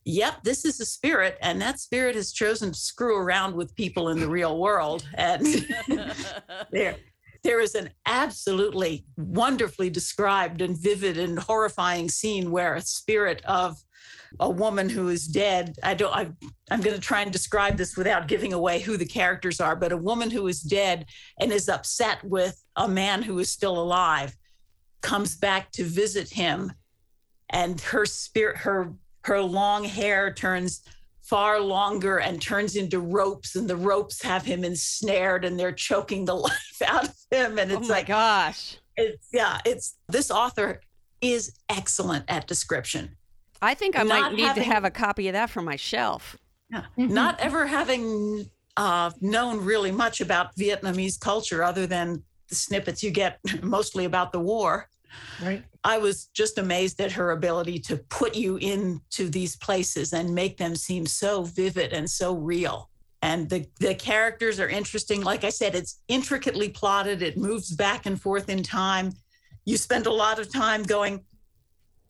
yep, 0.03 0.43
this 0.43 0.65
is 0.65 0.79
a 0.79 0.85
spirit, 0.85 1.37
and 1.41 1.61
that 1.61 1.79
spirit 1.79 2.15
has 2.15 2.31
chosen 2.31 2.71
to 2.71 2.77
screw 2.77 3.17
around 3.17 3.55
with 3.55 3.75
people 3.75 4.09
in 4.09 4.19
the 4.19 4.29
real 4.29 4.59
world. 4.59 5.07
And 5.15 5.45
there, 6.71 6.97
there 7.45 7.59
is 7.59 7.75
an 7.75 7.91
absolutely 8.07 9.05
wonderfully 9.17 9.87
described 9.87 10.61
and 10.61 10.75
vivid 10.75 11.15
and 11.19 11.37
horrifying 11.37 12.09
scene 12.09 12.49
where 12.49 12.73
a 12.73 12.81
spirit 12.81 13.39
of 13.45 13.77
a 14.39 14.49
woman 14.49 14.89
who 14.89 15.09
is 15.09 15.27
dead. 15.27 15.77
I 15.83 15.93
don't. 15.93 16.13
I, 16.13 16.31
I'm 16.71 16.81
going 16.81 16.95
to 16.95 17.01
try 17.01 17.21
and 17.21 17.31
describe 17.31 17.77
this 17.77 17.95
without 17.95 18.27
giving 18.27 18.51
away 18.51 18.79
who 18.79 18.97
the 18.97 19.05
characters 19.05 19.61
are. 19.61 19.75
But 19.75 19.91
a 19.91 19.97
woman 19.97 20.31
who 20.31 20.47
is 20.47 20.61
dead 20.61 21.05
and 21.39 21.51
is 21.51 21.69
upset 21.69 22.23
with 22.23 22.59
a 22.75 22.87
man 22.87 23.21
who 23.21 23.37
is 23.37 23.51
still 23.51 23.79
alive 23.79 24.35
comes 25.01 25.35
back 25.35 25.71
to 25.73 25.83
visit 25.83 26.31
him, 26.31 26.73
and 27.51 27.79
her 27.79 28.07
spirit, 28.07 28.57
her 28.57 28.91
her 29.23 29.39
long 29.39 29.83
hair 29.83 30.33
turns 30.33 30.81
far 31.29 31.59
longer 31.59 32.17
and 32.19 32.41
turns 32.41 32.75
into 32.75 32.99
ropes 32.99 33.55
and 33.55 33.67
the 33.69 33.75
ropes 33.75 34.21
have 34.21 34.45
him 34.45 34.63
ensnared 34.63 35.43
and 35.43 35.59
they're 35.59 35.71
choking 35.71 36.25
the 36.25 36.35
life 36.49 36.81
out 36.85 37.05
of 37.05 37.15
him 37.31 37.57
and 37.57 37.71
it's 37.71 37.85
oh 37.85 37.89
my 37.89 37.95
like 37.95 38.07
gosh. 38.07 38.77
it's 38.95 39.27
yeah 39.33 39.59
it's 39.65 39.97
this 40.07 40.29
author 40.29 40.79
is 41.21 41.57
excellent 41.69 42.23
at 42.27 42.47
description 42.47 43.15
I 43.61 43.73
think 43.73 43.97
I 43.97 44.03
Not 44.03 44.07
might 44.31 44.33
need 44.35 44.45
having- 44.45 44.63
to 44.63 44.69
have 44.69 44.83
a 44.83 44.91
copy 44.91 45.27
of 45.29 45.33
that 45.33 45.49
for 45.49 45.61
my 45.61 45.75
shelf. 45.77 46.37
yeah. 46.69 46.83
not 46.97 47.39
ever 47.39 47.65
having 47.65 48.45
uh, 48.77 49.09
known 49.21 49.63
really 49.65 49.91
much 49.91 50.21
about 50.21 50.55
vietnamese 50.55 51.19
culture 51.19 51.63
other 51.63 51.87
than 51.87 52.21
the 52.49 52.55
snippets 52.55 53.01
you 53.01 53.09
get 53.09 53.39
mostly 53.63 54.05
about 54.05 54.31
the 54.31 54.39
war 54.39 54.87
Right. 55.41 55.63
I 55.83 55.97
was 55.97 56.25
just 56.33 56.57
amazed 56.57 56.99
at 57.01 57.11
her 57.11 57.31
ability 57.31 57.79
to 57.79 57.97
put 57.97 58.35
you 58.35 58.57
into 58.57 59.29
these 59.29 59.55
places 59.55 60.13
and 60.13 60.33
make 60.33 60.57
them 60.57 60.75
seem 60.75 61.05
so 61.05 61.43
vivid 61.43 61.93
and 61.93 62.09
so 62.09 62.35
real. 62.35 62.89
And 63.21 63.49
the, 63.49 63.65
the 63.79 63.95
characters 63.95 64.59
are 64.59 64.69
interesting. 64.69 65.23
Like 65.23 65.43
I 65.43 65.49
said, 65.49 65.75
it's 65.75 66.01
intricately 66.07 66.69
plotted, 66.69 67.21
it 67.21 67.37
moves 67.37 67.71
back 67.75 68.05
and 68.05 68.21
forth 68.21 68.49
in 68.49 68.63
time. 68.63 69.13
You 69.65 69.77
spend 69.77 70.05
a 70.05 70.13
lot 70.13 70.39
of 70.39 70.51
time 70.51 70.83
going, 70.83 71.23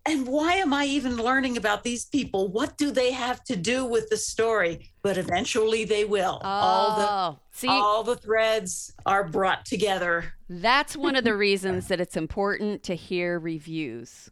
and 0.06 0.28
why 0.28 0.54
am 0.54 0.74
I 0.74 0.86
even 0.86 1.18
learning 1.18 1.58
about 1.58 1.84
these 1.84 2.06
people? 2.06 2.48
What 2.48 2.78
do 2.78 2.92
they 2.92 3.12
have 3.12 3.44
to 3.46 3.56
do 3.56 3.86
with 3.86 4.10
the 4.10 4.18
story? 4.18 4.92
But 5.02 5.18
eventually 5.18 5.86
they 5.86 6.06
will. 6.06 6.42
all 6.44 6.98
the 6.98 7.08
Oh, 7.10 7.40
see, 7.52 7.68
all 7.68 8.04
the 8.04 8.16
threads 8.16 8.94
are 9.06 9.28
brought 9.28 9.66
together 9.66 10.36
that's 10.50 10.96
one 10.96 11.16
of 11.16 11.24
the 11.24 11.36
reasons 11.48 11.88
that 11.88 12.00
it's 12.00 12.18
important 12.18 12.84
to 12.84 12.96
hear 12.96 13.40
reviews. 13.40 14.30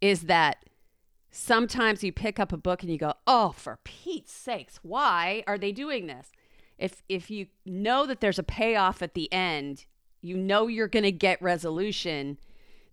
Is 0.00 0.22
that 0.22 0.64
sometimes 1.30 2.02
you 2.02 2.12
pick 2.12 2.38
up 2.38 2.52
a 2.52 2.56
book 2.56 2.82
and 2.82 2.90
you 2.90 2.98
go, 2.98 3.14
"Oh, 3.26 3.52
for 3.56 3.78
Pete's 3.84 4.32
sakes, 4.32 4.78
why 4.82 5.44
are 5.46 5.58
they 5.58 5.72
doing 5.72 6.06
this?" 6.06 6.32
If 6.78 7.02
if 7.08 7.30
you 7.30 7.46
know 7.64 8.06
that 8.06 8.20
there's 8.20 8.38
a 8.38 8.42
payoff 8.42 9.02
at 9.02 9.14
the 9.14 9.32
end, 9.32 9.86
you 10.20 10.36
know 10.36 10.66
you're 10.66 10.88
going 10.88 11.04
to 11.04 11.12
get 11.12 11.40
resolution, 11.40 12.38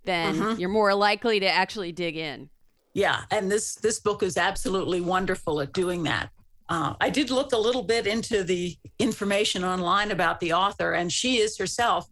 then 0.10 0.60
you're 0.60 0.70
more 0.70 0.94
likely 0.96 1.40
to 1.40 1.48
actually 1.48 1.92
dig 1.92 2.18
in. 2.18 2.50
Yeah, 2.94 3.22
and 3.32 3.52
this 3.52 3.76
this 3.76 4.00
book 4.00 4.24
is 4.24 4.38
absolutely 4.38 5.02
wonderful 5.02 5.62
at 5.62 5.74
doing 5.74 6.04
that. 6.04 6.30
Uh, 6.68 6.94
I 7.00 7.10
did 7.10 7.32
look 7.32 7.52
a 7.52 7.58
little 7.58 7.84
bit 7.84 8.06
into 8.06 8.44
the 8.44 8.78
information 9.00 9.64
online 9.64 10.12
about 10.12 10.40
the 10.40 10.54
author, 10.54 10.94
and 10.94 11.12
she 11.12 11.38
is 11.38 11.58
herself 11.58 12.08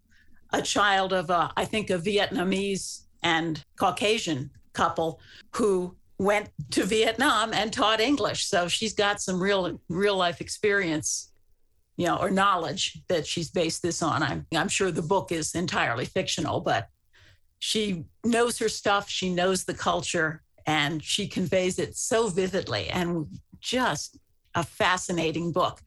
a 0.53 0.61
child 0.61 1.13
of 1.13 1.29
a, 1.29 1.51
I 1.57 1.65
think, 1.65 1.89
a 1.89 1.97
Vietnamese 1.97 3.03
and 3.23 3.63
Caucasian 3.77 4.49
couple 4.73 5.19
who 5.55 5.95
went 6.17 6.49
to 6.71 6.83
Vietnam 6.83 7.53
and 7.53 7.71
taught 7.71 7.99
English. 7.99 8.45
So 8.45 8.67
she's 8.67 8.93
got 8.93 9.21
some 9.21 9.41
real 9.41 9.79
real 9.89 10.15
life 10.15 10.41
experience, 10.41 11.31
you 11.97 12.07
know, 12.07 12.17
or 12.17 12.29
knowledge 12.29 12.99
that 13.07 13.27
she's 13.27 13.49
based 13.49 13.81
this 13.81 14.01
on. 14.01 14.23
I'm 14.23 14.45
I'm 14.55 14.69
sure 14.69 14.91
the 14.91 15.01
book 15.01 15.31
is 15.31 15.53
entirely 15.53 16.05
fictional, 16.05 16.61
but 16.61 16.87
she 17.59 18.05
knows 18.23 18.59
her 18.59 18.69
stuff. 18.69 19.09
She 19.09 19.33
knows 19.33 19.63
the 19.63 19.73
culture, 19.73 20.43
and 20.65 21.03
she 21.03 21.27
conveys 21.27 21.79
it 21.79 21.95
so 21.95 22.27
vividly 22.27 22.89
and 22.89 23.27
just 23.59 24.17
a 24.55 24.63
fascinating 24.63 25.51
book. 25.51 25.81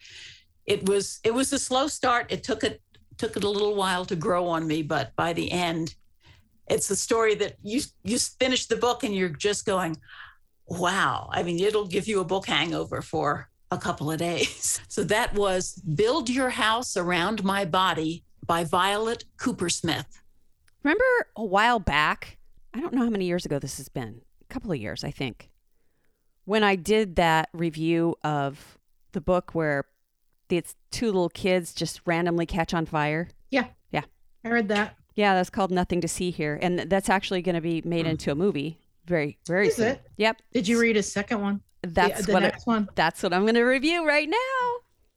It 0.67 0.89
was 0.89 1.21
it 1.25 1.35
was 1.35 1.53
a 1.53 1.59
slow 1.59 1.89
start. 1.89 2.31
It 2.31 2.43
took 2.45 2.65
it 2.65 2.81
took 3.19 3.37
it 3.37 3.45
a 3.45 3.51
little 3.51 3.75
while 3.75 4.05
to 4.07 4.17
grow 4.17 4.47
on 4.47 4.67
me, 4.67 4.83
but 4.83 5.15
by 5.17 5.33
the 5.33 5.53
end, 5.53 5.95
it's 6.69 6.91
a 6.91 6.97
story 6.97 7.35
that 7.37 7.57
you 7.63 7.83
you 8.05 8.19
finish 8.19 8.67
the 8.67 8.77
book 8.77 9.05
and 9.05 9.15
you're 9.15 9.29
just 9.29 9.67
going, 9.67 9.97
wow. 10.67 11.29
I 11.33 11.43
mean, 11.43 11.59
it'll 11.61 11.87
give 11.87 12.09
you 12.09 12.21
a 12.21 12.25
book 12.25 12.47
hangover 12.47 13.03
for 13.03 13.51
a 13.71 13.79
couple 13.79 14.11
of 14.11 14.19
days. 14.19 14.81
So 14.91 15.05
that 15.05 15.35
was 15.35 15.75
Build 15.95 16.29
Your 16.29 16.51
House 16.51 16.97
Around 16.97 17.45
My 17.45 17.65
Body 17.65 18.25
by 18.45 18.65
Violet 18.65 19.25
Kupersmith. 19.39 20.21
Remember 20.83 21.05
a 21.37 21.45
while 21.45 21.79
back 21.79 22.39
I 22.73 22.81
don't 22.81 22.93
know 22.93 23.03
how 23.03 23.11
many 23.11 23.25
years 23.25 23.45
ago 23.45 23.59
this 23.59 23.79
has 23.79 23.89
been. 23.89 24.23
A 24.43 24.53
couple 24.53 24.71
of 24.73 24.79
years, 24.79 25.03
I 25.05 25.11
think. 25.11 25.51
When 26.45 26.63
I 26.63 26.77
did 26.77 27.17
that 27.17 27.49
review 27.53 28.17
of 28.23 28.79
the 29.13 29.21
book 29.21 29.55
where 29.55 29.85
it's 30.49 30.75
two 30.91 31.07
little 31.07 31.29
kids 31.29 31.75
just 31.75 32.01
randomly 32.07 32.47
catch 32.47 32.75
on 32.75 32.87
fire. 32.87 33.29
Yeah. 33.51 33.67
Yeah. 33.91 34.03
I 34.45 34.51
read 34.51 34.69
that. 34.69 34.97
Yeah, 35.15 35.35
that's 35.35 35.51
called 35.51 35.71
Nothing 35.71 36.01
to 36.01 36.09
See 36.09 36.31
Here. 36.31 36.59
And 36.61 36.81
that's 36.81 37.09
actually 37.09 37.43
going 37.43 37.55
to 37.57 37.61
be 37.61 37.83
made 37.85 38.07
into 38.07 38.31
a 38.31 38.35
movie 38.35 38.79
very, 39.05 39.39
very 39.47 39.69
Is 39.69 39.77
soon. 39.77 39.89
it? 39.89 40.03
Yep. 40.17 40.43
Did 40.53 40.69
you 40.69 40.81
read 40.81 40.97
a 40.97 41.03
second 41.03 41.41
one? 41.41 41.61
That's 41.83 42.21
the, 42.21 42.27
the 42.27 42.33
what 42.33 42.45
I, 42.45 42.53
one. 42.65 42.89
That's 42.95 43.23
what 43.23 43.33
I'm 43.33 43.43
going 43.43 43.55
to 43.55 43.63
review 43.63 44.07
right 44.07 44.29
now. 44.29 44.37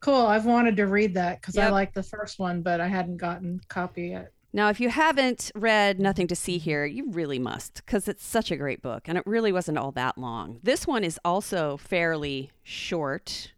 Cool. 0.02 0.26
I've 0.26 0.46
wanted 0.46 0.76
to 0.78 0.88
read 0.88 1.14
that 1.14 1.40
because 1.40 1.58
I 1.58 1.70
like 1.70 1.94
the 1.94 2.04
first 2.04 2.40
one, 2.40 2.62
but 2.62 2.82
I 2.82 2.88
hadn't 2.88 3.18
gotten 3.18 3.62
copy 3.70 4.10
yet. 4.10 4.32
Now, 4.56 4.70
if 4.70 4.80
you 4.80 4.90
haven't 4.90 5.52
read 5.56 6.00
Nothing 6.00 6.28
to 6.28 6.36
See 6.36 6.60
Here, 6.60 6.86
you 6.86 7.10
really 7.10 7.40
must 7.40 7.76
because 7.78 8.08
it's 8.08 8.24
such 8.24 8.52
a 8.52 8.56
great 8.56 8.84
book 8.84 9.04
and 9.08 9.18
it 9.18 9.26
really 9.26 9.52
wasn't 9.52 9.80
all 9.80 9.92
that 9.94 10.16
long. 10.16 10.60
This 10.62 10.86
one 10.86 11.04
is 11.04 11.20
also 11.26 11.78
fairly 11.78 12.52
short. 12.62 13.52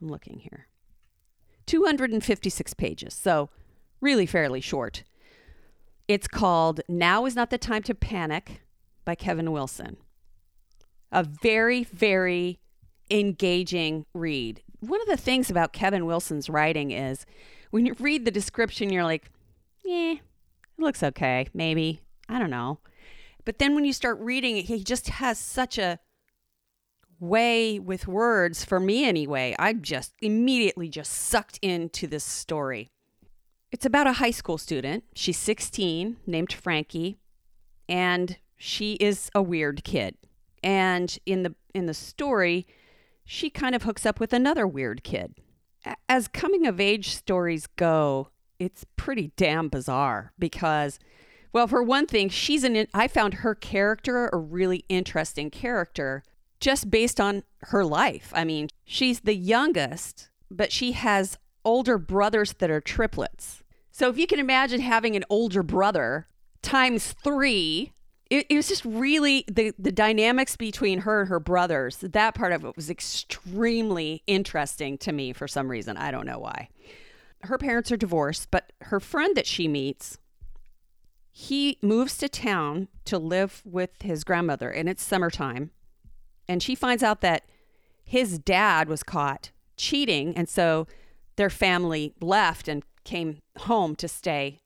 I'm 0.00 0.08
looking 0.08 0.40
here 0.40 0.66
256 1.64 2.74
pages, 2.74 3.14
so 3.14 3.48
really 4.02 4.26
fairly 4.26 4.60
short. 4.60 5.02
It's 6.08 6.28
called 6.28 6.82
Now 6.86 7.24
is 7.24 7.34
Not 7.34 7.48
the 7.48 7.58
Time 7.58 7.82
to 7.84 7.94
Panic 7.94 8.60
by 9.06 9.14
Kevin 9.14 9.50
Wilson. 9.50 9.96
A 11.10 11.22
very, 11.22 11.84
very 11.84 12.58
engaging 13.10 14.04
read. 14.12 14.62
One 14.80 15.00
of 15.00 15.06
the 15.06 15.16
things 15.16 15.50
about 15.50 15.72
Kevin 15.72 16.04
Wilson's 16.04 16.50
writing 16.50 16.90
is 16.90 17.24
when 17.70 17.86
you 17.86 17.94
read 17.98 18.24
the 18.24 18.30
description, 18.30 18.92
you're 18.92 19.04
like, 19.04 19.30
yeah, 19.90 20.12
it 20.12 20.20
looks 20.78 21.02
okay, 21.02 21.48
maybe. 21.52 22.00
I 22.28 22.38
don't 22.38 22.50
know. 22.50 22.78
But 23.44 23.58
then 23.58 23.74
when 23.74 23.84
you 23.84 23.92
start 23.92 24.20
reading 24.20 24.56
it, 24.56 24.66
he 24.66 24.84
just 24.84 25.08
has 25.08 25.38
such 25.38 25.78
a 25.78 25.98
way 27.18 27.78
with 27.78 28.06
words, 28.06 28.64
for 28.64 28.78
me 28.78 29.04
anyway. 29.04 29.56
I'm 29.58 29.82
just 29.82 30.14
immediately 30.22 30.88
just 30.88 31.12
sucked 31.12 31.58
into 31.60 32.06
this 32.06 32.24
story. 32.24 32.88
It's 33.72 33.84
about 33.84 34.06
a 34.06 34.14
high 34.14 34.30
school 34.30 34.58
student. 34.58 35.04
She's 35.14 35.38
16, 35.38 36.18
named 36.26 36.52
Frankie, 36.52 37.18
and 37.88 38.36
she 38.56 38.94
is 38.94 39.30
a 39.34 39.42
weird 39.42 39.82
kid. 39.82 40.16
And 40.62 41.18
in 41.26 41.42
the 41.42 41.54
in 41.74 41.86
the 41.86 41.94
story, 41.94 42.66
she 43.24 43.50
kind 43.50 43.74
of 43.74 43.84
hooks 43.84 44.04
up 44.06 44.20
with 44.20 44.32
another 44.32 44.66
weird 44.66 45.02
kid. 45.02 45.34
As 46.08 46.28
coming 46.28 46.66
of 46.66 46.78
age 46.80 47.14
stories 47.14 47.66
go, 47.66 48.28
it's 48.60 48.84
pretty 48.96 49.32
damn 49.36 49.68
bizarre 49.68 50.32
because 50.38 51.00
well, 51.52 51.66
for 51.66 51.82
one 51.82 52.06
thing, 52.06 52.28
she's 52.28 52.62
an 52.62 52.86
I 52.94 53.08
found 53.08 53.34
her 53.34 53.54
character 53.54 54.28
a 54.28 54.36
really 54.36 54.84
interesting 54.88 55.50
character 55.50 56.22
just 56.60 56.90
based 56.90 57.20
on 57.20 57.42
her 57.62 57.84
life. 57.84 58.32
I 58.34 58.44
mean, 58.44 58.68
she's 58.84 59.20
the 59.20 59.34
youngest, 59.34 60.28
but 60.50 60.70
she 60.70 60.92
has 60.92 61.38
older 61.64 61.98
brothers 61.98 62.52
that 62.54 62.70
are 62.70 62.80
triplets. 62.80 63.62
So 63.90 64.08
if 64.08 64.18
you 64.18 64.26
can 64.26 64.38
imagine 64.38 64.80
having 64.80 65.16
an 65.16 65.24
older 65.28 65.62
brother 65.62 66.28
times 66.62 67.14
three, 67.24 67.92
it, 68.30 68.46
it 68.48 68.56
was 68.56 68.68
just 68.68 68.84
really 68.84 69.44
the, 69.50 69.72
the 69.78 69.90
dynamics 69.90 70.54
between 70.56 71.00
her 71.00 71.20
and 71.20 71.28
her 71.28 71.40
brothers. 71.40 71.96
That 71.96 72.34
part 72.34 72.52
of 72.52 72.64
it 72.64 72.76
was 72.76 72.88
extremely 72.88 74.22
interesting 74.26 74.98
to 74.98 75.12
me 75.12 75.32
for 75.32 75.48
some 75.48 75.68
reason. 75.68 75.96
I 75.96 76.10
don't 76.10 76.26
know 76.26 76.38
why. 76.38 76.68
Her 77.42 77.58
parents 77.58 77.90
are 77.90 77.96
divorced, 77.96 78.48
but 78.50 78.72
her 78.82 79.00
friend 79.00 79.36
that 79.36 79.46
she 79.46 79.68
meets, 79.68 80.18
he 81.32 81.78
moves 81.82 82.18
to 82.18 82.28
town 82.28 82.88
to 83.06 83.18
live 83.18 83.62
with 83.64 84.02
his 84.02 84.24
grandmother, 84.24 84.70
and 84.70 84.88
it's 84.88 85.02
summertime. 85.02 85.70
And 86.48 86.62
she 86.62 86.74
finds 86.74 87.02
out 87.02 87.20
that 87.20 87.44
his 88.04 88.38
dad 88.38 88.88
was 88.88 89.02
caught 89.02 89.50
cheating, 89.76 90.36
and 90.36 90.48
so 90.48 90.86
their 91.36 91.50
family 91.50 92.14
left 92.20 92.68
and 92.68 92.82
came 93.04 93.38
home 93.60 93.96
to 93.96 94.08
stay. 94.08 94.58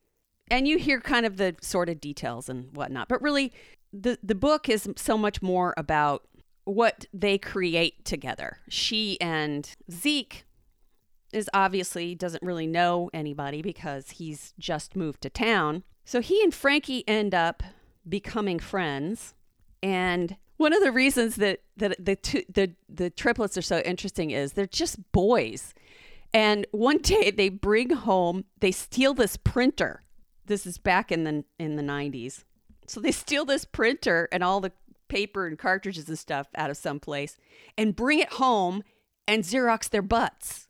And 0.50 0.66
you 0.66 0.78
hear 0.78 1.00
kind 1.00 1.24
of 1.24 1.36
the 1.36 1.54
sort 1.60 1.88
of 1.88 2.00
details 2.00 2.48
and 2.48 2.74
whatnot, 2.74 3.08
but 3.08 3.22
really, 3.22 3.52
the 3.92 4.18
the 4.22 4.34
book 4.34 4.68
is 4.68 4.88
so 4.96 5.16
much 5.16 5.40
more 5.40 5.72
about 5.76 6.26
what 6.64 7.06
they 7.12 7.38
create 7.38 8.04
together. 8.04 8.58
She 8.68 9.20
and 9.20 9.70
Zeke 9.90 10.44
is 11.35 11.51
obviously 11.53 12.14
doesn't 12.14 12.43
really 12.43 12.66
know 12.66 13.11
anybody 13.12 13.61
because 13.62 14.11
he's 14.11 14.55
just 14.59 14.97
moved 14.97 15.22
to 15.22 15.30
town. 15.30 15.82
So 16.05 16.20
he 16.20 16.43
and 16.43 16.55
Frankie 16.55 17.07
end 17.09 17.35
up 17.35 17.62
becoming 18.09 18.59
friends. 18.59 19.35
And 19.82 20.37
one 20.57 20.72
of 20.72 20.82
the 20.82 20.93
reasons 20.93 21.37
that, 21.37 21.61
that 21.76 21.97
the 21.99 22.16
two, 22.16 22.43
the 22.49 22.72
the 22.89 23.11
triplets 23.11 23.59
are 23.59 23.62
so 23.62 23.80
interesting 23.80 24.30
is 24.30 24.53
they're 24.53 24.66
just 24.66 25.12
boys. 25.12 25.74
And 26.32 26.66
one 26.72 26.99
day 26.99 27.30
they 27.30 27.49
bring 27.49 27.91
home, 27.91 28.45
they 28.61 28.72
steal 28.72 29.14
this 29.14 29.37
printer. 29.37 30.03
This 30.47 30.66
is 30.66 30.78
back 30.78 31.11
in 31.11 31.24
the 31.24 31.45
in 31.59 31.76
the 31.76 31.82
90s. 31.82 32.45
So 32.87 33.01
they 33.01 33.12
steal 33.12 33.45
this 33.45 33.64
printer 33.64 34.28
and 34.30 34.45
all 34.45 34.61
the 34.61 34.72
paper 35.09 35.47
and 35.47 35.59
cartridges 35.59 36.09
and 36.09 36.18
stuff 36.18 36.49
out 36.55 36.70
of 36.70 36.76
some 36.76 37.01
place 37.01 37.37
and 37.78 37.97
bring 37.97 38.18
it 38.18 38.35
home 38.35 38.82
and 39.26 39.43
Xerox 39.43 39.89
their 39.89 40.03
butts. 40.03 40.68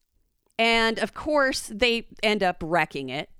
And 0.59 0.99
of 0.99 1.15
course, 1.15 1.71
they 1.73 2.07
end 2.23 2.43
up 2.43 2.59
wrecking 2.63 3.09
it. 3.09 3.31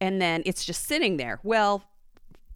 And 0.00 0.22
then 0.22 0.42
it's 0.46 0.64
just 0.64 0.86
sitting 0.86 1.16
there. 1.16 1.40
Well, 1.42 1.82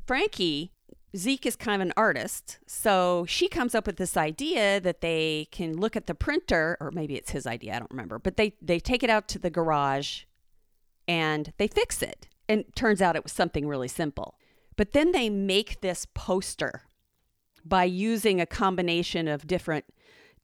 Frankie, 0.06 0.72
Zeke 1.16 1.46
is 1.46 1.56
kind 1.56 1.82
of 1.82 1.86
an 1.86 1.92
artist. 1.96 2.58
So 2.66 3.24
she 3.28 3.48
comes 3.48 3.74
up 3.74 3.86
with 3.86 3.96
this 3.96 4.16
idea 4.16 4.80
that 4.80 5.00
they 5.00 5.48
can 5.50 5.76
look 5.76 5.96
at 5.96 6.06
the 6.06 6.14
printer, 6.14 6.76
or 6.80 6.90
maybe 6.92 7.16
it's 7.16 7.32
his 7.32 7.46
idea, 7.46 7.74
I 7.74 7.78
don't 7.80 7.90
remember, 7.90 8.18
but 8.18 8.36
they, 8.36 8.54
they 8.62 8.78
take 8.78 9.02
it 9.02 9.10
out 9.10 9.28
to 9.28 9.38
the 9.38 9.50
garage 9.50 10.22
and 11.08 11.52
they 11.58 11.66
fix 11.66 12.02
it. 12.02 12.28
And 12.48 12.64
turns 12.74 13.02
out 13.02 13.16
it 13.16 13.22
was 13.22 13.32
something 13.32 13.66
really 13.66 13.88
simple. 13.88 14.36
But 14.76 14.92
then 14.92 15.12
they 15.12 15.28
make 15.28 15.80
this 15.80 16.06
poster 16.14 16.82
by 17.64 17.84
using 17.84 18.40
a 18.40 18.46
combination 18.46 19.28
of 19.28 19.46
different 19.46 19.84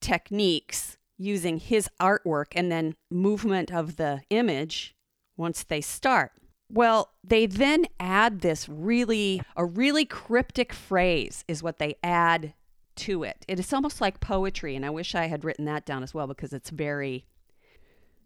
techniques, 0.00 0.97
using 1.18 1.58
his 1.58 1.88
artwork 2.00 2.46
and 2.52 2.70
then 2.70 2.94
movement 3.10 3.72
of 3.72 3.96
the 3.96 4.22
image 4.30 4.94
once 5.36 5.64
they 5.64 5.80
start. 5.80 6.32
Well, 6.70 7.12
they 7.24 7.46
then 7.46 7.86
add 7.98 8.40
this 8.40 8.68
really, 8.68 9.42
a 9.56 9.64
really 9.64 10.04
cryptic 10.04 10.72
phrase 10.72 11.44
is 11.48 11.62
what 11.62 11.78
they 11.78 11.96
add 12.02 12.54
to 12.96 13.22
it. 13.22 13.44
It 13.48 13.58
is 13.58 13.72
almost 13.72 14.00
like 14.00 14.20
poetry, 14.20 14.76
and 14.76 14.84
I 14.84 14.90
wish 14.90 15.14
I 15.14 15.26
had 15.26 15.44
written 15.44 15.64
that 15.64 15.86
down 15.86 16.02
as 16.02 16.12
well 16.12 16.26
because 16.26 16.52
it's 16.52 16.70
very 16.70 17.24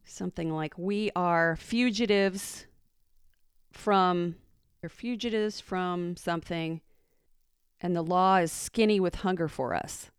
something 0.04 0.52
like, 0.52 0.76
We 0.76 1.10
are 1.14 1.56
fugitives 1.56 2.66
from, 3.70 4.36
we're 4.82 4.88
fugitives 4.88 5.60
from 5.60 6.16
something, 6.16 6.80
and 7.80 7.94
the 7.94 8.02
law 8.02 8.36
is 8.36 8.50
skinny 8.50 8.98
with 8.98 9.16
hunger 9.16 9.48
for 9.48 9.74
us. 9.74 10.10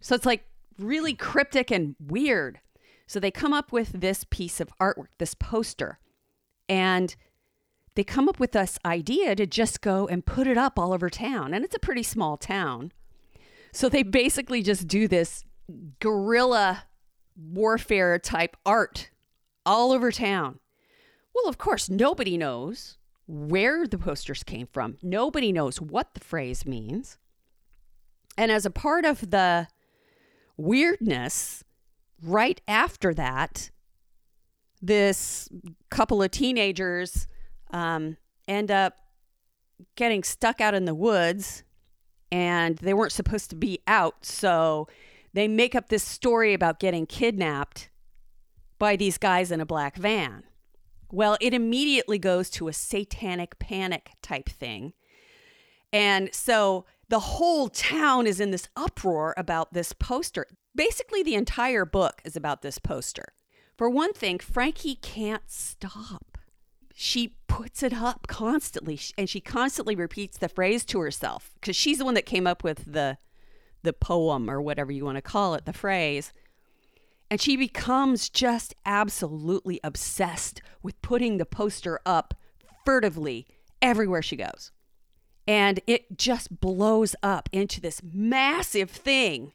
So 0.00 0.14
it's 0.14 0.26
like 0.26 0.44
really 0.78 1.14
cryptic 1.14 1.70
and 1.70 1.96
weird. 1.98 2.60
So 3.06 3.20
they 3.20 3.30
come 3.30 3.52
up 3.52 3.72
with 3.72 3.92
this 3.92 4.24
piece 4.30 4.60
of 4.60 4.72
artwork, 4.80 5.08
this 5.18 5.34
poster, 5.34 5.98
and 6.68 7.14
they 7.94 8.04
come 8.04 8.28
up 8.28 8.40
with 8.40 8.52
this 8.52 8.78
idea 8.84 9.36
to 9.36 9.46
just 9.46 9.80
go 9.80 10.06
and 10.08 10.24
put 10.26 10.46
it 10.46 10.58
up 10.58 10.78
all 10.78 10.92
over 10.92 11.10
town. 11.10 11.54
And 11.54 11.64
it's 11.64 11.76
a 11.76 11.80
pretty 11.80 12.02
small 12.02 12.36
town. 12.36 12.92
So 13.72 13.88
they 13.88 14.02
basically 14.02 14.62
just 14.62 14.88
do 14.88 15.06
this 15.06 15.44
guerrilla 16.00 16.84
warfare 17.36 18.18
type 18.18 18.56
art 18.64 19.10
all 19.66 19.92
over 19.92 20.10
town. 20.10 20.60
Well, 21.34 21.48
of 21.48 21.58
course, 21.58 21.90
nobody 21.90 22.36
knows 22.36 22.98
where 23.26 23.86
the 23.86 23.98
posters 23.98 24.42
came 24.42 24.66
from. 24.66 24.98
Nobody 25.02 25.52
knows 25.52 25.80
what 25.80 26.14
the 26.14 26.20
phrase 26.20 26.66
means. 26.66 27.18
And 28.36 28.50
as 28.50 28.66
a 28.66 28.70
part 28.70 29.04
of 29.04 29.30
the 29.30 29.68
weirdness, 30.56 31.64
right 32.22 32.60
after 32.68 33.14
that, 33.14 33.70
this 34.80 35.48
couple 35.90 36.22
of 36.22 36.30
teenagers 36.30 37.26
um, 37.70 38.16
end 38.46 38.70
up 38.70 38.96
getting 39.96 40.22
stuck 40.22 40.60
out 40.60 40.74
in 40.74 40.84
the 40.84 40.94
woods 40.94 41.64
and 42.30 42.78
they 42.78 42.94
weren't 42.94 43.12
supposed 43.12 43.50
to 43.50 43.56
be 43.56 43.80
out. 43.86 44.24
So 44.24 44.88
they 45.32 45.48
make 45.48 45.74
up 45.74 45.88
this 45.88 46.04
story 46.04 46.54
about 46.54 46.80
getting 46.80 47.06
kidnapped 47.06 47.90
by 48.78 48.96
these 48.96 49.18
guys 49.18 49.50
in 49.50 49.60
a 49.60 49.66
black 49.66 49.96
van. 49.96 50.44
Well, 51.10 51.36
it 51.40 51.54
immediately 51.54 52.18
goes 52.18 52.50
to 52.50 52.68
a 52.68 52.72
satanic 52.72 53.58
panic 53.58 54.10
type 54.20 54.48
thing. 54.48 54.92
And 55.92 56.34
so 56.34 56.86
the 57.08 57.20
whole 57.20 57.68
town 57.68 58.26
is 58.26 58.40
in 58.40 58.50
this 58.50 58.68
uproar 58.76 59.34
about 59.36 59.72
this 59.72 59.92
poster. 59.92 60.46
Basically, 60.74 61.22
the 61.22 61.34
entire 61.34 61.84
book 61.84 62.20
is 62.24 62.36
about 62.36 62.62
this 62.62 62.78
poster. 62.78 63.26
For 63.76 63.88
one 63.90 64.12
thing, 64.12 64.38
Frankie 64.38 64.96
can't 64.96 65.42
stop. 65.48 66.38
she 66.94 67.34
puts 67.48 67.82
it 67.82 67.92
up 67.92 68.26
constantly 68.28 68.98
and 69.18 69.28
she 69.28 69.40
constantly 69.40 69.96
repeats 69.96 70.38
the 70.38 70.48
phrase 70.48 70.84
to 70.84 71.00
herself 71.00 71.50
because 71.60 71.74
she's 71.76 71.98
the 71.98 72.04
one 72.04 72.14
that 72.14 72.24
came 72.26 72.46
up 72.46 72.62
with 72.64 72.92
the 72.92 73.16
the 73.82 73.92
poem 73.92 74.48
or 74.48 74.62
whatever 74.62 74.92
you 74.92 75.04
want 75.04 75.16
to 75.16 75.22
call 75.22 75.54
it 75.54 75.64
the 75.66 75.72
phrase 75.72 76.32
and 77.30 77.40
she 77.40 77.56
becomes 77.56 78.28
just 78.28 78.74
absolutely 78.86 79.80
obsessed 79.84 80.62
with 80.82 81.00
putting 81.02 81.36
the 81.38 81.44
poster 81.46 81.98
up 82.06 82.32
furtively 82.84 83.46
everywhere 83.82 84.22
she 84.22 84.36
goes 84.36 84.70
and 85.46 85.80
it 85.86 86.16
just 86.16 86.60
blows 86.60 87.14
up 87.22 87.48
into 87.52 87.80
this 87.80 88.00
massive 88.02 88.90
thing 88.90 89.52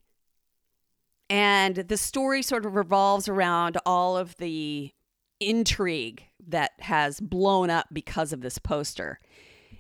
and 1.30 1.76
the 1.76 1.98
story 1.98 2.42
sort 2.42 2.66
of 2.66 2.76
revolves 2.76 3.30
around 3.30 3.78
all 3.86 4.18
of 4.18 4.36
the 4.38 4.92
intrigue 5.40 6.24
that 6.48 6.72
has 6.80 7.20
blown 7.20 7.70
up 7.70 7.88
because 7.94 8.34
of 8.34 8.42
this 8.42 8.58
poster. 8.58 9.20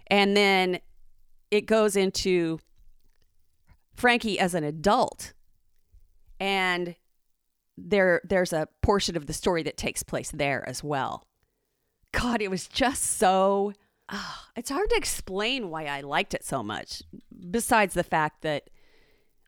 And 0.07 0.37
then 0.37 0.79
it 1.49 1.65
goes 1.65 1.95
into 1.95 2.59
Frankie 3.95 4.39
as 4.39 4.53
an 4.53 4.63
adult. 4.63 5.33
And 6.39 6.95
there 7.77 8.21
there's 8.23 8.53
a 8.53 8.67
portion 8.81 9.17
of 9.17 9.25
the 9.25 9.33
story 9.33 9.63
that 9.63 9.77
takes 9.77 10.03
place 10.03 10.31
there 10.31 10.67
as 10.67 10.83
well. 10.83 11.25
God, 12.11 12.41
it 12.41 12.51
was 12.51 12.67
just 12.67 13.03
so 13.17 13.73
ah, 14.09 14.47
it's 14.55 14.69
hard 14.69 14.89
to 14.89 14.95
explain 14.95 15.69
why 15.69 15.85
I 15.85 16.01
liked 16.01 16.33
it 16.33 16.43
so 16.43 16.63
much. 16.63 17.03
Besides 17.49 17.93
the 17.93 18.03
fact 18.03 18.41
that 18.41 18.69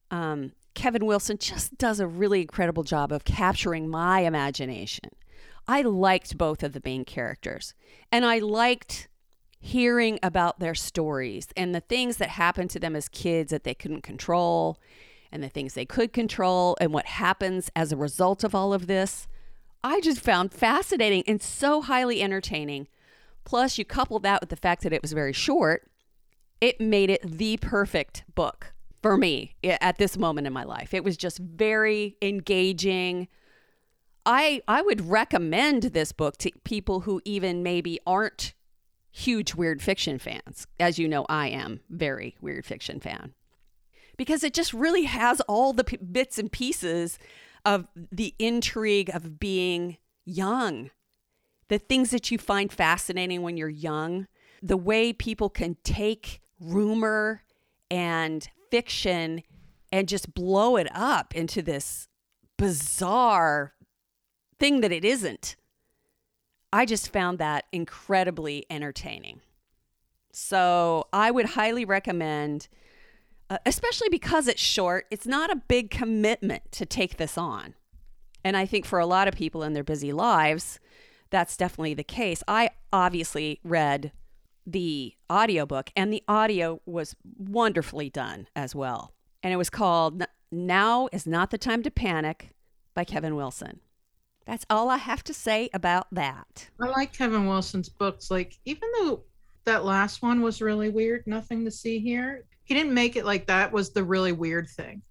um, 0.09 0.51
Kevin 0.73 1.05
Wilson 1.05 1.37
just 1.37 1.77
does 1.77 1.99
a 1.99 2.07
really 2.07 2.41
incredible 2.41 2.83
job 2.83 3.11
of 3.11 3.23
capturing 3.23 3.89
my 3.89 4.21
imagination. 4.21 5.11
I 5.67 5.81
liked 5.81 6.37
both 6.37 6.63
of 6.63 6.73
the 6.73 6.81
main 6.83 7.05
characters, 7.05 7.73
and 8.11 8.25
I 8.25 8.39
liked 8.39 9.07
hearing 9.59 10.19
about 10.23 10.59
their 10.59 10.73
stories 10.73 11.47
and 11.55 11.73
the 11.73 11.81
things 11.81 12.17
that 12.17 12.29
happened 12.29 12.71
to 12.71 12.79
them 12.79 12.95
as 12.95 13.07
kids 13.07 13.51
that 13.51 13.63
they 13.63 13.75
couldn't 13.75 14.01
control, 14.01 14.79
and 15.31 15.41
the 15.41 15.49
things 15.49 15.75
they 15.75 15.85
could 15.85 16.11
control, 16.11 16.75
and 16.81 16.91
what 16.93 17.05
happens 17.05 17.69
as 17.75 17.91
a 17.91 17.97
result 17.97 18.43
of 18.43 18.55
all 18.55 18.73
of 18.73 18.87
this. 18.87 19.27
I 19.83 20.01
just 20.01 20.19
found 20.19 20.51
fascinating 20.51 21.23
and 21.25 21.41
so 21.41 21.81
highly 21.81 22.21
entertaining. 22.21 22.87
Plus, 23.43 23.77
you 23.77 23.85
couple 23.85 24.19
that 24.19 24.41
with 24.41 24.49
the 24.49 24.55
fact 24.55 24.83
that 24.83 24.93
it 24.93 25.01
was 25.01 25.13
very 25.13 25.33
short, 25.33 25.89
it 26.59 26.79
made 26.79 27.09
it 27.09 27.21
the 27.23 27.57
perfect 27.57 28.23
book 28.35 28.73
for 29.01 29.17
me 29.17 29.55
at 29.63 29.97
this 29.97 30.17
moment 30.17 30.47
in 30.47 30.53
my 30.53 30.63
life. 30.63 30.93
It 30.93 31.03
was 31.03 31.17
just 31.17 31.39
very 31.39 32.15
engaging. 32.21 33.27
I 34.25 34.61
I 34.67 34.81
would 34.81 35.09
recommend 35.09 35.83
this 35.83 36.11
book 36.11 36.37
to 36.37 36.51
people 36.63 37.01
who 37.01 37.21
even 37.25 37.63
maybe 37.63 37.99
aren't 38.05 38.53
huge 39.11 39.55
weird 39.55 39.81
fiction 39.81 40.19
fans. 40.19 40.67
As 40.79 40.99
you 40.99 41.07
know, 41.07 41.25
I 41.27 41.47
am 41.47 41.81
very 41.89 42.37
weird 42.41 42.65
fiction 42.65 42.99
fan. 42.99 43.33
Because 44.17 44.43
it 44.43 44.53
just 44.53 44.73
really 44.73 45.03
has 45.03 45.41
all 45.41 45.73
the 45.73 45.83
p- 45.83 45.97
bits 45.97 46.37
and 46.37 46.51
pieces 46.51 47.17
of 47.65 47.87
the 47.95 48.35
intrigue 48.39 49.09
of 49.13 49.39
being 49.39 49.97
young. 50.25 50.91
The 51.71 51.79
things 51.79 52.09
that 52.09 52.29
you 52.29 52.37
find 52.37 52.69
fascinating 52.69 53.43
when 53.43 53.55
you're 53.55 53.69
young, 53.69 54.27
the 54.61 54.75
way 54.75 55.13
people 55.13 55.49
can 55.49 55.77
take 55.85 56.41
rumor 56.59 57.43
and 57.89 58.45
fiction 58.69 59.41
and 59.89 60.09
just 60.09 60.33
blow 60.33 60.75
it 60.75 60.89
up 60.93 61.33
into 61.33 61.61
this 61.61 62.09
bizarre 62.57 63.73
thing 64.59 64.81
that 64.81 64.91
it 64.91 65.05
isn't. 65.05 65.55
I 66.73 66.85
just 66.85 67.13
found 67.13 67.39
that 67.39 67.67
incredibly 67.71 68.65
entertaining. 68.69 69.39
So 70.33 71.07
I 71.13 71.31
would 71.31 71.51
highly 71.51 71.85
recommend, 71.85 72.67
uh, 73.49 73.59
especially 73.65 74.09
because 74.09 74.49
it's 74.49 74.59
short, 74.59 75.05
it's 75.09 75.25
not 75.25 75.49
a 75.49 75.63
big 75.69 75.89
commitment 75.89 76.69
to 76.73 76.85
take 76.85 77.15
this 77.15 77.37
on. 77.37 77.75
And 78.43 78.57
I 78.57 78.65
think 78.65 78.85
for 78.85 78.99
a 78.99 79.05
lot 79.05 79.29
of 79.29 79.35
people 79.35 79.63
in 79.63 79.71
their 79.71 79.85
busy 79.85 80.11
lives, 80.11 80.81
that's 81.31 81.57
definitely 81.57 81.95
the 81.95 82.03
case. 82.03 82.43
I 82.47 82.69
obviously 82.93 83.59
read 83.63 84.11
the 84.67 85.15
audiobook 85.31 85.89
and 85.95 86.13
the 86.13 86.23
audio 86.27 86.81
was 86.85 87.15
wonderfully 87.37 88.09
done 88.09 88.47
as 88.55 88.75
well. 88.75 89.13
And 89.41 89.51
it 89.51 89.57
was 89.57 89.69
called 89.69 90.23
Now 90.51 91.09
is 91.11 91.25
Not 91.25 91.49
the 91.49 91.57
Time 91.57 91.81
to 91.83 91.91
Panic 91.91 92.51
by 92.93 93.03
Kevin 93.03 93.35
Wilson. 93.35 93.79
That's 94.45 94.65
all 94.69 94.89
I 94.89 94.97
have 94.97 95.23
to 95.25 95.33
say 95.33 95.69
about 95.73 96.07
that. 96.11 96.69
I 96.81 96.87
like 96.87 97.13
Kevin 97.13 97.47
Wilson's 97.47 97.89
books. 97.89 98.29
Like, 98.29 98.57
even 98.65 98.89
though 98.99 99.23
that 99.65 99.85
last 99.85 100.21
one 100.21 100.41
was 100.41 100.61
really 100.61 100.89
weird, 100.89 101.23
nothing 101.25 101.63
to 101.65 101.71
see 101.71 101.99
here, 101.99 102.45
he 102.63 102.73
didn't 102.73 102.93
make 102.93 103.15
it 103.15 103.25
like 103.25 103.47
that 103.47 103.71
was 103.71 103.91
the 103.91 104.03
really 104.03 104.31
weird 104.31 104.67
thing. 104.67 105.01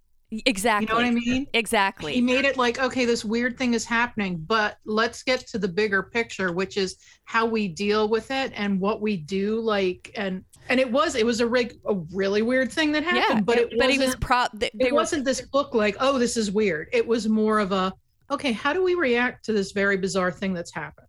Exactly. 0.46 0.86
You 0.86 0.88
know 0.88 0.94
what 0.94 1.04
I 1.06 1.10
mean? 1.10 1.46
Exactly. 1.54 2.12
He 2.12 2.20
made 2.20 2.44
it 2.44 2.56
like, 2.56 2.78
okay, 2.78 3.04
this 3.04 3.24
weird 3.24 3.58
thing 3.58 3.74
is 3.74 3.84
happening, 3.84 4.38
but 4.46 4.76
let's 4.84 5.24
get 5.24 5.46
to 5.48 5.58
the 5.58 5.66
bigger 5.66 6.04
picture, 6.04 6.52
which 6.52 6.76
is 6.76 6.96
how 7.24 7.46
we 7.46 7.66
deal 7.66 8.08
with 8.08 8.30
it 8.30 8.52
and 8.54 8.80
what 8.80 9.00
we 9.00 9.16
do. 9.16 9.60
Like, 9.60 10.12
and 10.16 10.44
and 10.68 10.78
it 10.78 10.90
was 10.90 11.16
it 11.16 11.26
was 11.26 11.40
a, 11.40 11.46
rig, 11.46 11.80
a 11.86 11.94
really 12.12 12.42
weird 12.42 12.70
thing 12.70 12.92
that 12.92 13.02
happened, 13.02 13.38
yeah, 13.38 13.40
but 13.40 13.58
it, 13.58 13.74
but 13.76 13.90
he 13.90 13.98
was 13.98 14.14
pro. 14.16 14.44
They, 14.54 14.70
they 14.74 14.86
it 14.86 14.92
were, 14.92 14.98
wasn't 14.98 15.24
this 15.24 15.40
book 15.40 15.74
like, 15.74 15.96
oh, 15.98 16.18
this 16.18 16.36
is 16.36 16.52
weird. 16.52 16.88
It 16.92 17.06
was 17.06 17.28
more 17.28 17.58
of 17.58 17.72
a, 17.72 17.92
okay, 18.30 18.52
how 18.52 18.72
do 18.72 18.84
we 18.84 18.94
react 18.94 19.44
to 19.46 19.52
this 19.52 19.72
very 19.72 19.96
bizarre 19.96 20.30
thing 20.30 20.54
that's 20.54 20.72
happened? 20.72 21.08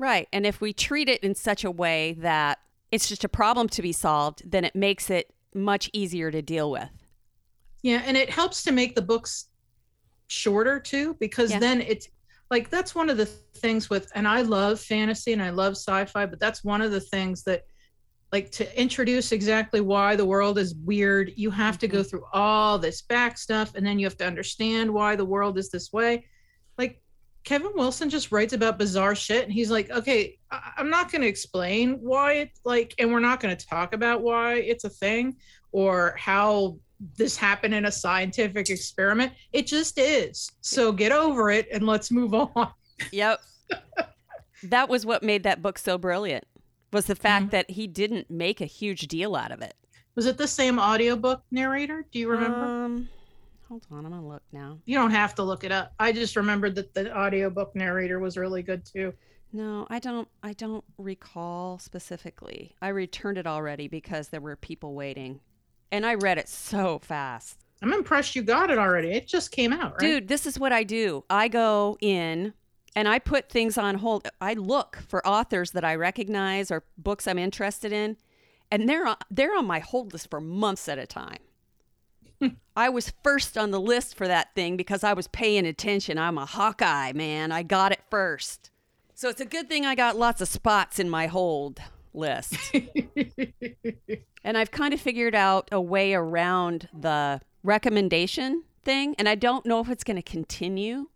right. 0.00 0.26
And 0.32 0.46
if 0.46 0.60
we 0.60 0.72
treat 0.72 1.08
it 1.08 1.22
in 1.22 1.34
such 1.34 1.62
a 1.62 1.70
way 1.70 2.16
that 2.20 2.58
it's 2.90 3.08
just 3.08 3.22
a 3.22 3.28
problem 3.28 3.68
to 3.68 3.82
be 3.82 3.92
solved, 3.92 4.50
then 4.50 4.64
it 4.64 4.74
makes 4.74 5.10
it 5.10 5.32
much 5.54 5.90
easier 5.92 6.30
to 6.30 6.42
deal 6.42 6.70
with. 6.70 6.88
Yeah, 7.82 8.02
and 8.04 8.16
it 8.16 8.30
helps 8.30 8.62
to 8.64 8.72
make 8.72 8.94
the 8.94 9.02
books 9.02 9.48
shorter 10.26 10.78
too, 10.78 11.16
because 11.18 11.50
Yeah. 11.50 11.58
then 11.58 11.80
it's 11.80 12.08
like 12.50 12.68
that's 12.68 12.94
one 12.94 13.08
of 13.08 13.16
the 13.16 13.26
things 13.26 13.88
with, 13.88 14.10
and 14.14 14.26
I 14.26 14.42
love 14.42 14.80
fantasy 14.80 15.32
and 15.32 15.42
I 15.42 15.50
love 15.50 15.72
sci-fi, 15.72 16.26
but 16.26 16.40
that's 16.40 16.64
one 16.64 16.82
of 16.82 16.90
the 16.90 17.00
things 17.00 17.44
that, 17.44 17.64
like, 18.32 18.50
to 18.52 18.80
introduce 18.80 19.32
exactly 19.32 19.80
why 19.80 20.16
the 20.16 20.24
world 20.24 20.58
is 20.58 20.74
weird, 20.74 21.32
you 21.36 21.50
have 21.50 21.78
to 21.78 21.88
go 21.88 21.98
mm-hmm. 21.98 22.08
through 22.08 22.24
all 22.32 22.78
this 22.78 23.02
back 23.02 23.38
stuff, 23.38 23.74
and 23.74 23.86
then 23.86 23.98
you 23.98 24.06
have 24.06 24.16
to 24.18 24.26
understand 24.26 24.92
why 24.92 25.16
the 25.16 25.24
world 25.24 25.58
is 25.58 25.70
this 25.70 25.92
way. 25.92 26.26
Like 26.76 27.02
Kevin 27.44 27.72
Wilson 27.74 28.10
just 28.10 28.32
writes 28.32 28.52
about 28.52 28.78
bizarre 28.78 29.14
shit, 29.14 29.44
and 29.44 29.52
he's 29.52 29.70
like, 29.70 29.90
okay, 29.90 30.38
I- 30.50 30.72
I'm 30.76 30.90
not 30.90 31.10
going 31.10 31.22
to 31.22 31.28
explain 31.28 31.98
why 32.00 32.32
it's 32.34 32.60
like, 32.64 32.94
and 32.98 33.12
we're 33.12 33.20
not 33.20 33.40
going 33.40 33.56
to 33.56 33.66
talk 33.66 33.94
about 33.94 34.22
why 34.22 34.54
it's 34.54 34.84
a 34.84 34.90
thing 34.90 35.36
or 35.72 36.16
how 36.18 36.78
this 37.16 37.36
happened 37.36 37.74
in 37.74 37.86
a 37.86 37.92
scientific 37.92 38.68
experiment. 38.70 39.32
It 39.52 39.66
just 39.66 39.98
is. 39.98 40.50
So 40.60 40.92
get 40.92 41.12
over 41.12 41.50
it 41.50 41.66
and 41.72 41.86
let's 41.86 42.10
move 42.10 42.34
on. 42.34 42.72
Yep. 43.12 43.40
that 44.64 44.88
was 44.88 45.06
what 45.06 45.22
made 45.22 45.44
that 45.44 45.62
book 45.62 45.78
so 45.78 45.96
brilliant. 45.96 46.44
Was 46.92 47.06
the 47.06 47.14
fact 47.14 47.50
that 47.52 47.70
he 47.70 47.86
didn't 47.86 48.30
make 48.30 48.60
a 48.60 48.66
huge 48.66 49.02
deal 49.08 49.36
out 49.36 49.52
of 49.52 49.62
it. 49.62 49.74
Was 50.16 50.26
it 50.26 50.36
the 50.36 50.48
same 50.48 50.78
audiobook 50.78 51.42
narrator? 51.50 52.04
Do 52.10 52.18
you 52.18 52.28
remember? 52.28 52.64
Um, 52.64 53.08
hold 53.68 53.86
on, 53.92 54.04
I'm 54.04 54.10
gonna 54.10 54.26
look 54.26 54.42
now. 54.52 54.78
you 54.84 54.98
don't 54.98 55.12
have 55.12 55.34
to 55.36 55.42
look 55.44 55.62
it 55.64 55.70
up. 55.72 55.92
I 56.00 56.12
just 56.12 56.34
remembered 56.36 56.74
that 56.74 56.92
the 56.92 57.16
audiobook 57.16 57.74
narrator 57.76 58.18
was 58.18 58.36
really 58.36 58.62
good 58.62 58.84
too. 58.84 59.14
No, 59.52 59.86
I 59.88 59.98
don't. 60.00 60.28
I 60.42 60.52
don't 60.52 60.84
recall 60.98 61.78
specifically. 61.78 62.74
I 62.82 62.88
returned 62.88 63.38
it 63.38 63.46
already 63.46 63.88
because 63.88 64.28
there 64.28 64.40
were 64.40 64.56
people 64.56 64.94
waiting, 64.94 65.40
and 65.92 66.06
I 66.06 66.14
read 66.14 66.38
it 66.38 66.48
so 66.48 66.98
fast. 66.98 67.58
I'm 67.82 67.92
impressed 67.92 68.36
you 68.36 68.42
got 68.42 68.70
it 68.70 68.78
already. 68.78 69.10
It 69.12 69.26
just 69.26 69.52
came 69.52 69.72
out, 69.72 69.92
right? 69.92 70.00
Dude, 70.00 70.28
this 70.28 70.46
is 70.46 70.58
what 70.58 70.72
I 70.72 70.84
do. 70.84 71.24
I 71.30 71.48
go 71.48 71.96
in 72.00 72.52
and 72.94 73.08
I 73.08 73.18
put 73.18 73.48
things 73.48 73.78
on 73.78 73.96
hold. 73.96 74.28
I 74.40 74.54
look 74.54 74.98
for 75.08 75.26
authors 75.26 75.70
that 75.72 75.84
I 75.84 75.94
recognize 75.94 76.70
or 76.70 76.84
books 76.98 77.26
I'm 77.26 77.38
interested 77.38 77.92
in, 77.92 78.16
and 78.70 78.88
they're 78.88 79.06
on, 79.06 79.16
they're 79.30 79.56
on 79.56 79.66
my 79.66 79.78
hold 79.78 80.12
list 80.12 80.28
for 80.28 80.40
months 80.40 80.88
at 80.88 80.98
a 80.98 81.06
time. 81.06 81.38
I 82.76 82.88
was 82.88 83.12
first 83.22 83.56
on 83.56 83.70
the 83.70 83.80
list 83.80 84.16
for 84.16 84.28
that 84.28 84.54
thing 84.54 84.76
because 84.76 85.04
I 85.04 85.14
was 85.14 85.28
paying 85.28 85.66
attention. 85.66 86.18
I'm 86.18 86.38
a 86.38 86.46
Hawkeye, 86.46 87.12
man. 87.12 87.52
I 87.52 87.62
got 87.62 87.92
it 87.92 88.00
first. 88.10 88.70
So 89.14 89.28
it's 89.28 89.40
a 89.40 89.46
good 89.46 89.68
thing 89.68 89.84
I 89.84 89.94
got 89.94 90.16
lots 90.16 90.40
of 90.40 90.48
spots 90.48 90.98
in 90.98 91.08
my 91.10 91.26
hold 91.26 91.80
list. 92.12 92.56
and 94.44 94.58
I've 94.58 94.70
kind 94.70 94.94
of 94.94 95.00
figured 95.00 95.34
out 95.34 95.68
a 95.72 95.80
way 95.80 96.14
around 96.14 96.88
the 96.92 97.40
recommendation 97.62 98.64
thing. 98.82 99.14
And 99.18 99.28
I 99.28 99.34
don't 99.34 99.66
know 99.66 99.80
if 99.80 99.88
it's 99.88 100.04
going 100.04 100.16
to 100.16 100.22
continue 100.22 101.08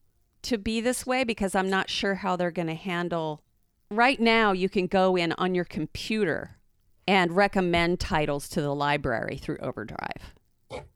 to 0.42 0.58
be 0.58 0.80
this 0.80 1.06
way 1.06 1.24
because 1.24 1.54
I'm 1.54 1.70
not 1.70 1.90
sure 1.90 2.16
how 2.16 2.36
they're 2.36 2.50
going 2.50 2.68
to 2.68 2.74
handle. 2.74 3.42
Right 3.90 4.20
now, 4.20 4.52
you 4.52 4.68
can 4.68 4.86
go 4.86 5.16
in 5.16 5.32
on 5.32 5.54
your 5.54 5.64
computer 5.64 6.58
and 7.06 7.34
recommend 7.36 8.00
titles 8.00 8.48
to 8.50 8.60
the 8.60 8.74
library 8.74 9.36
through 9.36 9.58
Overdrive. 9.58 10.34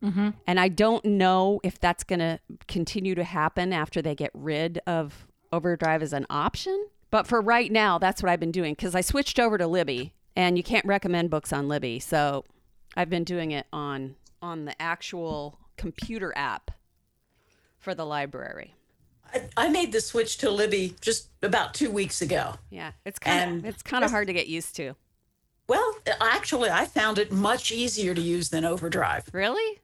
mm-hmm. 0.02 0.30
And 0.46 0.60
I 0.60 0.68
don't 0.68 1.04
know 1.04 1.60
if 1.62 1.78
that's 1.78 2.04
going 2.04 2.20
to 2.20 2.38
continue 2.66 3.14
to 3.14 3.24
happen 3.24 3.72
after 3.72 4.00
they 4.00 4.14
get 4.14 4.30
rid 4.34 4.80
of 4.86 5.26
Overdrive 5.52 6.02
as 6.02 6.12
an 6.12 6.26
option 6.28 6.88
But 7.10 7.26
for 7.26 7.40
right 7.40 7.72
now, 7.72 7.98
that's 7.98 8.22
what 8.22 8.30
I've 8.30 8.40
been 8.40 8.52
doing 8.52 8.74
because 8.74 8.94
I 8.94 9.00
switched 9.00 9.38
over 9.38 9.58
to 9.58 9.66
Libby, 9.66 10.14
and 10.36 10.56
you 10.56 10.62
can't 10.62 10.84
recommend 10.84 11.30
books 11.30 11.52
on 11.52 11.68
Libby, 11.68 11.98
so 11.98 12.44
I've 12.96 13.10
been 13.10 13.24
doing 13.24 13.50
it 13.50 13.66
on 13.72 14.16
on 14.40 14.66
the 14.66 14.80
actual 14.80 15.58
computer 15.76 16.32
app 16.36 16.70
for 17.78 17.94
the 17.94 18.04
library. 18.04 18.74
I, 19.32 19.42
I 19.56 19.68
made 19.68 19.92
the 19.92 20.00
switch 20.00 20.38
to 20.38 20.50
Libby 20.50 20.94
just 21.00 21.28
about 21.42 21.74
two 21.74 21.90
weeks 21.90 22.22
ago. 22.22 22.54
Yeah, 22.70 22.92
it's 23.04 23.18
kind 23.18 23.58
of 23.58 23.64
it's 23.64 23.82
kind 23.82 24.04
of 24.04 24.10
hard 24.10 24.26
to 24.26 24.32
get 24.32 24.46
used 24.46 24.76
to. 24.76 24.94
Well, 25.68 25.96
actually, 26.20 26.70
I 26.70 26.86
found 26.86 27.18
it 27.18 27.30
much 27.30 27.70
easier 27.70 28.14
to 28.14 28.20
use 28.20 28.48
than 28.48 28.64
Overdrive. 28.64 29.28
Really? 29.32 29.80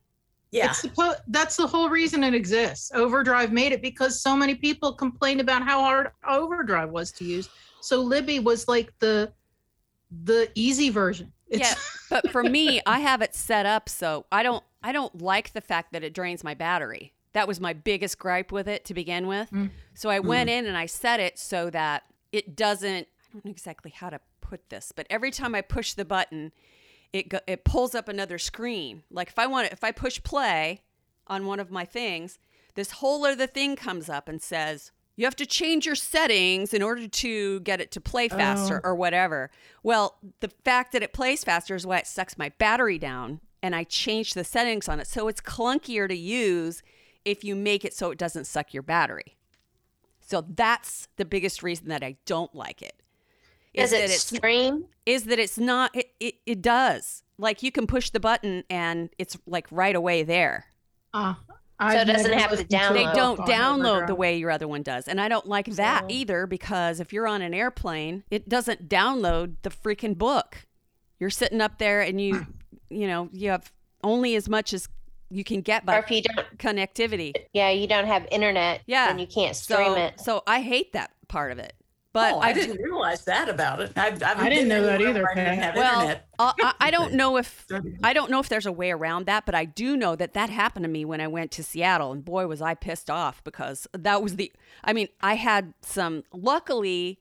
Yeah. 0.54 0.70
It's 0.70 0.82
suppo- 0.82 1.16
that's 1.26 1.56
the 1.56 1.66
whole 1.66 1.88
reason 1.88 2.22
it 2.22 2.32
exists. 2.32 2.92
Overdrive 2.94 3.52
made 3.52 3.72
it 3.72 3.82
because 3.82 4.20
so 4.20 4.36
many 4.36 4.54
people 4.54 4.92
complained 4.92 5.40
about 5.40 5.62
how 5.62 5.80
hard 5.80 6.12
Overdrive 6.28 6.90
was 6.90 7.10
to 7.12 7.24
use. 7.24 7.48
So 7.80 8.00
Libby 8.00 8.38
was 8.38 8.68
like 8.68 8.92
the 9.00 9.32
the 10.22 10.48
easy 10.54 10.90
version. 10.90 11.32
It's, 11.48 11.60
yeah, 11.60 11.74
but 12.08 12.30
for 12.30 12.44
me, 12.44 12.80
I 12.86 13.00
have 13.00 13.20
it 13.20 13.34
set 13.34 13.66
up 13.66 13.88
so 13.88 14.26
I 14.30 14.44
don't 14.44 14.62
I 14.80 14.92
don't 14.92 15.20
like 15.20 15.54
the 15.54 15.60
fact 15.60 15.92
that 15.92 16.04
it 16.04 16.14
drains 16.14 16.44
my 16.44 16.54
battery. 16.54 17.14
That 17.32 17.48
was 17.48 17.58
my 17.58 17.72
biggest 17.72 18.20
gripe 18.20 18.52
with 18.52 18.68
it 18.68 18.84
to 18.84 18.94
begin 18.94 19.26
with. 19.26 19.50
Mm. 19.50 19.70
So 19.94 20.08
I 20.08 20.20
went 20.20 20.50
in 20.50 20.66
and 20.66 20.76
I 20.76 20.86
set 20.86 21.18
it 21.18 21.36
so 21.36 21.68
that 21.70 22.04
it 22.30 22.54
doesn't 22.54 23.08
I 23.08 23.32
don't 23.32 23.44
know 23.44 23.50
exactly 23.50 23.90
how 23.90 24.08
to 24.08 24.20
put 24.40 24.70
this, 24.70 24.92
but 24.94 25.08
every 25.10 25.32
time 25.32 25.56
I 25.56 25.62
push 25.62 25.94
the 25.94 26.04
button, 26.04 26.52
it 27.14 27.28
go, 27.28 27.38
it 27.46 27.64
pulls 27.64 27.94
up 27.94 28.08
another 28.08 28.38
screen. 28.38 29.04
Like 29.08 29.28
if 29.28 29.38
I 29.38 29.46
want 29.46 29.72
if 29.72 29.84
I 29.84 29.92
push 29.92 30.22
play 30.22 30.82
on 31.28 31.46
one 31.46 31.60
of 31.60 31.70
my 31.70 31.84
things, 31.84 32.38
this 32.74 32.90
whole 32.90 33.24
other 33.24 33.46
thing 33.46 33.76
comes 33.76 34.08
up 34.08 34.28
and 34.28 34.42
says, 34.42 34.90
you 35.14 35.24
have 35.24 35.36
to 35.36 35.46
change 35.46 35.86
your 35.86 35.94
settings 35.94 36.74
in 36.74 36.82
order 36.82 37.06
to 37.06 37.60
get 37.60 37.80
it 37.80 37.92
to 37.92 38.00
play 38.00 38.28
oh. 38.30 38.36
faster 38.36 38.80
or 38.82 38.96
whatever. 38.96 39.52
Well, 39.84 40.18
the 40.40 40.50
fact 40.64 40.92
that 40.92 41.04
it 41.04 41.12
plays 41.12 41.44
faster 41.44 41.76
is 41.76 41.86
why 41.86 41.98
it 41.98 42.08
sucks 42.08 42.36
my 42.36 42.48
battery 42.58 42.98
down. 42.98 43.40
And 43.62 43.74
I 43.74 43.84
change 43.84 44.34
the 44.34 44.44
settings 44.44 44.88
on 44.88 45.00
it. 45.00 45.06
So 45.06 45.28
it's 45.28 45.40
clunkier 45.40 46.06
to 46.08 46.16
use 46.16 46.82
if 47.24 47.44
you 47.44 47.54
make 47.54 47.84
it 47.84 47.94
so 47.94 48.10
it 48.10 48.18
doesn't 48.18 48.46
suck 48.46 48.74
your 48.74 48.82
battery. 48.82 49.36
So 50.20 50.44
that's 50.46 51.08
the 51.16 51.24
biggest 51.24 51.62
reason 51.62 51.88
that 51.88 52.02
I 52.02 52.16
don't 52.26 52.54
like 52.54 52.82
it. 52.82 53.00
Does 53.74 53.92
is 53.92 53.98
it 53.98 54.02
that 54.08 54.14
it's 54.14 54.36
stream? 54.36 54.84
is 55.06 55.24
that 55.24 55.38
it's 55.38 55.58
not 55.58 55.90
it, 55.94 56.10
it, 56.20 56.34
it 56.46 56.62
does. 56.62 57.22
Like 57.38 57.62
you 57.62 57.72
can 57.72 57.86
push 57.86 58.10
the 58.10 58.20
button 58.20 58.64
and 58.70 59.10
it's 59.18 59.36
like 59.46 59.66
right 59.70 59.94
away 59.96 60.22
there. 60.22 60.66
uh, 61.12 61.34
So 61.80 61.88
it 61.88 62.04
doesn't 62.06 62.30
never 62.30 62.40
have 62.40 62.56
to 62.58 62.64
download. 62.64 62.94
They 62.94 63.12
don't 63.18 63.40
download 63.40 64.06
the 64.06 64.14
way 64.14 64.36
your 64.38 64.50
other 64.50 64.68
one 64.68 64.82
does. 64.82 65.08
And 65.08 65.20
I 65.20 65.28
don't 65.28 65.46
like 65.46 65.66
that 65.66 66.02
So- 66.02 66.06
either 66.10 66.46
because 66.46 67.00
if 67.00 67.12
you're 67.12 67.26
on 67.26 67.42
an 67.42 67.52
airplane, 67.52 68.22
it 68.30 68.48
doesn't 68.48 68.88
download 68.88 69.56
the 69.62 69.70
freaking 69.70 70.16
book. 70.16 70.66
You're 71.18 71.30
sitting 71.30 71.60
up 71.60 71.78
there 71.78 72.00
and 72.02 72.20
you 72.20 72.46
you 72.90 73.08
know, 73.08 73.28
you 73.32 73.50
have 73.50 73.72
only 74.04 74.36
as 74.36 74.48
much 74.48 74.72
as 74.72 74.88
you 75.30 75.42
can 75.42 75.62
get 75.62 75.82
Or 75.82 75.86
by 75.86 75.98
if 75.98 76.10
you 76.12 76.22
don't, 76.22 76.58
connectivity. 76.58 77.32
yeah, 77.52 77.70
you 77.70 77.88
don't 77.88 78.06
have 78.06 78.28
internet, 78.30 78.82
Yeah. 78.86 79.10
and 79.10 79.20
you 79.20 79.26
can't 79.26 79.56
stream 79.56 79.86
So 79.86 79.94
it. 79.96 80.20
so 80.20 80.42
I 80.46 80.60
hate 80.60 80.92
that 80.92 81.10
part 81.26 81.50
of 81.50 81.58
it. 81.58 81.72
But 82.14 82.34
oh, 82.34 82.38
I, 82.38 82.52
didn't 82.52 82.80
realize 82.80 83.24
that 83.24 83.48
about 83.48 83.80
it. 83.80 83.90
I've, 83.96 84.22
I've 84.22 84.38
I 84.38 84.48
didn't 84.48 84.68
know 84.68 84.82
that 84.84 85.00
either, 85.00 85.28
I 85.28 85.34
didn't 85.34 85.58
have 85.58 85.74
well, 85.74 86.16
uh, 86.38 86.52
I, 86.60 86.74
I 86.78 86.90
don't 86.92 87.12
know 87.20 87.36
if 87.36 87.66
I 88.04 88.12
don't 88.12 88.30
know 88.30 88.38
if 88.38 88.48
there's 88.48 88.66
a 88.66 88.72
way 88.72 88.92
around 88.92 89.26
that, 89.26 89.44
but 89.44 89.56
I 89.56 89.64
do 89.64 89.96
know 89.96 90.14
that 90.14 90.32
that 90.34 90.48
happened 90.48 90.84
to 90.84 90.88
me 90.88 91.04
when 91.04 91.20
I 91.20 91.26
went 91.26 91.50
to 91.50 91.64
Seattle, 91.64 92.12
and 92.12 92.24
boy, 92.24 92.46
was 92.46 92.62
I 92.62 92.74
pissed 92.74 93.10
off 93.10 93.42
because 93.42 93.88
that 93.92 94.22
was 94.22 94.36
the. 94.36 94.52
I 94.84 94.92
mean, 94.92 95.08
I 95.22 95.34
had 95.34 95.74
some. 95.82 96.22
Luckily, 96.32 97.18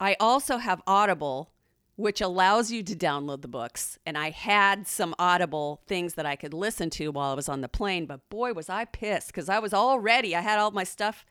I 0.00 0.16
also 0.18 0.56
have 0.56 0.82
Audible, 0.84 1.52
which 1.94 2.20
allows 2.20 2.72
you 2.72 2.82
to 2.82 2.96
download 2.96 3.42
the 3.42 3.46
books, 3.48 4.00
and 4.04 4.18
I 4.18 4.30
had 4.30 4.88
some 4.88 5.14
Audible 5.20 5.80
things 5.86 6.14
that 6.14 6.26
I 6.26 6.34
could 6.34 6.52
listen 6.52 6.90
to 6.90 7.12
while 7.12 7.30
I 7.30 7.34
was 7.34 7.48
on 7.48 7.60
the 7.60 7.68
plane. 7.68 8.04
But 8.06 8.28
boy, 8.30 8.52
was 8.52 8.68
I 8.68 8.84
pissed 8.84 9.28
because 9.28 9.48
I 9.48 9.60
was 9.60 9.72
all 9.72 10.00
ready. 10.00 10.34
I 10.34 10.40
had 10.40 10.58
all 10.58 10.72
my 10.72 10.82
stuff 10.82 11.24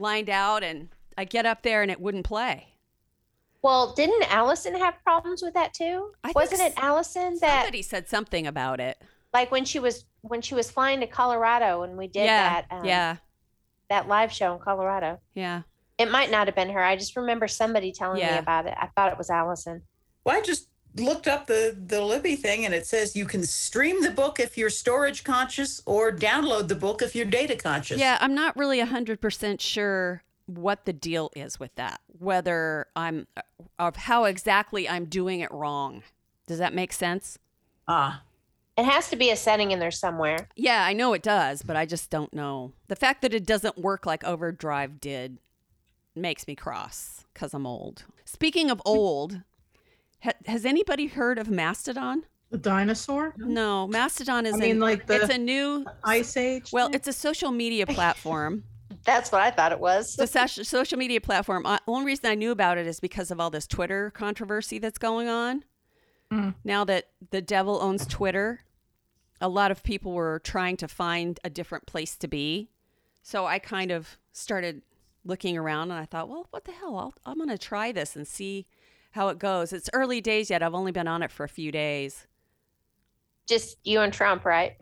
lined 0.00 0.28
out, 0.28 0.64
and 0.64 0.88
I 1.16 1.24
get 1.24 1.46
up 1.46 1.62
there 1.62 1.82
and 1.82 1.90
it 1.90 2.00
wouldn't 2.00 2.24
play. 2.26 2.68
Well, 3.62 3.94
didn't 3.94 4.30
Allison 4.32 4.74
have 4.76 4.94
problems 5.02 5.42
with 5.42 5.54
that 5.54 5.74
too? 5.74 6.12
I 6.22 6.32
Wasn't 6.34 6.60
it 6.60 6.74
Allison 6.76 7.38
that 7.40 7.62
Somebody 7.62 7.82
said 7.82 8.08
something 8.08 8.46
about 8.46 8.80
it. 8.80 9.00
like 9.34 9.50
when 9.50 9.64
she 9.64 9.78
was 9.78 10.04
when 10.22 10.42
she 10.42 10.54
was 10.54 10.70
flying 10.70 11.00
to 11.00 11.06
Colorado 11.06 11.82
and 11.82 11.96
we 11.96 12.06
did 12.06 12.24
yeah, 12.24 12.62
that 12.62 12.66
um, 12.70 12.84
yeah, 12.84 13.16
that 13.88 14.08
live 14.08 14.32
show 14.32 14.52
in 14.54 14.60
Colorado? 14.60 15.20
yeah. 15.34 15.62
It 15.98 16.10
might 16.10 16.30
not 16.30 16.46
have 16.46 16.54
been 16.54 16.68
her. 16.68 16.82
I 16.82 16.94
just 16.94 17.16
remember 17.16 17.48
somebody 17.48 17.90
telling 17.90 18.20
Yeah. 18.20 18.32
me 18.34 18.38
about 18.38 18.66
it. 18.66 18.74
I 18.78 18.88
thought 18.88 19.10
it 19.10 19.16
was 19.16 19.30
Allison. 19.30 19.80
Well, 20.24 20.36
I 20.36 20.42
just 20.42 20.68
looked 20.94 21.26
up 21.26 21.46
the, 21.46 21.74
the 21.86 22.02
Libby 22.04 22.36
thing 22.36 22.66
and 22.66 22.74
it 22.74 22.86
says 22.86 23.16
you 23.16 23.24
can 23.24 23.42
stream 23.44 24.02
the 24.02 24.10
book 24.10 24.38
if 24.38 24.58
you're 24.58 24.68
storage 24.68 25.24
conscious 25.24 25.80
or 25.86 26.12
download 26.12 26.68
the 26.68 26.74
book 26.74 27.00
if 27.00 27.14
you're 27.16 27.24
data 27.24 27.56
conscious. 27.56 27.98
Yeah, 27.98 28.18
I'm 28.20 28.34
not 28.34 28.56
really 28.58 28.78
100% 28.78 29.58
sure 29.60 30.22
what 30.46 30.84
the 30.84 30.92
deal 30.92 31.30
is 31.36 31.58
with 31.60 31.74
that, 31.74 32.00
whether 32.18 32.86
I'm, 32.96 33.26
of 33.78 33.96
how 33.96 34.24
exactly 34.24 34.88
I'm 34.88 35.04
doing 35.06 35.40
it 35.40 35.50
wrong. 35.52 36.02
Does 36.46 36.58
that 36.58 36.72
make 36.74 36.92
sense? 36.92 37.38
Ah, 37.88 38.22
It 38.78 38.84
has 38.84 39.08
to 39.10 39.16
be 39.16 39.30
a 39.30 39.36
setting 39.36 39.70
in 39.72 39.78
there 39.80 39.90
somewhere. 39.90 40.48
Yeah, 40.56 40.84
I 40.84 40.92
know 40.92 41.12
it 41.14 41.22
does, 41.22 41.62
but 41.62 41.76
I 41.76 41.86
just 41.86 42.10
don't 42.10 42.32
know. 42.32 42.72
The 42.88 42.96
fact 42.96 43.22
that 43.22 43.34
it 43.34 43.44
doesn't 43.46 43.78
work 43.78 44.06
like 44.06 44.22
Overdrive 44.24 45.00
did 45.00 45.38
makes 46.14 46.46
me 46.46 46.54
cross 46.54 47.24
because 47.34 47.52
I'm 47.54 47.66
old. 47.66 48.04
Speaking 48.24 48.70
of 48.70 48.80
old, 48.84 49.40
ha- 50.22 50.32
has 50.46 50.64
anybody 50.64 51.06
heard 51.06 51.38
of 51.38 51.48
Mastodon? 51.50 52.24
The 52.50 52.58
dinosaur, 52.58 53.34
No, 53.36 53.88
Mastodon 53.88 54.46
is 54.46 54.54
I 54.54 54.58
mean, 54.58 54.70
an- 54.72 54.80
like 54.80 55.06
the- 55.06 55.22
it's 55.22 55.34
a 55.34 55.38
new 55.38 55.84
Ice 56.04 56.36
Age. 56.36 56.70
well, 56.72 56.86
thing? 56.86 56.94
it's 56.94 57.08
a 57.08 57.12
social 57.12 57.50
media 57.50 57.86
platform. 57.86 58.62
That's 59.06 59.30
what 59.30 59.40
I 59.40 59.50
thought 59.52 59.72
it 59.72 59.78
was. 59.78 60.16
the 60.16 60.26
soc- 60.26 60.48
social 60.48 60.98
media 60.98 61.20
platform. 61.20 61.64
Uh, 61.64 61.78
only 61.86 62.06
reason 62.06 62.28
I 62.28 62.34
knew 62.34 62.50
about 62.50 62.76
it 62.76 62.86
is 62.86 63.00
because 63.00 63.30
of 63.30 63.40
all 63.40 63.50
this 63.50 63.66
Twitter 63.66 64.10
controversy 64.10 64.78
that's 64.78 64.98
going 64.98 65.28
on. 65.28 65.64
Mm. 66.32 66.54
Now 66.64 66.84
that 66.84 67.10
the 67.30 67.40
devil 67.40 67.80
owns 67.80 68.04
Twitter, 68.06 68.64
a 69.40 69.48
lot 69.48 69.70
of 69.70 69.82
people 69.84 70.12
were 70.12 70.40
trying 70.40 70.76
to 70.78 70.88
find 70.88 71.38
a 71.44 71.50
different 71.50 71.86
place 71.86 72.16
to 72.16 72.28
be. 72.28 72.68
So 73.22 73.46
I 73.46 73.58
kind 73.60 73.90
of 73.90 74.18
started 74.32 74.82
looking 75.24 75.56
around 75.56 75.90
and 75.90 76.00
I 76.00 76.04
thought, 76.04 76.28
well, 76.28 76.46
what 76.50 76.64
the 76.64 76.72
hell? 76.72 76.96
I'll, 76.96 77.14
I'm 77.24 77.36
going 77.36 77.48
to 77.48 77.58
try 77.58 77.92
this 77.92 78.16
and 78.16 78.26
see 78.26 78.66
how 79.12 79.28
it 79.28 79.38
goes. 79.38 79.72
It's 79.72 79.90
early 79.92 80.20
days 80.20 80.50
yet. 80.50 80.62
I've 80.62 80.74
only 80.74 80.92
been 80.92 81.08
on 81.08 81.22
it 81.22 81.30
for 81.30 81.44
a 81.44 81.48
few 81.48 81.70
days. 81.72 82.26
Just 83.46 83.78
you 83.84 84.00
and 84.00 84.12
Trump, 84.12 84.44
right? 84.44 84.76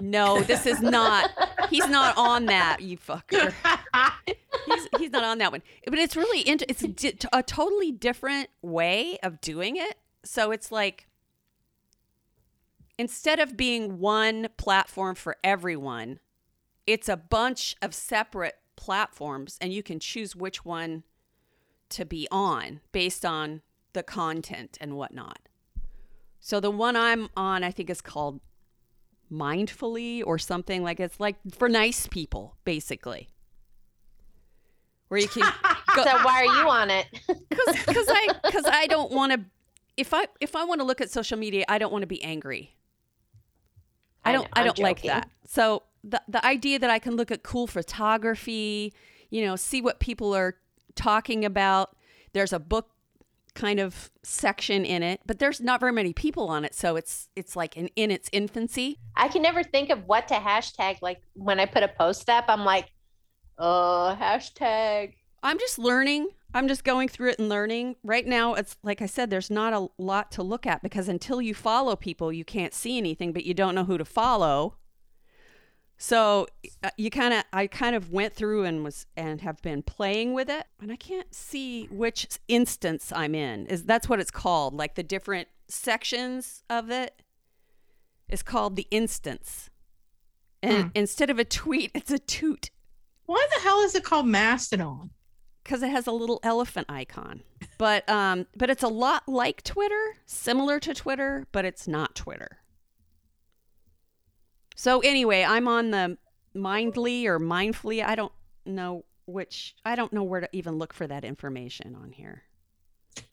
No, 0.00 0.42
this 0.42 0.66
is 0.66 0.80
not. 0.80 1.30
He's 1.70 1.88
not 1.88 2.16
on 2.16 2.46
that, 2.46 2.82
you 2.82 2.98
fucker. 2.98 3.52
he's, 4.66 4.88
he's 4.98 5.10
not 5.10 5.24
on 5.24 5.38
that 5.38 5.52
one. 5.52 5.62
But 5.86 5.98
it's 5.98 6.16
really 6.16 6.46
int- 6.46 6.64
it's 6.68 6.82
di- 6.82 7.14
a 7.32 7.42
totally 7.42 7.92
different 7.92 8.48
way 8.60 9.18
of 9.22 9.40
doing 9.40 9.76
it. 9.76 9.98
So 10.24 10.50
it's 10.50 10.70
like 10.70 11.06
instead 12.98 13.40
of 13.40 13.56
being 13.56 13.98
one 13.98 14.48
platform 14.56 15.14
for 15.14 15.36
everyone, 15.42 16.20
it's 16.86 17.08
a 17.08 17.16
bunch 17.16 17.76
of 17.80 17.94
separate 17.94 18.56
platforms 18.76 19.56
and 19.60 19.72
you 19.72 19.82
can 19.82 19.98
choose 20.00 20.36
which 20.36 20.64
one 20.64 21.04
to 21.90 22.04
be 22.04 22.26
on 22.30 22.80
based 22.90 23.24
on 23.24 23.62
the 23.92 24.02
content 24.02 24.78
and 24.80 24.96
whatnot. 24.96 25.38
So 26.40 26.58
the 26.58 26.70
one 26.70 26.96
I'm 26.96 27.28
on, 27.36 27.62
I 27.62 27.70
think, 27.70 27.88
is 27.88 28.00
called 28.00 28.40
mindfully 29.32 30.22
or 30.24 30.38
something 30.38 30.82
like 30.82 31.00
it's 31.00 31.18
like 31.18 31.36
for 31.52 31.68
nice 31.68 32.06
people 32.06 32.56
basically. 32.64 33.28
Where 35.08 35.20
you 35.20 35.28
can 35.28 35.42
go 35.96 36.04
So 36.04 36.10
why 36.24 36.44
are 36.46 36.62
you 36.62 36.68
on 36.68 36.90
it? 36.90 37.06
because 37.48 38.08
i 38.08 38.28
because 38.44 38.64
i 38.66 38.86
don't 38.86 39.12
want 39.12 39.32
to 39.32 39.40
if 39.96 40.14
i 40.14 40.26
if 40.40 40.56
i 40.56 40.64
want 40.64 40.80
to 40.80 40.86
look 40.86 41.00
at 41.00 41.10
social 41.10 41.38
media 41.38 41.64
i 41.68 41.78
don't 41.78 41.92
want 41.92 42.02
to 42.02 42.06
be 42.06 42.22
angry. 42.22 42.76
I 44.24 44.30
I 44.30 44.32
don't 44.32 44.42
know, 44.42 44.48
i 44.52 44.60
I'm 44.60 44.66
don't 44.66 44.78
like 44.78 45.02
that. 45.02 45.30
So 45.46 45.82
the 46.04 46.20
the 46.28 46.44
idea 46.44 46.78
that 46.78 46.90
i 46.90 46.98
can 46.98 47.16
look 47.16 47.30
at 47.30 47.42
cool 47.42 47.66
photography 47.66 48.92
you 49.30 49.44
know 49.44 49.56
see 49.56 49.80
what 49.80 50.00
people 50.00 50.34
are 50.34 50.56
talking 50.94 51.44
about 51.44 51.96
there's 52.32 52.52
a 52.52 52.58
book 52.58 52.90
kind 53.54 53.78
of 53.78 54.10
section 54.22 54.84
in 54.84 55.02
it 55.02 55.20
but 55.26 55.38
there's 55.38 55.60
not 55.60 55.78
very 55.78 55.92
many 55.92 56.12
people 56.12 56.48
on 56.48 56.64
it 56.64 56.74
so 56.74 56.96
it's 56.96 57.28
it's 57.36 57.54
like 57.54 57.76
in, 57.76 57.88
in 57.96 58.10
its 58.10 58.30
infancy 58.32 58.98
I 59.16 59.28
can 59.28 59.42
never 59.42 59.62
think 59.62 59.90
of 59.90 60.06
what 60.06 60.28
to 60.28 60.34
hashtag. 60.34 60.98
Like 61.02 61.22
when 61.34 61.60
I 61.60 61.66
put 61.66 61.82
a 61.82 61.88
post 61.88 62.28
up, 62.28 62.46
I'm 62.48 62.64
like, 62.64 62.90
oh, 63.58 64.16
hashtag. 64.18 65.14
I'm 65.42 65.58
just 65.58 65.78
learning. 65.78 66.28
I'm 66.54 66.68
just 66.68 66.84
going 66.84 67.08
through 67.08 67.30
it 67.30 67.38
and 67.38 67.48
learning. 67.48 67.96
Right 68.04 68.26
now, 68.26 68.54
it's 68.54 68.76
like 68.82 69.02
I 69.02 69.06
said, 69.06 69.30
there's 69.30 69.50
not 69.50 69.72
a 69.72 69.88
lot 69.98 70.30
to 70.32 70.42
look 70.42 70.66
at 70.66 70.82
because 70.82 71.08
until 71.08 71.40
you 71.40 71.54
follow 71.54 71.96
people, 71.96 72.32
you 72.32 72.44
can't 72.44 72.74
see 72.74 72.98
anything, 72.98 73.32
but 73.32 73.44
you 73.44 73.54
don't 73.54 73.74
know 73.74 73.84
who 73.84 73.98
to 73.98 74.04
follow. 74.04 74.76
So 76.04 76.48
uh, 76.82 76.90
you 76.96 77.10
kind 77.10 77.32
of, 77.32 77.44
I 77.52 77.68
kind 77.68 77.94
of 77.94 78.10
went 78.10 78.34
through 78.34 78.64
and 78.64 78.82
was 78.82 79.06
and 79.16 79.40
have 79.42 79.62
been 79.62 79.84
playing 79.84 80.32
with 80.34 80.50
it, 80.50 80.66
and 80.80 80.90
I 80.90 80.96
can't 80.96 81.32
see 81.32 81.86
which 81.92 82.26
instance 82.48 83.12
I'm 83.14 83.36
in. 83.36 83.66
Is 83.68 83.84
that's 83.84 84.08
what 84.08 84.18
it's 84.18 84.32
called? 84.32 84.74
Like 84.74 84.96
the 84.96 85.04
different 85.04 85.46
sections 85.68 86.64
of 86.68 86.90
it 86.90 87.22
is 88.28 88.42
called 88.42 88.74
the 88.74 88.88
instance, 88.90 89.70
and 90.60 90.86
Hmm. 90.86 90.88
instead 90.96 91.30
of 91.30 91.38
a 91.38 91.44
tweet, 91.44 91.92
it's 91.94 92.10
a 92.10 92.18
toot 92.18 92.70
Why 93.26 93.46
the 93.54 93.60
hell 93.62 93.80
is 93.82 93.94
it 93.94 94.02
called 94.02 94.26
Mastodon? 94.26 95.10
because 95.62 95.84
it 95.84 95.90
has 95.90 96.08
a 96.08 96.12
little 96.12 96.40
elephant 96.42 96.86
icon. 96.90 97.44
But 97.78 98.08
um, 98.10 98.46
but 98.56 98.70
it's 98.70 98.82
a 98.82 98.88
lot 98.88 99.28
like 99.28 99.62
Twitter, 99.62 100.16
similar 100.26 100.80
to 100.80 100.94
Twitter, 100.94 101.46
but 101.52 101.64
it's 101.64 101.86
not 101.86 102.16
Twitter. 102.16 102.58
So 104.74 105.00
anyway, 105.00 105.44
I'm 105.44 105.68
on 105.68 105.90
the 105.90 106.18
Mindly 106.54 107.26
or 107.26 107.38
Mindfully. 107.38 108.04
I 108.04 108.14
don't 108.14 108.32
know 108.66 109.04
which. 109.26 109.74
I 109.84 109.94
don't 109.94 110.12
know 110.12 110.22
where 110.22 110.40
to 110.40 110.48
even 110.52 110.78
look 110.78 110.92
for 110.92 111.06
that 111.06 111.24
information 111.24 111.94
on 111.94 112.12
here. 112.12 112.42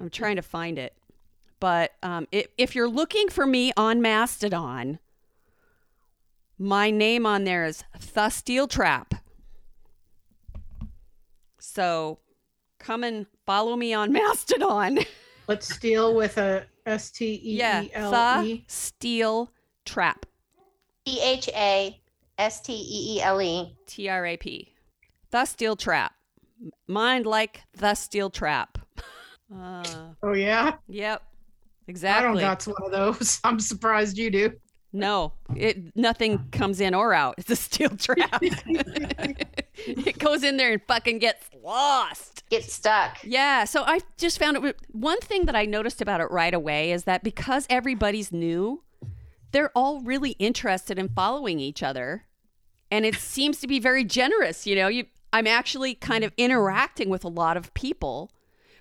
I'm 0.00 0.10
trying 0.10 0.36
to 0.36 0.42
find 0.42 0.78
it. 0.78 0.94
But 1.58 1.92
um, 2.02 2.26
if 2.32 2.74
you're 2.74 2.88
looking 2.88 3.28
for 3.28 3.46
me 3.46 3.72
on 3.76 4.02
Mastodon, 4.02 4.98
my 6.58 6.90
name 6.90 7.24
on 7.24 7.44
there 7.44 7.64
is 7.64 7.82
The 8.12 8.28
Steel 8.28 8.68
Trap. 8.68 9.14
So 11.58 12.18
come 12.78 13.04
and 13.04 13.26
follow 13.46 13.76
me 13.76 13.94
on 13.94 14.12
Mastodon. 14.12 14.98
Let's 15.48 15.74
steal 15.74 16.14
with 16.14 16.36
a 16.36 16.66
S 16.84 17.10
T 17.10 17.40
E 17.42 17.58
E 17.58 17.90
L 17.94 18.44
E. 18.44 18.64
Steel 18.66 19.50
Trap. 19.84 20.25
T 21.06 21.20
H 21.22 21.48
A 21.54 22.00
S 22.36 22.60
T 22.60 22.72
E 22.72 23.16
E 23.16 23.22
L 23.22 23.40
E. 23.40 23.76
T 23.86 24.08
R 24.08 24.26
A 24.26 24.36
P. 24.36 24.72
The 25.30 25.44
Steel 25.44 25.76
Trap. 25.76 26.12
Mind 26.88 27.26
like 27.26 27.62
the 27.74 27.94
Steel 27.94 28.28
Trap. 28.30 28.78
Uh, 29.56 29.84
Oh 30.24 30.32
yeah, 30.32 30.72
yep. 30.88 31.22
Exactly. 31.86 32.42
I 32.42 32.48
don't 32.48 32.64
got 32.64 32.64
one 32.66 32.84
of 32.84 32.90
those. 32.90 33.38
I'm 33.44 33.60
surprised 33.60 34.18
you 34.18 34.28
do. 34.28 34.50
No, 34.92 35.34
it 35.54 35.94
nothing 35.94 36.48
comes 36.50 36.80
in 36.80 36.94
or 36.94 37.14
out. 37.14 37.36
It's 37.38 37.48
a 37.50 37.54
steel 37.54 37.90
trap. 37.96 38.40
it 38.42 40.18
goes 40.18 40.42
in 40.42 40.56
there 40.56 40.72
and 40.72 40.82
fucking 40.88 41.20
gets 41.20 41.48
lost. 41.62 42.42
Get 42.50 42.64
stuck. 42.64 43.18
Yeah, 43.22 43.62
so 43.66 43.84
I 43.84 44.00
just 44.18 44.40
found 44.40 44.56
it 44.56 44.76
one 44.90 45.20
thing 45.20 45.44
that 45.46 45.54
I 45.54 45.64
noticed 45.64 46.02
about 46.02 46.20
it 46.20 46.28
right 46.32 46.52
away 46.52 46.90
is 46.90 47.04
that 47.04 47.22
because 47.22 47.68
everybody's 47.70 48.32
new, 48.32 48.82
they're 49.52 49.70
all 49.74 50.00
really 50.00 50.32
interested 50.32 50.98
in 50.98 51.08
following 51.08 51.60
each 51.60 51.82
other. 51.82 52.24
And 52.90 53.04
it 53.04 53.14
seems 53.16 53.60
to 53.60 53.66
be 53.66 53.78
very 53.78 54.04
generous, 54.04 54.66
you 54.66 54.76
know. 54.76 54.88
You 54.88 55.06
I'm 55.32 55.46
actually 55.46 55.94
kind 55.94 56.24
of 56.24 56.32
interacting 56.36 57.08
with 57.08 57.24
a 57.24 57.28
lot 57.28 57.56
of 57.56 57.74
people 57.74 58.30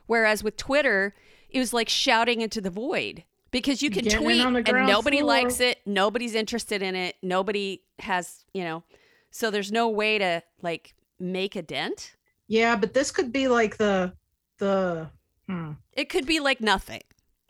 whereas 0.07 0.43
with 0.43 0.57
Twitter, 0.57 1.13
it 1.49 1.59
was 1.59 1.73
like 1.73 1.89
shouting 1.89 2.41
into 2.41 2.61
the 2.61 2.69
void 2.69 3.23
because 3.51 3.81
you 3.81 3.89
can 3.89 4.03
Getting 4.03 4.19
tweet 4.19 4.45
and 4.45 4.87
nobody 4.87 5.19
floor. 5.19 5.27
likes 5.27 5.59
it, 5.59 5.79
nobody's 5.85 6.35
interested 6.35 6.81
in 6.81 6.95
it, 6.95 7.15
nobody 7.21 7.81
has, 7.99 8.45
you 8.53 8.63
know. 8.63 8.83
So 9.31 9.51
there's 9.51 9.71
no 9.71 9.89
way 9.89 10.17
to 10.17 10.43
like 10.61 10.93
make 11.19 11.55
a 11.55 11.61
dent. 11.61 12.15
Yeah, 12.47 12.75
but 12.75 12.93
this 12.93 13.11
could 13.11 13.31
be 13.31 13.47
like 13.47 13.77
the 13.77 14.13
the. 14.59 15.09
Hmm. 15.47 15.73
It 15.93 16.09
could 16.09 16.25
be 16.25 16.39
like 16.39 16.61
nothing. 16.61 17.01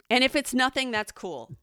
And 0.10 0.24
if 0.24 0.36
it's 0.36 0.54
nothing, 0.54 0.92
that's 0.92 1.12
cool. 1.12 1.56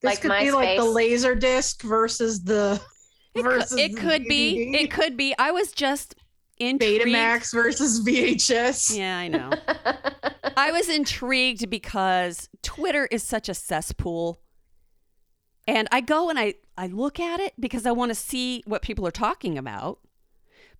This 0.00 0.08
Like 0.08 0.20
could 0.22 0.38
be 0.38 0.50
like 0.50 0.78
the 0.78 0.84
laser 0.84 1.34
disc 1.34 1.82
versus 1.82 2.42
the 2.42 2.80
It, 3.34 3.42
versus 3.42 3.70
could, 3.70 3.80
it 3.80 3.96
could 3.96 4.24
be. 4.24 4.74
It 4.74 4.90
could 4.90 5.16
be. 5.16 5.34
I 5.38 5.52
was 5.52 5.70
just 5.70 6.16
intrigued. 6.58 7.04
Betamax 7.06 7.52
versus 7.52 8.04
VHS. 8.04 8.96
Yeah, 8.96 9.18
I 9.18 9.28
know. 9.28 9.50
I 10.56 10.72
was 10.72 10.88
intrigued 10.88 11.70
because 11.70 12.48
Twitter 12.62 13.06
is 13.10 13.22
such 13.22 13.48
a 13.48 13.54
cesspool. 13.54 14.40
And 15.68 15.86
I 15.92 16.00
go 16.00 16.28
and 16.28 16.38
I, 16.38 16.54
I 16.76 16.88
look 16.88 17.20
at 17.20 17.38
it 17.38 17.54
because 17.58 17.86
I 17.86 17.92
want 17.92 18.10
to 18.10 18.14
see 18.16 18.62
what 18.66 18.82
people 18.82 19.06
are 19.06 19.12
talking 19.12 19.56
about. 19.56 20.00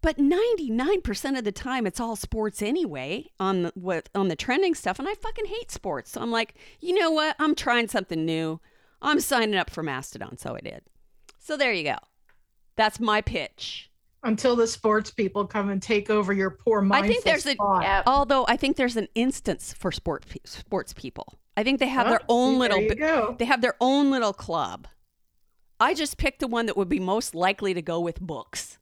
But 0.03 0.17
99% 0.17 1.39
of 1.39 1.45
the 1.45 1.53
time 1.53 1.87
it's 1.87 2.01
all 2.01 2.17
sports 2.17 2.63
anyway 2.63 3.27
on 3.39 3.65
the 3.65 3.73
what 3.75 4.09
on 4.15 4.29
the 4.29 4.35
trending 4.35 4.75
stuff 4.75 4.99
and 4.99 5.07
I 5.07 5.13
fucking 5.13 5.45
hate 5.45 5.71
sports. 5.71 6.13
So 6.13 6.23
I'm 6.23 6.31
like, 6.31 6.55
"You 6.81 6.95
know 6.95 7.11
what? 7.11 7.37
I'm 7.39 7.55
trying 7.55 7.87
something 7.89 8.25
new. 8.25 8.61
I'm 9.03 9.21
signing 9.21 9.57
up 9.57 9.71
for 9.71 9.83
Mastodon." 9.83 10.37
So 10.37 10.57
I 10.57 10.61
did. 10.61 10.83
So 11.39 11.57
there 11.57 11.73
you 11.73 11.85
go. 11.85 11.97
That's 12.77 13.01
my 13.01 13.21
pitch. 13.21 13.91
Until 14.23 14.55
the 14.55 14.67
sports 14.67 15.11
people 15.11 15.47
come 15.47 15.71
and 15.71 15.83
take 15.83 16.11
over 16.11 16.33
your 16.35 16.51
poor 16.51 16.83
mind. 16.83 17.05
I 17.05 17.09
think 17.09 17.25
there's 17.25 17.47
a 17.47 17.53
spot. 17.53 17.83
Yep. 17.83 18.03
Although 18.07 18.45
I 18.49 18.57
think 18.57 18.77
there's 18.77 18.97
an 18.97 19.09
instance 19.15 19.73
for 19.73 19.91
sport 19.91 20.25
sports 20.45 20.93
people. 20.93 21.39
I 21.57 21.63
think 21.63 21.81
they 21.81 21.89
have 21.89 22.07
oh, 22.07 22.11
their 22.11 22.21
Oh, 22.29 22.45
own 22.45 22.55
see, 22.55 22.59
little 22.59 22.79
there 22.79 22.85
you 22.85 22.95
bi- 22.95 22.95
go. 23.01 23.37
they 23.39 23.45
have 23.47 23.63
their 23.63 23.77
own 23.81 24.11
little 24.11 24.33
club. 24.35 24.87
I 25.79 25.95
just 25.95 26.19
picked 26.19 26.41
the 26.41 26.47
one 26.47 26.67
that 26.67 26.77
would 26.77 26.91
be 26.91 27.01
most 27.01 27.35
likely 27.35 27.73
to 27.73 27.81
go 27.83 27.99
with 28.01 28.21
books. 28.21 28.79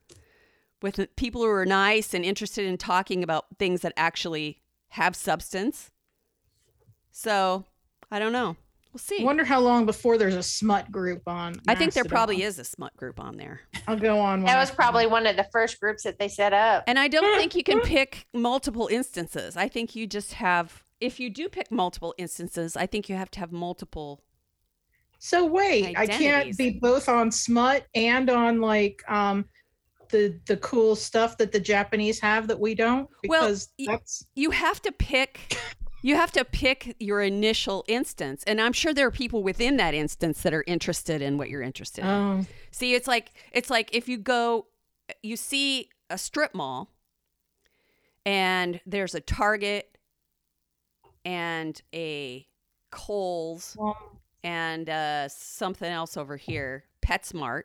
With 0.83 1.15
people 1.17 1.43
who 1.43 1.49
are 1.49 1.67
nice 1.67 2.15
and 2.15 2.25
interested 2.25 2.67
in 2.67 2.77
talking 2.77 3.23
about 3.23 3.47
things 3.59 3.81
that 3.83 3.93
actually 3.97 4.61
have 4.91 5.15
substance. 5.17 5.91
So, 7.11 7.65
I 8.11 8.19
don't 8.19 8.33
know. 8.33 8.57
We'll 8.99 9.19
see. 9.19 9.25
Wonder 9.25 9.45
how 9.45 9.61
long 9.61 9.87
before 9.87 10.19
there's 10.19 10.35
a 10.35 10.43
smut 10.43 10.91
group 10.91 11.23
on. 11.29 11.55
I 11.69 11.77
think 11.77 11.93
there 11.93 12.05
probably 12.05 12.43
is 12.43 12.59
a 12.59 12.65
smut 12.65 12.97
group 12.97 13.21
on 13.21 13.37
there. 13.37 13.61
I'll 13.87 13.97
go 13.97 14.19
on. 14.19 14.43
That 14.43 14.59
was 14.59 14.73
probably 14.73 15.07
one 15.07 15.25
of 15.29 15.37
the 15.37 15.47
first 15.53 15.79
groups 15.79 16.03
that 16.03 16.19
they 16.19 16.27
set 16.27 16.53
up. 16.53 16.83
And 16.89 16.99
I 16.99 17.07
don't 17.07 17.39
think 17.39 17.55
you 17.55 17.63
can 17.63 17.79
pick 17.85 18.27
multiple 18.35 18.89
instances. 18.91 19.57
I 19.57 19.69
think 19.69 19.95
you 19.95 20.09
just 20.09 20.33
have 20.35 20.83
if 21.01 21.21
you 21.21 21.31
do 21.31 21.49
pick 21.49 21.71
multiple 21.71 22.13
instances, 22.19 22.77
I 22.77 22.87
think 22.87 23.09
you 23.09 23.15
have 23.15 23.31
to 23.33 23.39
have 23.39 23.53
multiple 23.53 24.25
So 25.21 25.47
wait, 25.47 25.97
I 25.97 26.09
can't 26.09 26.57
be 26.59 26.81
both 26.81 27.09
on 27.09 27.31
smut 27.31 27.87
and 27.95 28.29
on 28.29 28.61
like 28.61 29.01
um 29.09 29.45
the 30.11 30.41
the 30.47 30.57
cool 30.57 30.97
stuff 30.97 31.39
that 31.39 31.53
the 31.53 31.61
Japanese 31.61 32.19
have 32.19 32.49
that 32.49 32.59
we 32.59 32.75
don't 32.75 33.09
Well, 33.29 33.43
because 33.43 33.69
y- 33.79 33.87
that's 33.87 34.27
you 34.35 34.51
have 34.51 34.83
to 34.83 34.91
pick 34.91 35.57
you 36.03 36.15
have 36.15 36.31
to 36.33 36.45
pick 36.45 36.95
your 36.99 37.21
initial 37.21 37.85
instance 37.89 38.45
and 38.47 38.61
i'm 38.61 38.73
sure 38.73 38.95
there 38.95 39.07
are 39.07 39.11
people 39.11 39.43
within 39.43 39.77
that 39.77 39.95
instance 39.95 40.43
that 40.43 40.55
are 40.55 40.65
interested 40.67 41.21
in 41.23 41.39
what 41.39 41.49
you're 41.49 41.63
interested 41.63 42.03
in 42.03 42.11
oh 42.11 42.45
see 42.71 42.95
it's 42.95 43.09
like 43.09 43.33
it's 43.53 43.71
like 43.71 43.95
if 43.95 44.09
you 44.09 44.17
go 44.17 44.67
you 45.23 45.37
see 45.37 45.89
a 46.11 46.19
strip 46.19 46.55
mall 46.55 46.91
and 48.25 48.81
there's 48.87 49.15
a 49.15 49.21
target 49.21 49.97
and 51.25 51.81
a 51.95 52.47
Kohl's 52.91 53.77
and 54.43 54.89
uh, 54.89 55.29
something 55.29 55.91
else 55.91 56.17
over 56.17 56.37
here, 56.37 56.85
PetSmart. 57.05 57.65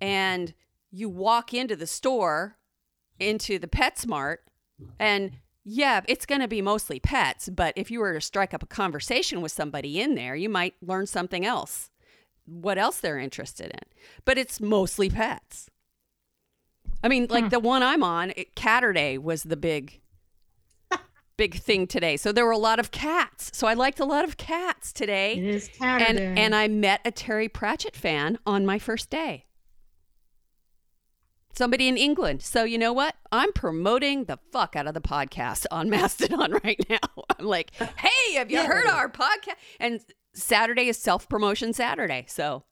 And 0.00 0.54
you 0.90 1.08
walk 1.08 1.52
into 1.52 1.74
the 1.74 1.86
store, 1.86 2.56
into 3.18 3.58
the 3.58 3.66
PetSmart, 3.66 4.38
and 4.98 5.32
yeah, 5.70 6.00
it's 6.08 6.24
going 6.24 6.40
to 6.40 6.48
be 6.48 6.62
mostly 6.62 6.98
pets. 6.98 7.50
But 7.50 7.74
if 7.76 7.90
you 7.90 8.00
were 8.00 8.14
to 8.14 8.20
strike 8.22 8.54
up 8.54 8.62
a 8.62 8.66
conversation 8.66 9.42
with 9.42 9.52
somebody 9.52 10.00
in 10.00 10.14
there, 10.14 10.34
you 10.34 10.48
might 10.48 10.74
learn 10.80 11.06
something 11.06 11.44
else, 11.44 11.90
what 12.46 12.78
else 12.78 12.98
they're 13.00 13.18
interested 13.18 13.70
in. 13.70 13.80
But 14.24 14.38
it's 14.38 14.62
mostly 14.62 15.10
pets. 15.10 15.68
I 17.04 17.08
mean, 17.08 17.26
like 17.28 17.44
hmm. 17.44 17.50
the 17.50 17.60
one 17.60 17.82
I'm 17.82 18.02
on, 18.02 18.32
it, 18.34 18.54
Catterday 18.54 19.18
was 19.18 19.42
the 19.42 19.58
big, 19.58 20.00
big 21.36 21.56
thing 21.56 21.86
today. 21.86 22.16
So 22.16 22.32
there 22.32 22.46
were 22.46 22.50
a 22.50 22.58
lot 22.58 22.80
of 22.80 22.90
cats. 22.90 23.50
So 23.52 23.66
I 23.66 23.74
liked 23.74 24.00
a 24.00 24.06
lot 24.06 24.24
of 24.24 24.38
cats 24.38 24.90
today 24.90 25.34
it 25.34 25.44
is 25.44 25.70
and 25.82 26.18
and 26.18 26.54
I 26.54 26.68
met 26.68 27.02
a 27.04 27.10
Terry 27.10 27.48
Pratchett 27.48 27.94
fan 27.94 28.38
on 28.46 28.64
my 28.64 28.78
first 28.78 29.10
day. 29.10 29.44
Somebody 31.58 31.88
in 31.88 31.96
England. 31.96 32.40
So 32.40 32.62
you 32.62 32.78
know 32.78 32.92
what? 32.92 33.16
I'm 33.32 33.52
promoting 33.52 34.26
the 34.26 34.38
fuck 34.52 34.76
out 34.76 34.86
of 34.86 34.94
the 34.94 35.00
podcast 35.00 35.66
on 35.72 35.90
Mastodon 35.90 36.52
right 36.62 36.78
now. 36.88 36.98
I'm 37.36 37.46
like, 37.46 37.74
hey, 37.74 38.34
have 38.34 38.48
you 38.48 38.62
heard 38.64 38.86
our 38.86 39.10
podcast? 39.10 39.56
And 39.80 40.00
Saturday 40.34 40.86
is 40.86 40.96
self 40.98 41.28
promotion 41.28 41.72
Saturday. 41.72 42.26
So 42.28 42.62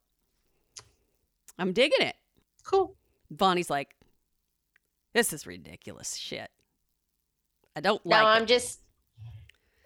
I'm 1.59 1.73
digging 1.73 2.07
it. 2.07 2.15
cool. 2.63 2.95
Bonnie's 3.29 3.69
like, 3.69 3.89
this 5.15 5.33
is 5.33 5.49
ridiculous 5.49 6.15
shit. 6.15 6.49
I 7.75 7.81
don't 7.81 8.07
like 8.07 8.21
No, 8.21 8.25
like 8.25 8.37
I'm 8.37 8.45
it. 8.45 8.49
just 8.49 8.83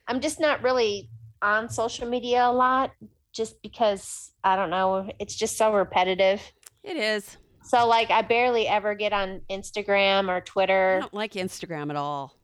I'm 0.09 0.21
just 0.21 0.41
not 0.41 0.63
really 0.63 1.09
on 1.41 1.71
social 1.71 2.07
media 2.07 2.45
a 2.45 2.53
lot 2.53 2.91
just 3.33 3.63
because 3.63 4.33
I 4.45 4.57
don't 4.57 4.69
know, 4.69 5.11
it's 5.19 5.35
just 5.35 5.57
so 5.57 5.73
repetitive. 5.73 6.43
It 6.85 6.99
is. 6.99 7.39
So 7.71 7.87
like 7.87 8.11
I 8.11 8.23
barely 8.23 8.67
ever 8.67 8.95
get 8.95 9.13
on 9.13 9.43
Instagram 9.51 10.29
or 10.29 10.41
Twitter. 10.41 10.97
I 10.97 11.01
don't 11.01 11.15
like 11.15 11.33
Instagram 11.35 11.91
at 11.91 11.97
all. 11.97 12.37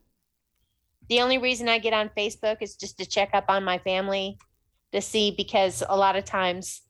The 1.09 1.21
only 1.21 1.39
reason 1.39 1.69
I 1.69 1.79
get 1.79 1.93
on 1.93 2.11
Facebook 2.17 2.59
is 2.61 2.77
just 2.77 2.99
to 2.99 3.07
check 3.07 3.31
up 3.33 3.47
on 3.49 3.65
my 3.65 3.79
family 3.79 4.39
to 4.93 5.01
see 5.01 5.35
because 5.37 5.83
a 5.89 5.97
lot 5.97 6.17
of 6.17 6.25
times 6.25 6.83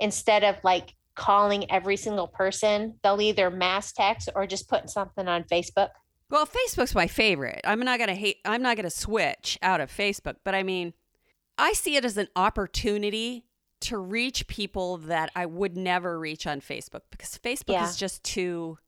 instead 0.00 0.44
of 0.44 0.56
like 0.62 0.94
calling 1.18 1.70
every 1.70 1.96
single 1.96 2.28
person. 2.28 2.94
They'll 3.02 3.20
either 3.20 3.50
mass 3.50 3.92
text 3.92 4.30
or 4.34 4.46
just 4.46 4.70
put 4.70 4.88
something 4.88 5.28
on 5.28 5.44
Facebook. 5.44 5.90
Well, 6.30 6.46
Facebook's 6.46 6.94
my 6.94 7.08
favorite. 7.08 7.60
I'm 7.64 7.80
not 7.80 7.98
gonna 7.98 8.14
hate. 8.14 8.36
I'm 8.44 8.62
not 8.62 8.76
gonna 8.76 8.88
switch 8.88 9.58
out 9.60 9.80
of 9.80 9.90
Facebook, 9.90 10.36
but 10.44 10.54
I 10.54 10.62
mean, 10.62 10.94
I 11.58 11.72
see 11.72 11.96
it 11.96 12.04
as 12.04 12.16
an 12.16 12.28
opportunity 12.36 13.47
to 13.82 13.98
reach 13.98 14.46
people 14.46 14.98
that 14.98 15.30
I 15.36 15.46
would 15.46 15.76
never 15.76 16.18
reach 16.18 16.46
on 16.46 16.60
Facebook 16.60 17.02
because 17.10 17.38
Facebook 17.42 17.72
Yeah. 17.74 17.88
is 17.88 17.96
just 17.96 18.22
too 18.24 18.78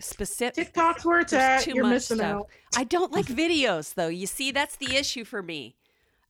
specific. 0.00 0.54
TikTok's 0.66 1.04
where 1.04 1.20
it's 1.20 1.32
at. 1.32 1.62
too 1.62 1.72
You're 1.74 1.84
much 1.84 1.92
missing 1.94 2.16
stuff. 2.18 2.26
out. 2.32 2.46
I 2.76 2.84
don't 2.84 3.12
like 3.12 3.26
videos 3.26 3.94
though. 3.94 4.08
You 4.08 4.26
see, 4.26 4.50
that's 4.50 4.76
the 4.76 4.94
issue 4.96 5.24
for 5.24 5.42
me. 5.42 5.76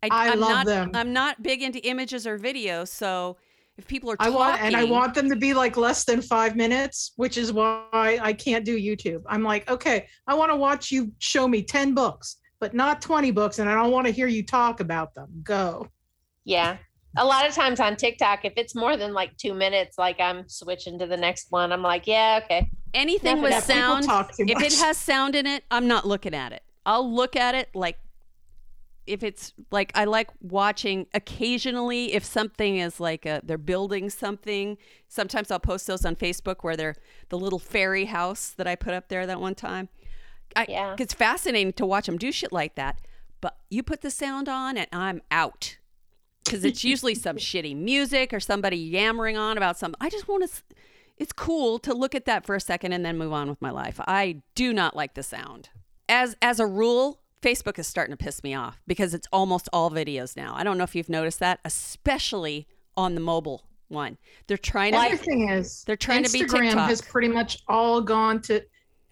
I, 0.03 0.09
I 0.11 0.27
am 0.29 0.41
love 0.41 0.51
not, 0.51 0.67
them. 0.67 0.91
I'm 0.95 1.13
not 1.13 1.43
big 1.43 1.63
into 1.63 1.79
images 1.87 2.27
or 2.27 2.39
videos, 2.39 2.89
so 2.89 3.39
if 3.79 3.87
people 3.89 4.11
are 4.11 4.17
I 4.21 4.27
talking, 4.27 4.35
want 4.39 4.61
and 4.63 4.77
I 4.77 4.85
want 4.85 5.15
them 5.15 5.29
to 5.31 5.37
be 5.37 5.55
like 5.55 5.77
less 5.77 6.05
than 6.05 6.21
five 6.21 6.55
minutes, 6.57 7.13
which 7.17 7.39
is 7.39 7.53
why 7.53 7.89
I 7.93 8.33
can't 8.35 8.65
do 8.65 8.79
YouTube. 8.79 9.23
I'm 9.27 9.43
like, 9.43 9.69
okay, 9.71 10.07
I 10.27 10.35
want 10.35 10.53
to 10.53 10.57
watch 10.57 10.93
you 10.93 11.11
show 11.19 11.49
me 11.49 11.63
10 11.63 11.95
books, 11.95 12.37
but 12.61 12.75
not 12.75 13.01
20 13.01 13.31
books, 13.31 13.59
and 13.59 13.69
I 13.69 13.75
don't 13.75 13.91
want 13.91 14.07
to 14.07 14.13
hear 14.13 14.29
you 14.29 14.45
talk 14.45 14.81
about 14.81 15.15
them. 15.15 15.29
Go. 15.43 15.89
Yeah. 16.45 16.77
A 17.17 17.25
lot 17.25 17.47
of 17.47 17.55
times 17.55 17.81
on 17.81 17.97
TikTok, 17.97 18.45
if 18.45 18.55
it's 18.57 18.75
more 18.75 18.97
than 18.97 19.13
like 19.13 19.37
two 19.37 19.55
minutes, 19.55 19.99
like 19.99 20.21
I'm 20.21 20.49
switching 20.49 20.99
to 20.99 21.07
the 21.07 21.17
next 21.17 21.51
one. 21.51 21.73
I'm 21.73 21.83
like, 21.83 22.07
yeah, 22.07 22.41
okay. 22.45 22.71
anything 22.93 23.39
Enough 23.39 23.43
with 23.43 23.55
of 23.55 23.67
that. 23.67 23.75
People 23.75 23.93
sound. 23.93 24.05
talk 24.05 24.37
too 24.37 24.45
if 24.49 24.61
it 24.61 24.75
has 24.81 24.97
sound 24.97 25.35
in 25.35 25.47
it, 25.47 25.65
I'm 25.71 25.87
not 25.87 26.07
looking 26.07 26.35
at 26.35 26.53
it. 26.53 26.63
I'll 26.87 27.11
look 27.13 27.37
at 27.37 27.55
it 27.55 27.69
like 27.75 27.99
if 29.07 29.23
it's 29.23 29.53
like 29.71 29.93
I 29.95 30.05
like 30.05 30.31
watching 30.41 31.07
occasionally 31.15 32.15
if 32.15 32.25
something 32.25 32.79
is 32.79 33.01
like 33.01 33.27
a, 33.27 33.41
they're 33.45 33.59
building 33.59 34.11
something. 34.11 34.79
Sometimes 35.09 35.51
I'll 35.51 35.61
post 35.61 35.87
those 35.87 36.05
on 36.05 36.17
Facebook 36.17 36.57
where 36.63 36.77
they're 36.77 36.97
the 37.29 37.39
little 37.39 37.59
fairy 37.59 38.07
house 38.07 38.51
that 38.51 38.67
I 38.67 38.77
put 38.77 38.95
up 38.95 39.09
there 39.09 39.27
that 39.27 39.41
one 39.41 39.55
time. 39.55 39.89
I, 40.57 40.67
Yeah. 40.69 40.97
It's 40.99 41.15
fascinating 41.15 41.73
to 41.75 41.87
watch 41.87 42.07
them 42.07 42.19
do 42.19 42.33
shit 42.33 42.53
like 42.53 42.77
that. 42.77 42.99
But 43.41 43.59
you 43.69 43.83
put 43.83 44.01
the 44.01 44.11
sound 44.11 44.49
on 44.49 44.79
and 44.79 44.89
I'm 44.93 45.21
out 45.31 45.77
because 46.45 46.65
it's 46.65 46.85
usually 46.85 47.15
some 47.15 47.37
shitty 47.37 47.77
music 47.77 48.33
or 48.33 48.41
somebody 48.41 48.77
yammering 48.77 49.37
on 49.37 49.57
about 49.57 49.79
something. 49.79 49.99
I 50.01 50.11
just 50.11 50.29
want 50.29 50.49
to. 50.49 50.63
It's 51.17 51.33
cool 51.33 51.79
to 51.81 51.95
look 51.95 52.15
at 52.15 52.25
that 52.25 52.45
for 52.45 52.55
a 52.55 52.61
second 52.61 52.93
and 52.93 53.05
then 53.05 53.17
move 53.17 53.33
on 53.33 53.49
with 53.49 53.63
my 53.63 53.71
life. 53.71 54.01
I 54.01 54.43
do 54.55 54.73
not 54.73 54.97
like 54.97 55.15
the 55.15 55.23
sound. 55.23 55.69
As 56.09 56.37
as 56.43 56.61
a 56.61 56.67
rule, 56.67 57.21
Facebook 57.41 57.79
is 57.79 57.87
starting 57.87 58.17
to 58.17 58.23
piss 58.23 58.43
me 58.43 58.55
off 58.55 58.81
because 58.87 59.15
it's 59.15 59.29
almost 59.33 59.69
all 59.73 59.91
videos 59.91 60.37
now. 60.37 60.55
I 60.57 60.65
don't 60.65 60.77
know 60.77 60.85
if 60.85 60.95
you've 60.95 61.09
noticed 61.09 61.39
that, 61.41 61.61
especially 61.65 62.67
on 62.97 63.15
the 63.15 63.21
mobile 63.21 63.65
one. 63.89 64.19
They're 64.47 64.57
trying 64.59 64.93
to. 64.93 64.99
other 64.99 65.17
thing 65.17 65.49
is, 65.49 65.85
They're 65.85 65.97
trying 65.97 66.25
to 66.25 66.33
be 66.33 66.41
Instagram 66.41 66.71
TikTok. 66.71 66.89
has 66.89 67.03
pretty 67.03 67.29
much 67.29 67.63
all 67.69 68.01
gone 68.01 68.41
to. 68.43 68.65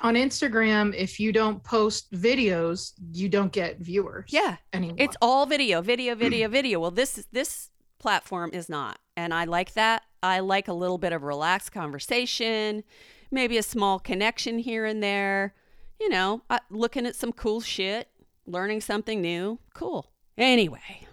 On 0.03 0.15
Instagram, 0.15 0.93
if 0.97 1.21
you 1.21 1.33
don't 1.33 1.63
post 1.63 2.13
videos, 2.13 2.93
you 3.13 3.29
don't 3.29 3.53
get 3.53 3.79
viewers. 3.79 4.31
Yeah, 4.33 4.57
anymore. 4.73 4.97
It's 4.99 5.17
all 5.23 5.47
video, 5.47 5.81
video, 5.81 6.17
video, 6.17 6.49
video. 6.49 6.81
Well, 6.81 6.91
this 6.91 7.25
this 7.31 7.71
platform 8.01 8.51
is 8.53 8.69
not, 8.69 8.99
and 9.17 9.33
I 9.33 9.45
like 9.45 9.75
that. 9.75 10.03
I 10.21 10.41
like 10.41 10.67
a 10.67 10.73
little 10.73 10.99
bit 10.99 11.13
of 11.13 11.23
relaxed 11.23 11.71
conversation, 11.71 12.83
maybe 13.31 13.57
a 13.57 13.63
small 13.63 14.01
connection 14.01 14.59
here 14.59 14.85
and 14.85 15.01
there. 15.01 15.55
You 16.01 16.09
know, 16.09 16.43
uh, 16.51 16.59
looking 16.69 17.07
at 17.07 17.15
some 17.15 17.33
cool 17.33 17.61
shit, 17.61 18.09
learning 18.45 18.81
something 18.81 19.21
new. 19.21 19.61
Cool. 19.73 20.11
Anyway. 20.37 21.07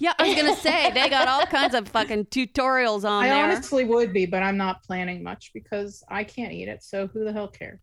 Yeah, 0.00 0.14
I 0.18 0.26
was 0.26 0.34
gonna 0.34 0.56
say 0.56 0.90
they 0.90 1.08
got 1.08 1.28
all 1.28 1.46
kinds 1.46 1.76
of 1.76 1.86
fucking 1.90 2.24
tutorials 2.24 3.08
on 3.08 3.22
I 3.22 3.28
there. 3.28 3.44
honestly 3.44 3.84
would 3.84 4.12
be, 4.12 4.26
but 4.26 4.42
I'm 4.42 4.56
not 4.56 4.82
planning 4.82 5.22
much 5.22 5.52
because 5.54 6.02
I 6.08 6.24
can't 6.24 6.52
eat 6.52 6.66
it. 6.66 6.82
So 6.82 7.06
who 7.06 7.22
the 7.22 7.32
hell 7.32 7.46
cares? 7.46 7.78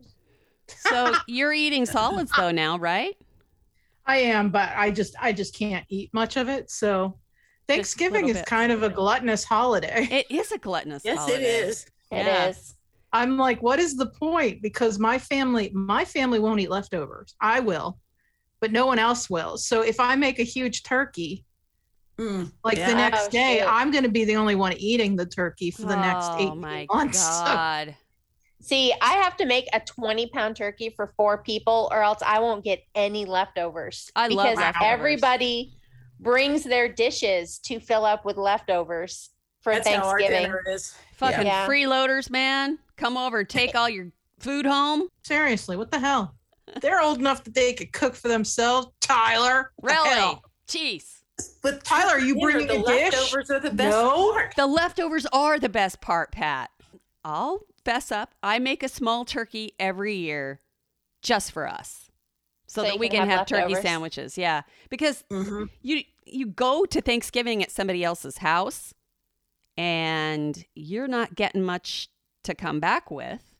So 0.67 1.13
you're 1.27 1.53
eating 1.53 1.85
solids 1.85 2.31
though 2.35 2.51
now, 2.51 2.77
right? 2.77 3.15
I 4.05 4.17
am, 4.17 4.49
but 4.49 4.69
I 4.75 4.91
just 4.91 5.15
I 5.21 5.31
just 5.31 5.55
can't 5.57 5.85
eat 5.89 6.13
much 6.13 6.35
of 6.37 6.49
it. 6.49 6.69
So 6.69 7.19
Thanksgiving 7.67 8.27
is 8.27 8.41
kind 8.41 8.71
of 8.71 8.83
a 8.83 8.89
gluttonous 8.89 9.43
holiday. 9.43 10.07
It 10.11 10.29
is 10.29 10.51
a 10.51 10.57
gluttonous 10.57 11.03
Yes, 11.05 11.19
holiday. 11.19 11.37
it 11.37 11.67
is. 11.67 11.85
It 12.11 12.25
Yeah. 12.25 12.49
is. 12.49 12.75
I'm 13.13 13.37
like, 13.37 13.61
what 13.61 13.79
is 13.79 13.95
the 13.95 14.07
point? 14.07 14.61
Because 14.61 14.99
my 14.99 15.19
family, 15.19 15.71
my 15.73 16.03
family 16.03 16.39
won't 16.39 16.59
eat 16.59 16.69
leftovers. 16.69 17.35
I 17.39 17.59
will, 17.59 17.99
but 18.59 18.71
no 18.71 18.85
one 18.85 18.99
else 18.99 19.29
will. 19.29 19.57
So 19.57 19.81
if 19.81 19.99
I 19.99 20.15
make 20.15 20.39
a 20.39 20.43
huge 20.43 20.83
turkey, 20.83 21.45
Mm, 22.19 22.51
like 22.63 22.77
Yeah. 22.77 22.89
the 22.89 22.95
next 22.95 23.27
Oh, 23.27 23.29
day, 23.31 23.59
shoot. 23.59 23.67
I'm 23.67 23.89
going 23.89 24.03
to 24.03 24.09
be 24.11 24.23
the 24.23 24.35
only 24.35 24.53
one 24.53 24.73
eating 24.73 25.15
the 25.15 25.25
turkey 25.25 25.71
for 25.71 25.87
the 25.87 25.95
next 25.95 26.31
eight 26.37 26.55
my 26.55 26.85
months. 26.93 27.19
So 27.43 27.51
god. 27.51 27.95
See, 28.63 28.93
I 29.01 29.13
have 29.15 29.35
to 29.37 29.45
make 29.45 29.65
a 29.73 29.81
20 29.81 30.27
pound 30.27 30.55
turkey 30.55 30.89
for 30.89 31.13
four 31.17 31.43
people, 31.43 31.89
or 31.91 32.01
else 32.01 32.19
I 32.25 32.39
won't 32.39 32.63
get 32.63 32.81
any 32.95 33.25
leftovers. 33.25 34.09
I 34.15 34.29
love 34.29 34.55
because 34.55 34.73
everybody 34.81 35.73
brings 36.19 36.63
their 36.63 36.87
dishes 36.87 37.59
to 37.59 37.81
fill 37.81 38.05
up 38.05 38.23
with 38.23 38.37
leftovers 38.37 39.31
for 39.61 39.73
That's 39.73 39.89
how 39.89 39.95
our 40.07 40.17
Thanksgiving. 40.17 40.43
dinner 40.43 40.63
is. 40.67 40.95
Fucking 41.15 41.45
Yeah. 41.45 41.67
freeloaders, 41.67 42.29
man. 42.29 42.79
Come 42.95 43.17
over 43.17 43.43
take 43.43 43.75
all 43.75 43.89
your 43.89 44.11
food 44.39 44.65
home. 44.65 45.09
seriously, 45.23 45.75
what 45.75 45.91
the 45.91 45.99
hell? 45.99 46.35
They're 46.81 47.01
old 47.01 47.19
enough 47.19 47.43
that 47.43 47.53
they 47.53 47.73
could 47.73 47.91
cook 47.91 48.15
for 48.15 48.29
themselves. 48.29 48.87
Tyler, 49.01 49.71
Really? 49.81 50.09
hell? 50.09 50.41
Jeez. 50.69 51.03
With 51.63 51.83
Tyler, 51.83 52.13
are 52.13 52.19
you 52.19 52.35
dinner, 52.35 52.51
bringing 52.51 52.67
the 52.67 52.81
a 52.81 52.85
dish? 52.85 53.13
leftovers 53.13 53.51
are 53.51 53.59
the 53.59 53.71
best 53.71 53.97
No. 53.97 54.31
part. 54.31 54.55
The 54.55 54.67
leftovers 54.67 55.25
are 55.33 55.59
the 55.59 55.67
best 55.69 55.99
part, 55.99 56.31
Pat. 56.31 56.71
I'll 57.25 57.65
fess 57.85 58.11
up. 58.11 58.33
I 58.41 58.59
make 58.59 58.83
a 58.83 58.89
small 58.89 59.25
turkey 59.25 59.73
every 59.79 60.15
year 60.15 60.59
just 61.21 61.51
for 61.51 61.67
us. 61.67 62.09
So, 62.67 62.81
So 62.81 62.87
that 62.89 62.99
we 62.99 63.07
can 63.09 63.19
can 63.21 63.29
have 63.29 63.39
have, 63.39 63.47
turkey 63.47 63.75
sandwiches. 63.75 64.37
Yeah. 64.37 64.61
Because 64.89 65.23
Mhm. 65.29 65.69
you 65.81 66.03
you 66.25 66.45
go 66.47 66.85
to 66.85 67.01
Thanksgiving 67.01 67.61
at 67.61 67.69
somebody 67.69 68.03
else's 68.03 68.37
house 68.37 68.93
and 69.77 70.65
you're 70.73 71.07
not 71.07 71.35
getting 71.35 71.61
much 71.63 72.09
to 72.43 72.55
come 72.55 72.79
back 72.79 73.11
with. 73.11 73.55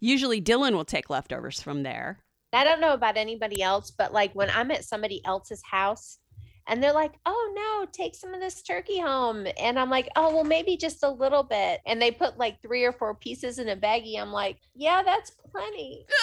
Usually 0.00 0.40
Dylan 0.40 0.72
will 0.74 0.84
take 0.84 1.08
leftovers 1.08 1.62
from 1.62 1.82
there. 1.82 2.22
I 2.52 2.62
don't 2.62 2.80
know 2.80 2.92
about 2.92 3.16
anybody 3.16 3.62
else, 3.62 3.90
but 3.90 4.12
like 4.12 4.34
when 4.34 4.50
I'm 4.50 4.70
at 4.70 4.84
somebody 4.84 5.24
else's 5.24 5.62
house 5.70 6.18
and 6.66 6.82
they're 6.82 6.92
like, 6.92 7.12
oh 7.26 7.52
no, 7.54 7.86
take 7.92 8.14
some 8.14 8.32
of 8.34 8.40
this 8.40 8.62
turkey 8.62 8.98
home. 9.00 9.46
And 9.58 9.78
I'm 9.78 9.90
like, 9.90 10.08
oh, 10.16 10.34
well, 10.34 10.44
maybe 10.44 10.76
just 10.76 11.02
a 11.02 11.10
little 11.10 11.42
bit. 11.42 11.80
And 11.86 12.00
they 12.00 12.10
put 12.10 12.38
like 12.38 12.62
three 12.62 12.84
or 12.84 12.92
four 12.92 13.14
pieces 13.14 13.58
in 13.58 13.68
a 13.68 13.76
baggie. 13.76 14.18
I'm 14.20 14.32
like, 14.32 14.58
yeah, 14.74 15.02
that's 15.02 15.30
plenty. 15.30 16.06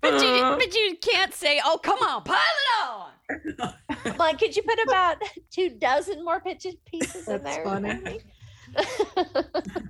But 0.00 0.22
you 0.22 0.28
uh-huh. 0.28 0.56
but 0.58 0.72
you 0.74 0.96
can't 1.00 1.34
say, 1.34 1.60
"Oh, 1.64 1.76
come 1.82 1.98
on, 1.98 2.22
pile 2.22 2.38
it 2.38 3.60
on." 3.60 3.74
I'm 4.04 4.16
like, 4.16 4.38
could 4.38 4.54
you 4.54 4.62
put 4.62 4.78
about 4.84 5.16
two 5.50 5.70
dozen 5.70 6.24
more 6.24 6.40
pitches 6.40 6.76
pieces 6.86 7.26
in 7.26 7.42
That's 7.42 7.56
there? 7.56 7.64
funny. 7.64 8.20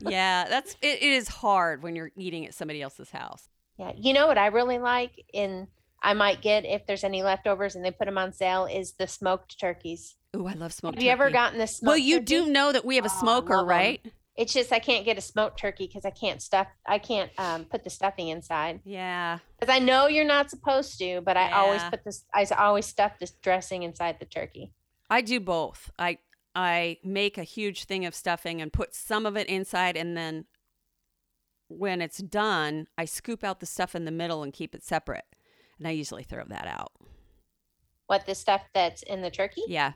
Yeah, 0.00 0.46
that's 0.48 0.76
it, 0.80 1.02
it 1.02 1.12
is 1.12 1.28
hard 1.28 1.82
when 1.82 1.94
you're 1.94 2.10
eating 2.16 2.46
at 2.46 2.54
somebody 2.54 2.80
else's 2.80 3.10
house. 3.10 3.48
yeah. 3.76 3.92
You 3.96 4.14
know 4.14 4.26
what 4.26 4.38
I 4.38 4.46
really 4.46 4.78
like 4.78 5.24
in 5.34 5.66
I 6.02 6.14
might 6.14 6.40
get 6.42 6.64
if 6.64 6.86
there's 6.86 7.04
any 7.04 7.22
leftovers 7.22 7.74
and 7.74 7.84
they 7.84 7.90
put 7.90 8.06
them 8.06 8.18
on 8.18 8.32
sale 8.32 8.66
is 8.66 8.92
the 8.92 9.06
smoked 9.06 9.58
turkeys. 9.58 10.16
Ooh, 10.36 10.46
I 10.46 10.52
love 10.52 10.72
smoked 10.72 10.96
Have 10.96 11.04
you 11.04 11.10
ever 11.10 11.30
gotten 11.30 11.58
this? 11.58 11.76
Smoked? 11.76 11.88
Well, 11.88 11.98
you 11.98 12.16
turkey? 12.16 12.24
do 12.26 12.46
know 12.46 12.72
that 12.72 12.84
we 12.84 12.96
have 12.96 13.04
a 13.04 13.10
Oh, 13.12 13.20
smoker, 13.20 13.64
right? 13.64 14.00
It's 14.36 14.52
just 14.52 14.72
I 14.72 14.78
can't 14.78 15.04
get 15.04 15.18
a 15.18 15.20
smoked 15.20 15.58
turkey 15.58 15.88
because 15.88 16.04
I 16.04 16.10
can't 16.10 16.40
stuff. 16.40 16.68
I 16.86 16.98
can't 16.98 17.30
um, 17.38 17.64
put 17.64 17.82
the 17.82 17.90
stuffing 17.90 18.28
inside 18.28 18.80
Yeah. 18.84 19.38
because 19.58 19.74
I 19.74 19.80
know 19.80 20.06
you're 20.06 20.24
not 20.24 20.48
supposed 20.50 20.98
to. 21.00 21.20
But 21.22 21.36
I 21.36 21.50
always 21.50 21.82
put 21.84 22.04
this. 22.04 22.24
I 22.32 22.44
always 22.56 22.86
stuff 22.86 23.18
this 23.18 23.32
dressing 23.32 23.82
inside 23.82 24.18
the 24.20 24.26
turkey. 24.26 24.70
I 25.10 25.22
do 25.22 25.40
both. 25.40 25.90
I 25.98 26.18
I 26.54 26.98
make 27.02 27.36
a 27.36 27.42
huge 27.42 27.84
thing 27.84 28.04
of 28.06 28.14
stuffing 28.14 28.62
and 28.62 28.72
put 28.72 28.94
some 28.94 29.26
of 29.26 29.36
it 29.36 29.48
inside 29.48 29.96
and 29.96 30.16
then 30.16 30.44
when 31.68 32.00
it's 32.00 32.18
done, 32.18 32.86
I 32.96 33.04
scoop 33.04 33.44
out 33.44 33.60
the 33.60 33.66
stuff 33.66 33.94
in 33.94 34.04
the 34.04 34.10
middle 34.10 34.42
and 34.42 34.52
keep 34.52 34.74
it 34.74 34.82
separate. 34.82 35.24
And 35.78 35.86
I 35.88 35.92
usually 35.92 36.24
throw 36.24 36.44
that 36.48 36.66
out. 36.66 36.92
What 38.06 38.26
the 38.26 38.34
stuff 38.34 38.62
that's 38.74 39.02
in 39.02 39.22
the 39.22 39.30
turkey? 39.30 39.62
Yeah. 39.68 39.92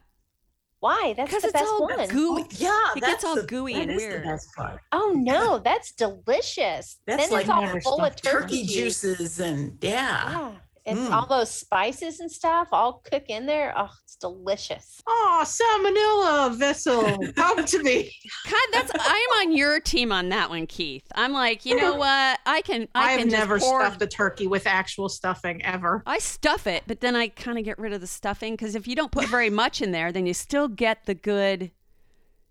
Why? 0.81 1.15
That's 1.17 1.29
Because 1.31 1.43
the 1.43 1.49
it's 1.49 1.53
best 1.61 1.71
all 1.71 1.83
one. 1.87 2.09
gooey. 2.09 2.43
Oh, 2.43 2.47
yeah, 2.59 2.89
It 2.97 3.01
that's 3.01 3.13
gets 3.13 3.25
all 3.25 3.37
the- 3.37 3.43
gooey 3.45 3.75
that 3.75 3.83
and 3.83 3.91
is 3.93 4.03
the 4.03 4.09
weird. 4.09 4.25
best 4.25 4.49
part. 4.57 4.81
Oh 4.91 5.13
no, 5.17 5.59
that's 5.59 5.93
delicious. 5.93 6.99
That's 7.07 7.29
then 7.29 7.31
like 7.31 7.43
it's 7.43 7.87
all 7.87 7.97
full 7.97 8.05
of 8.05 8.17
turkey, 8.17 8.63
Turkey 8.63 8.67
juices 8.67 9.39
and 9.39 9.79
yeah. 9.81 10.31
Yeah, 10.31 10.53
it's 10.85 10.99
Mm. 10.99 11.13
all 11.13 11.27
those 11.27 11.51
spices 11.51 12.19
and 12.21 12.31
stuff 12.31 12.69
all 12.73 13.03
cook 13.05 13.25
in 13.29 13.47
there. 13.47 13.73
Oh, 13.77 13.89
it's 14.03 14.17
delicious. 14.17 15.01
Oh, 15.07 15.43
salmonella 15.45 16.57
vessel, 16.57 17.19
come 17.37 17.65
to 17.65 17.83
me. 17.83 18.13
God, 18.51 18.55
that's 18.73 18.91
I'm 18.99 19.49
on 19.49 19.57
your 19.57 19.79
team 19.81 20.11
on 20.13 20.29
that 20.31 20.51
one, 20.51 20.67
Keith. 20.67 21.05
I'm 21.15 21.33
like, 21.33 21.65
you 21.65 21.77
know 21.77 21.95
what? 21.97 22.41
I 22.47 22.63
can 22.65 22.89
I 22.95 23.13
I've 23.15 23.19
can 23.21 23.29
never 23.29 23.59
pour, 23.61 23.81
stuffed 23.81 24.03
a 24.03 24.07
turkey 24.07 24.47
with 24.49 24.67
actual 24.67 25.09
stuffing 25.09 25.65
ever. 25.65 26.03
I 26.07 26.19
stuff 26.19 26.67
it, 26.67 26.83
but 26.87 27.01
then 27.01 27.15
I 27.15 27.29
kind 27.29 27.59
of 27.59 27.65
get 27.65 27.79
rid 27.79 27.93
of 27.93 28.01
the 28.01 28.07
stuffing 28.09 28.55
because 28.55 28.75
if 28.75 28.89
you 28.89 28.97
don't 28.97 29.13
put 29.13 29.29
very 29.29 29.51
much 29.51 29.81
in 29.83 29.93
there, 29.93 30.11
then 30.11 30.27
you 30.27 30.35
still 30.35 30.67
get 30.69 31.07
the 31.07 31.15
good, 31.15 31.71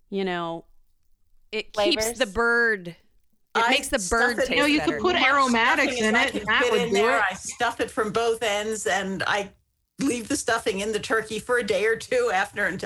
you 0.09 0.23
know, 0.23 0.65
it 1.51 1.73
keeps 1.73 2.17
the 2.17 2.25
bird. 2.27 2.95
It 3.55 3.63
I 3.65 3.69
makes 3.69 3.89
the 3.89 3.99
bird 4.09 4.31
it- 4.39 4.47
taste 4.47 4.49
You 4.51 4.55
know, 4.57 4.65
you 4.65 4.79
better. 4.79 4.93
could 4.93 5.01
put 5.01 5.13
Much 5.15 5.23
aromatics 5.27 5.99
in 5.99 6.15
it, 6.15 6.35
and 6.35 6.45
that 6.47 6.67
would 6.71 6.81
in 6.81 6.93
there. 6.93 7.17
it. 7.17 7.23
I 7.31 7.33
stuff 7.35 7.79
it 7.81 7.91
from 7.91 8.11
both 8.11 8.41
ends, 8.43 8.87
and 8.87 9.23
I 9.27 9.49
leave 9.99 10.27
the 10.29 10.37
stuffing 10.37 10.79
in 10.79 10.91
the 10.93 10.99
turkey 10.99 11.39
for 11.39 11.57
a 11.57 11.63
day 11.63 11.85
or 11.85 11.95
two 11.97 12.31
after. 12.33 12.65
And 12.65 12.83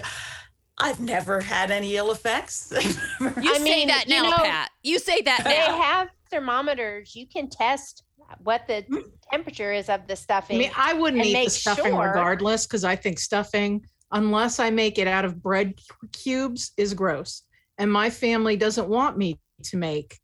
I've 0.79 0.99
never 0.99 1.39
had 1.39 1.71
any 1.71 1.95
ill 1.95 2.11
effects. 2.11 2.71
You 3.21 3.53
I 3.53 3.57
say 3.57 3.63
mean, 3.63 3.87
that 3.87 4.07
you 4.09 4.21
now, 4.21 4.29
know, 4.31 4.37
Pat. 4.37 4.69
You 4.83 4.99
say 4.99 5.21
that 5.21 5.41
They 5.45 5.57
now. 5.57 5.81
have 5.81 6.09
thermometers. 6.29 7.15
You 7.15 7.27
can 7.27 7.49
test 7.49 8.03
what 8.39 8.67
the 8.67 8.81
hmm. 8.89 8.97
temperature 9.31 9.71
is 9.71 9.87
of 9.87 10.07
the 10.07 10.15
stuffing. 10.15 10.57
I 10.59 10.63
stuffing. 10.65 10.83
mean, 10.85 10.95
I 10.97 10.99
wouldn't 10.99 11.21
and 11.25 11.31
eat 11.31 11.45
the 11.45 11.49
stuffing 11.51 11.93
sure- 11.93 12.07
regardless 12.07 12.65
because 12.67 12.83
I 12.83 12.95
think 12.95 13.19
stuffing, 13.19 13.85
unless 14.11 14.59
I 14.59 14.69
make 14.71 14.97
it 14.97 15.07
out 15.07 15.25
of 15.25 15.41
bread 15.41 15.75
cubes, 16.11 16.71
is 16.75 16.93
gross. 16.93 17.43
And 17.77 17.91
my 17.91 18.09
family 18.09 18.57
doesn't 18.57 18.89
want 18.89 19.17
me 19.17 19.39
to 19.63 19.77
make 19.77 20.19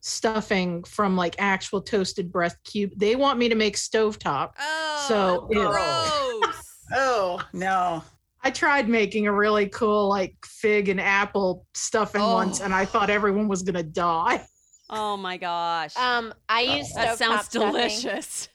stuffing 0.00 0.82
from 0.84 1.16
like 1.16 1.36
actual 1.38 1.80
toasted 1.80 2.32
bread 2.32 2.52
cube. 2.64 2.92
They 2.96 3.16
want 3.16 3.38
me 3.38 3.48
to 3.48 3.54
make 3.54 3.76
stovetop. 3.76 4.52
Oh, 4.58 5.04
So, 5.08 5.48
gross. 5.52 6.54
oh 6.94 7.40
no! 7.52 8.02
I 8.42 8.50
tried 8.50 8.88
making 8.88 9.26
a 9.26 9.32
really 9.32 9.68
cool 9.68 10.08
like 10.08 10.34
fig 10.44 10.88
and 10.88 11.00
apple 11.00 11.66
stuffing 11.74 12.22
once, 12.22 12.60
Oh. 12.60 12.64
and 12.64 12.74
I 12.74 12.84
thought 12.84 13.10
everyone 13.10 13.48
was 13.48 13.62
gonna 13.62 13.82
die. 13.82 14.44
oh 14.88 15.16
my 15.16 15.36
gosh. 15.36 15.96
um, 15.96 16.32
I 16.48 16.62
use 16.62 16.92
that 16.94 17.14
stovetop 17.14 17.18
sounds 17.18 17.44
stuffing. 17.46 17.72
delicious. 17.72 18.48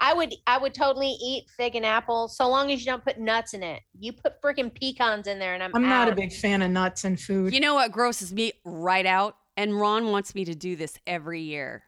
I 0.00 0.14
would 0.14 0.32
I 0.46 0.58
would 0.58 0.74
totally 0.74 1.16
eat 1.20 1.44
fig 1.56 1.74
and 1.74 1.84
apple 1.84 2.28
so 2.28 2.48
long 2.48 2.70
as 2.70 2.78
you 2.80 2.86
don't 2.86 3.04
put 3.04 3.18
nuts 3.18 3.52
in 3.54 3.64
it. 3.64 3.80
You 3.98 4.12
put 4.12 4.40
freaking 4.40 4.72
pecans 4.72 5.26
in 5.26 5.40
there 5.40 5.54
and 5.54 5.62
I'm 5.62 5.74
I'm 5.74 5.82
not 5.82 6.08
a 6.08 6.14
big 6.14 6.32
fan 6.32 6.62
of 6.62 6.70
nuts 6.70 7.02
and 7.04 7.18
food. 7.20 7.52
You 7.52 7.58
know 7.58 7.74
what 7.74 7.90
grosses 7.90 8.32
me 8.32 8.52
right 8.64 9.04
out? 9.06 9.34
And 9.58 9.80
Ron 9.80 10.12
wants 10.12 10.36
me 10.36 10.44
to 10.44 10.54
do 10.54 10.76
this 10.76 11.00
every 11.04 11.40
year. 11.40 11.82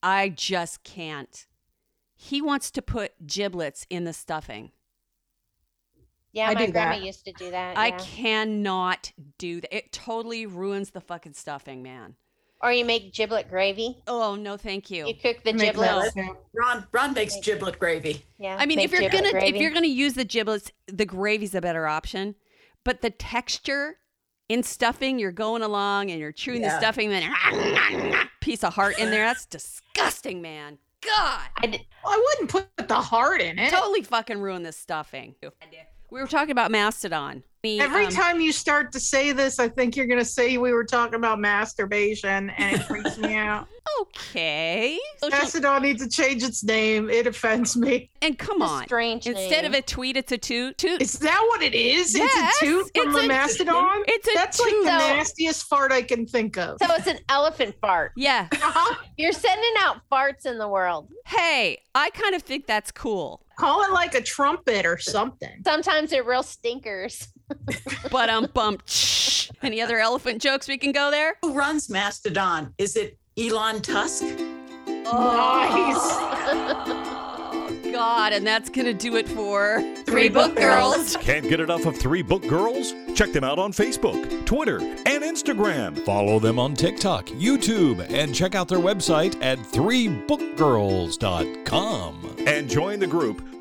I 0.00 0.28
just 0.28 0.84
can't. 0.84 1.44
He 2.14 2.40
wants 2.40 2.70
to 2.70 2.80
put 2.80 3.26
giblets 3.26 3.84
in 3.90 4.04
the 4.04 4.12
stuffing. 4.12 4.70
Yeah, 6.30 6.50
I 6.50 6.54
my 6.54 6.66
do 6.66 6.72
grandma 6.72 6.94
that. 6.94 7.04
used 7.04 7.24
to 7.24 7.32
do 7.32 7.50
that. 7.50 7.76
I 7.76 7.88
yeah. 7.88 7.98
cannot 7.98 9.10
do 9.38 9.60
that. 9.60 9.76
It 9.76 9.90
totally 9.90 10.46
ruins 10.46 10.90
the 10.90 11.00
fucking 11.00 11.32
stuffing, 11.32 11.82
man. 11.82 12.14
Or 12.62 12.70
you 12.70 12.84
make 12.84 13.12
giblet 13.12 13.50
gravy. 13.50 13.98
Oh, 14.06 14.36
no, 14.36 14.56
thank 14.56 14.88
you. 14.88 15.08
You 15.08 15.14
cook 15.14 15.42
the 15.42 15.52
Make 15.52 15.72
giblets. 15.72 16.14
that. 16.14 16.36
Ron 16.54 16.86
Ron 16.92 17.12
makes 17.12 17.40
giblet 17.40 17.80
gravy. 17.80 18.24
Yeah. 18.38 18.56
I 18.56 18.66
mean, 18.66 18.78
if 18.78 18.92
you're 18.92 19.10
gonna 19.10 19.32
gravy. 19.32 19.48
if 19.48 19.56
you're 19.56 19.72
gonna 19.72 19.88
use 19.88 20.14
the 20.14 20.24
giblets, 20.24 20.70
the 20.86 21.04
gravy's 21.04 21.56
a 21.56 21.60
better 21.60 21.88
option. 21.88 22.36
But 22.84 23.00
the 23.00 23.10
texture 23.10 23.98
in 24.48 24.62
stuffing, 24.62 25.18
you're 25.18 25.32
going 25.32 25.62
along 25.62 26.10
and 26.10 26.20
you're 26.20 26.32
chewing 26.32 26.60
the 26.62 26.68
Yeah. 26.68 26.78
stuffing, 26.78 27.10
then 27.10 27.22
a 27.24 28.28
piece 28.40 28.62
of 28.64 28.74
heart 28.74 28.98
in 28.98 29.10
there. 29.10 29.24
That's 29.26 29.46
disgusting, 29.46 30.40
man. 30.42 30.78
God, 31.02 31.40
I 31.56 31.86
wouldn't 32.04 32.50
put 32.50 32.88
the 32.88 32.94
heart 33.00 33.40
in 33.40 33.58
it. 33.58 33.70
totally 33.70 34.02
fucking 34.02 34.38
ruin 34.40 34.62
this 34.62 34.76
stuffing. 34.76 35.34
We 36.10 36.20
were 36.20 36.26
talking 36.26 36.52
about 36.52 36.70
mastodon. 36.70 37.42
Me, 37.62 37.80
Every 37.80 38.04
um, 38.06 38.12
time 38.12 38.40
you 38.40 38.52
start 38.52 38.92
to 38.92 39.00
say 39.00 39.32
this, 39.32 39.58
I 39.58 39.68
think 39.68 39.96
you're 39.96 40.06
going 40.06 40.20
to 40.20 40.24
say 40.24 40.56
we 40.58 40.72
were 40.72 40.84
talking 40.84 41.14
about 41.16 41.40
masturbation, 41.40 42.50
and 42.50 42.76
it 42.76 42.82
freaks 42.84 43.18
me 43.18 43.34
out. 43.34 43.66
Okay. 44.00 44.98
Social- 45.22 45.38
Mastodon 45.38 45.82
needs 45.82 46.02
to 46.02 46.08
change 46.10 46.42
its 46.42 46.62
name. 46.64 47.08
It 47.08 47.26
offends 47.26 47.76
me. 47.76 48.10
and 48.20 48.36
come 48.36 48.60
it's 48.60 48.70
a 48.70 48.74
on. 48.74 48.84
strange 48.84 49.26
Instead 49.26 49.64
of 49.64 49.72
a 49.74 49.80
tweet, 49.80 50.16
it's 50.18 50.32
a 50.32 50.36
toot. 50.38 50.76
Toot. 50.76 51.00
Is 51.00 51.14
that 51.20 51.42
what 51.48 51.62
it 51.62 51.72
is? 51.72 52.14
Yes, 52.14 52.30
it's 52.36 52.62
a 52.62 52.64
toot 52.64 52.90
from 52.94 53.08
it's 53.10 53.18
a 53.20 53.24
a- 53.24 53.28
mastodon. 53.28 54.02
it's 54.06 54.28
a 54.28 54.32
That's 54.34 54.60
like 54.60 54.70
the 54.70 54.82
So- 54.82 55.14
nastiest 55.16 55.62
fart 55.68 55.92
I 55.92 56.02
can 56.02 56.26
think 56.26 56.58
of. 56.58 56.76
so 56.82 56.92
it's 56.94 57.06
an 57.06 57.20
elephant 57.28 57.76
fart. 57.80 58.12
yeah. 58.16 58.48
Uh-huh. 58.52 58.96
You're 59.16 59.32
sending 59.32 59.72
out 59.78 59.98
farts 60.12 60.44
in 60.44 60.58
the 60.58 60.68
world. 60.68 61.08
Hey, 61.24 61.78
I 61.94 62.10
kind 62.10 62.34
of 62.34 62.42
think 62.42 62.66
that's 62.66 62.90
cool. 62.90 63.46
Call 63.58 63.82
it 63.84 63.92
like 63.92 64.14
a 64.14 64.20
trumpet 64.20 64.84
or 64.84 64.98
something. 64.98 65.62
Sometimes 65.64 66.10
they're 66.10 66.24
real 66.24 66.42
stinkers. 66.42 67.28
But 68.10 68.30
um, 68.30 68.48
bump. 68.54 68.82
Shh 68.86 69.50
any 69.62 69.80
other 69.82 69.98
elephant 69.98 70.40
jokes 70.42 70.68
we 70.68 70.78
can 70.78 70.92
go 70.92 71.10
there? 71.10 71.34
Who 71.42 71.52
runs 71.52 71.90
Mastodon? 71.90 72.72
Is 72.78 72.96
it 72.96 73.18
Elon 73.38 73.82
Tusk? 73.82 74.24
Nice. 74.86 76.16
God, 77.92 78.32
and 78.32 78.46
that's 78.46 78.68
gonna 78.68 78.92
do 78.92 79.16
it 79.16 79.26
for 79.28 79.82
Three 80.04 80.28
Book 80.28 80.54
Girls. 80.54 81.16
Can't 81.16 81.48
get 81.48 81.58
enough 81.60 81.86
of 81.86 81.96
Three 81.96 82.20
Book 82.22 82.46
Girls? 82.46 82.92
Check 83.14 83.32
them 83.32 83.42
out 83.42 83.58
on 83.58 83.72
Facebook, 83.72 84.44
Twitter, 84.44 84.80
and 84.80 85.24
Instagram. 85.24 85.98
Follow 86.04 86.38
them 86.38 86.58
on 86.58 86.74
TikTok, 86.74 87.28
YouTube, 87.28 88.06
and 88.10 88.34
check 88.34 88.54
out 88.54 88.68
their 88.68 88.78
website 88.78 89.42
at 89.42 89.58
threebookgirls.com. 89.58 92.36
And 92.46 92.68
join 92.68 92.98
the 93.00 93.06
group 93.06 93.42